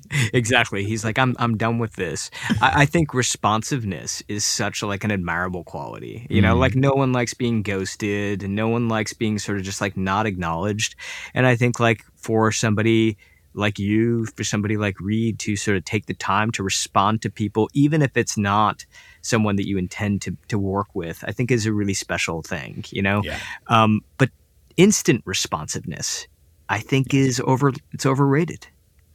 exactly. 0.32 0.84
He's 0.84 1.04
like, 1.04 1.18
I'm 1.18 1.34
I'm 1.38 1.56
done 1.56 1.78
with 1.78 1.94
this. 1.94 2.30
I, 2.60 2.82
I, 2.82 2.86
think 2.86 3.12
responsiveness 3.14 4.22
is 4.28 4.44
such 4.44 4.82
like 4.82 5.04
an 5.04 5.10
admirable 5.10 5.64
quality. 5.64 6.26
You 6.30 6.40
know, 6.40 6.54
mm. 6.56 6.60
like 6.60 6.74
no 6.74 6.92
one 6.92 7.12
likes 7.12 7.34
being 7.34 7.62
ghosted 7.62 8.42
and 8.42 8.54
no 8.54 8.68
one 8.68 8.88
likes 8.88 9.12
being 9.12 9.38
sort 9.38 9.58
of 9.58 9.64
just 9.64 9.80
like 9.80 9.96
not 9.96 10.26
acknowledged. 10.26 10.94
And 11.34 11.46
I 11.46 11.56
think 11.56 11.80
like 11.80 12.02
for 12.16 12.52
somebody 12.52 13.18
like 13.54 13.78
you, 13.78 14.26
for 14.36 14.44
somebody 14.44 14.76
like 14.76 14.98
Reid 15.00 15.38
to 15.40 15.56
sort 15.56 15.76
of 15.76 15.84
take 15.84 16.06
the 16.06 16.14
time 16.14 16.50
to 16.52 16.62
respond 16.62 17.22
to 17.22 17.30
people, 17.30 17.68
even 17.74 18.02
if 18.02 18.16
it's 18.16 18.36
not 18.36 18.84
someone 19.20 19.56
that 19.56 19.66
you 19.66 19.78
intend 19.78 20.22
to 20.22 20.36
to 20.48 20.58
work 20.58 20.94
with, 20.94 21.24
I 21.26 21.32
think 21.32 21.50
is 21.50 21.66
a 21.66 21.72
really 21.72 21.94
special 21.94 22.42
thing, 22.42 22.84
you 22.90 23.02
know. 23.02 23.22
Yeah. 23.22 23.38
Um, 23.68 24.00
but 24.18 24.30
instant 24.76 25.22
responsiveness, 25.24 26.26
I 26.68 26.78
think, 26.78 27.14
is 27.14 27.40
over. 27.44 27.72
It's 27.92 28.06
overrated. 28.06 28.66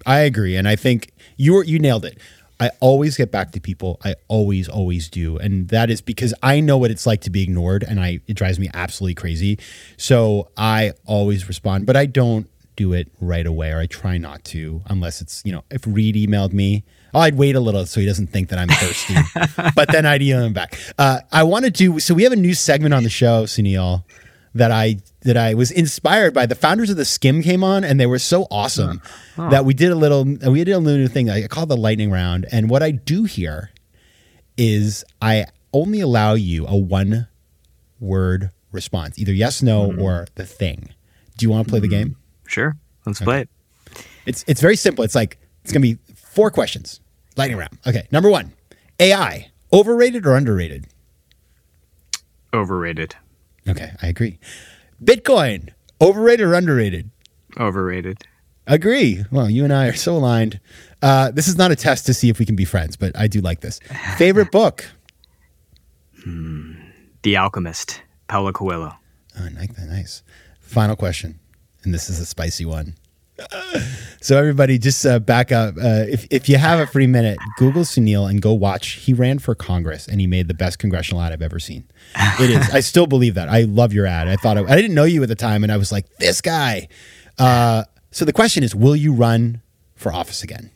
I 0.06 0.20
agree, 0.20 0.56
and 0.56 0.68
I 0.68 0.76
think 0.76 1.12
you 1.38 1.54
were, 1.54 1.64
you 1.64 1.80
nailed 1.80 2.06
it. 2.06 2.20
I 2.60 2.72
always 2.80 3.18
get 3.18 3.32
back 3.32 3.52
to 3.52 3.62
people. 3.62 4.00
I 4.04 4.16
always, 4.28 4.68
always 4.68 5.10
do, 5.10 5.38
and 5.38 5.68
that 5.70 5.90
is 5.90 6.02
because 6.02 6.34
I 6.42 6.60
know 6.60 6.78
what 6.78 6.90
it's 6.92 7.06
like 7.06 7.22
to 7.22 7.30
be 7.30 7.44
ignored, 7.44 7.84
and 7.84 8.00
I 8.00 8.20
it 8.28 8.34
drives 8.34 8.60
me 8.60 8.70
absolutely 8.74 9.16
crazy. 9.16 9.60
So 9.98 10.50
I 10.58 10.94
always 11.06 11.48
respond, 11.48 11.86
but 11.86 11.96
I 11.96 12.06
don't 12.06 12.50
do 12.78 12.94
it 12.94 13.12
right 13.20 13.46
away, 13.46 13.72
or 13.72 13.80
I 13.80 13.88
try 13.88 14.18
not 14.18 14.46
to, 14.46 14.82
unless 14.86 15.20
it's 15.22 15.42
you 15.44 15.52
know 15.52 15.66
if 15.70 15.86
Reid 15.86 16.16
emailed 16.16 16.54
me 16.54 16.86
Oh, 17.14 17.20
I'd 17.20 17.36
wait 17.36 17.56
a 17.56 17.60
little 17.60 17.86
so 17.86 18.00
he 18.00 18.06
doesn't 18.06 18.28
think 18.28 18.50
that 18.50 18.60
I'm 18.60 18.68
thirsty, 18.68 19.16
but 19.76 19.92
then 19.92 20.06
I'd 20.06 20.22
email 20.22 20.44
him 20.44 20.54
back. 20.54 20.78
Uh, 20.98 21.22
I 21.32 21.44
want 21.44 21.66
to. 21.66 21.72
Do, 21.72 22.00
so 22.00 22.14
we 22.14 22.24
have 22.24 22.32
a 22.32 22.38
new 22.38 22.54
segment 22.54 22.94
on 22.94 23.04
the 23.04 23.10
show, 23.10 23.46
Suneel, 23.46 24.04
that 24.54 24.72
I 24.72 24.98
that 25.22 25.38
I 25.38 25.54
was 25.54 25.72
inspired 25.72 26.34
by. 26.34 26.46
The 26.46 26.56
founders 26.56 26.90
of 26.90 26.98
the 26.98 27.04
Skimm 27.04 27.44
came 27.44 27.64
on, 27.64 27.84
and 27.84 28.00
they 28.00 28.06
were 28.06 28.20
so 28.20 28.48
awesome 28.52 29.02
that 29.38 29.66
we 29.66 29.74
did 29.74 29.92
a 29.92 29.96
little. 29.96 30.26
We 30.26 30.64
did 30.64 30.74
a 30.74 30.80
little 30.80 31.00
new 31.00 31.08
thing. 31.08 31.30
I 31.30 31.48
called 31.48 31.70
the 31.70 31.78
lightning 31.78 32.12
round, 32.12 32.46
and 32.52 32.70
what 32.70 32.84
I 32.84 32.92
do 32.92 33.24
here 33.24 33.72
is 34.58 35.04
I 35.22 35.46
only 35.74 36.02
allow 36.02 36.34
you 36.34 36.68
a 36.68 36.76
one 36.76 37.28
word 38.00 38.52
response, 38.72 39.18
either 39.18 39.34
yes, 39.34 39.64
no, 39.64 39.90
mm-hmm. 39.90 40.02
or 40.02 40.28
the 40.36 40.46
thing. 40.46 40.90
Do 41.38 41.46
you 41.46 41.50
want 41.50 41.68
to 41.68 41.72
play 41.72 41.80
the 41.80 41.88
game? 41.88 42.18
Sure, 42.48 42.76
let's 43.06 43.20
okay. 43.20 43.26
play 43.26 43.42
it. 43.42 43.50
It's 44.26 44.44
it's 44.48 44.62
very 44.62 44.76
simple. 44.76 45.04
It's 45.04 45.16
like 45.16 45.38
it's 45.64 45.72
gonna 45.72 45.82
be 45.82 45.98
Four 46.38 46.52
questions. 46.52 47.00
Lightning 47.36 47.58
round. 47.58 47.80
Okay. 47.88 48.08
Number 48.12 48.30
one 48.30 48.54
AI, 49.00 49.50
overrated 49.74 50.24
or 50.28 50.36
underrated? 50.36 50.86
Overrated. 52.54 53.16
Okay. 53.68 53.94
I 54.04 54.08
agree. 54.10 54.38
Bitcoin, 55.04 55.70
overrated 56.00 56.46
or 56.46 56.54
underrated? 56.54 57.10
Overrated. 57.60 58.28
Agree. 58.68 59.26
Well, 59.32 59.50
you 59.50 59.64
and 59.64 59.74
I 59.74 59.88
are 59.88 59.96
so 59.96 60.16
aligned. 60.16 60.60
Uh, 61.02 61.32
this 61.32 61.48
is 61.48 61.58
not 61.58 61.72
a 61.72 61.76
test 61.76 62.06
to 62.06 62.14
see 62.14 62.30
if 62.30 62.38
we 62.38 62.46
can 62.46 62.56
be 62.56 62.66
friends, 62.66 62.96
but 62.96 63.18
I 63.18 63.26
do 63.26 63.42
like 63.42 63.62
this. 63.62 63.80
Favorite 64.18 64.52
book? 64.60 64.86
Hmm. 66.24 66.74
The 67.24 67.36
Alchemist, 67.36 68.04
Paulo 68.28 68.52
Coelho. 68.52 68.94
Oh, 69.40 69.50
nice. 69.50 70.22
Final 70.60 70.96
question, 70.96 71.40
and 71.88 71.94
this 71.94 72.10
is 72.10 72.20
a 72.20 72.26
spicy 72.26 72.66
one. 72.66 72.96
So 74.20 74.38
everybody 74.38 74.78
just 74.78 75.06
uh, 75.06 75.20
back 75.20 75.52
up. 75.52 75.78
Uh, 75.78 76.04
if, 76.10 76.28
if 76.30 76.50
you 76.50 76.58
have 76.58 76.80
a 76.80 76.88
free 76.88 77.08
minute 77.08 77.38
google 77.58 77.84
suneel 77.84 78.30
and 78.30 78.42
go 78.42 78.52
watch. 78.52 78.94
He 78.94 79.14
ran 79.14 79.40
for 79.40 79.56
congress 79.56 80.08
and 80.08 80.20
he 80.20 80.28
made 80.28 80.48
the 80.48 80.54
best 80.54 80.80
congressional 80.80 81.22
ad 81.22 81.32
i've 81.32 81.42
ever 81.42 81.60
seen. 81.60 81.86
It 82.40 82.50
is. 82.50 82.70
I 82.72 82.82
still 82.82 83.08
believe 83.08 83.36
that. 83.36 83.48
I 83.48 83.62
love 83.62 83.94
your 83.94 84.06
ad. 84.06 84.28
I 84.28 84.36
thought 84.36 84.58
i, 84.58 84.64
I 84.64 84.76
didn't 84.76 84.96
know 84.96 85.06
you 85.06 85.24
at 85.24 85.30
the 85.30 85.36
time 85.36 85.64
and 85.64 85.72
i 85.72 85.78
was 85.78 85.92
like 85.92 86.10
this 86.18 86.42
guy. 86.42 86.90
Uh, 87.38 87.84
so 88.12 88.26
the 88.26 88.34
question 88.34 88.64
is 88.64 88.76
will 88.76 88.96
you 88.96 89.14
run 89.14 89.62
for 89.96 90.12
office 90.12 90.44
again? 90.44 90.72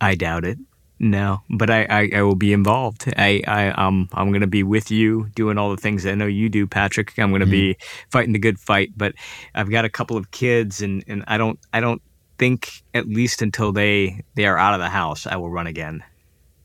I 0.00 0.14
doubt 0.14 0.44
it 0.44 0.58
no, 1.02 1.42
but 1.48 1.70
I, 1.70 1.86
I, 1.88 2.10
I, 2.16 2.22
will 2.22 2.34
be 2.36 2.52
involved. 2.52 3.10
I, 3.16 3.42
I 3.48 3.68
um 3.68 4.10
I'm 4.12 4.30
gonna 4.32 4.46
be 4.46 4.62
with 4.62 4.90
you 4.90 5.30
doing 5.34 5.56
all 5.56 5.70
the 5.70 5.80
things 5.80 6.04
I 6.04 6.14
know 6.14 6.26
you 6.26 6.50
do, 6.50 6.66
Patrick. 6.66 7.18
I'm 7.18 7.32
gonna 7.32 7.46
mm-hmm. 7.46 7.50
be 7.50 7.76
fighting 8.10 8.34
the 8.34 8.38
good 8.38 8.60
fight. 8.60 8.90
But 8.94 9.14
I've 9.54 9.70
got 9.70 9.86
a 9.86 9.88
couple 9.88 10.18
of 10.18 10.30
kids, 10.30 10.82
and, 10.82 11.02
and 11.08 11.24
I 11.26 11.38
don't 11.38 11.58
I 11.72 11.80
don't 11.80 12.02
think 12.38 12.82
at 12.92 13.08
least 13.08 13.40
until 13.40 13.72
they 13.72 14.22
they 14.34 14.44
are 14.44 14.58
out 14.58 14.74
of 14.74 14.80
the 14.80 14.90
house, 14.90 15.26
I 15.26 15.36
will 15.36 15.50
run 15.50 15.66
again. 15.66 16.04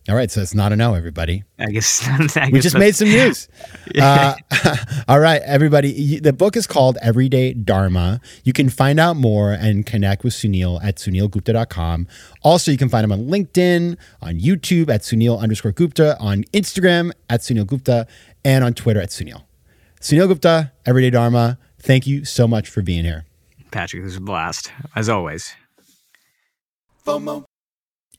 All 0.08 0.16
right, 0.16 0.30
so 0.30 0.40
it's 0.40 0.54
not 0.54 0.72
a 0.72 0.76
no, 0.76 0.94
everybody. 0.94 1.44
I 1.58 1.72
guess 1.72 2.08
I 2.38 2.50
We 2.52 2.60
just 2.60 2.78
made 2.78 2.96
some 2.96 3.08
news. 3.20 3.48
Uh, 4.00 4.36
all 5.08 5.20
right, 5.20 5.42
everybody. 5.44 6.20
The 6.20 6.32
book 6.32 6.56
is 6.56 6.68
called 6.68 7.00
Everyday 7.02 7.54
Dharma. 7.54 8.22
You 8.44 8.54
can 8.54 8.70
find 8.70 9.00
out 9.00 9.16
more 9.16 9.52
and 9.52 9.84
connect 9.84 10.24
with 10.24 10.34
Suneel 10.34 10.84
at 10.84 10.98
suneelgupta.com. 10.98 12.08
Also, 12.44 12.70
you 12.70 12.78
can 12.78 12.88
find 12.88 13.04
him 13.04 13.12
on 13.12 13.26
LinkedIn, 13.26 13.98
on 14.22 14.36
YouTube 14.36 14.90
at 14.90 15.02
Suneel 15.02 15.40
underscore 15.40 15.72
Gupta, 15.72 16.16
on 16.20 16.44
Instagram 16.54 17.12
at 17.28 17.40
Suneel 17.40 17.66
Gupta, 17.66 18.06
and 18.44 18.64
on 18.64 18.76
Twitter 18.76 19.02
at 19.02 19.10
Suneel. 19.10 19.44
Suneel 20.02 20.28
Gupta, 20.28 20.72
Everyday 20.86 21.10
Dharma. 21.10 21.58
Thank 21.80 22.06
you 22.06 22.26
so 22.26 22.48
much 22.48 22.70
for 22.70 22.84
being 22.84 23.06
here. 23.06 23.26
Patrick, 23.72 24.04
this 24.04 24.12
was 24.12 24.18
a 24.18 24.22
blast 24.22 24.72
as 24.96 25.10
always. 25.10 25.56
FOMO. 27.08 27.45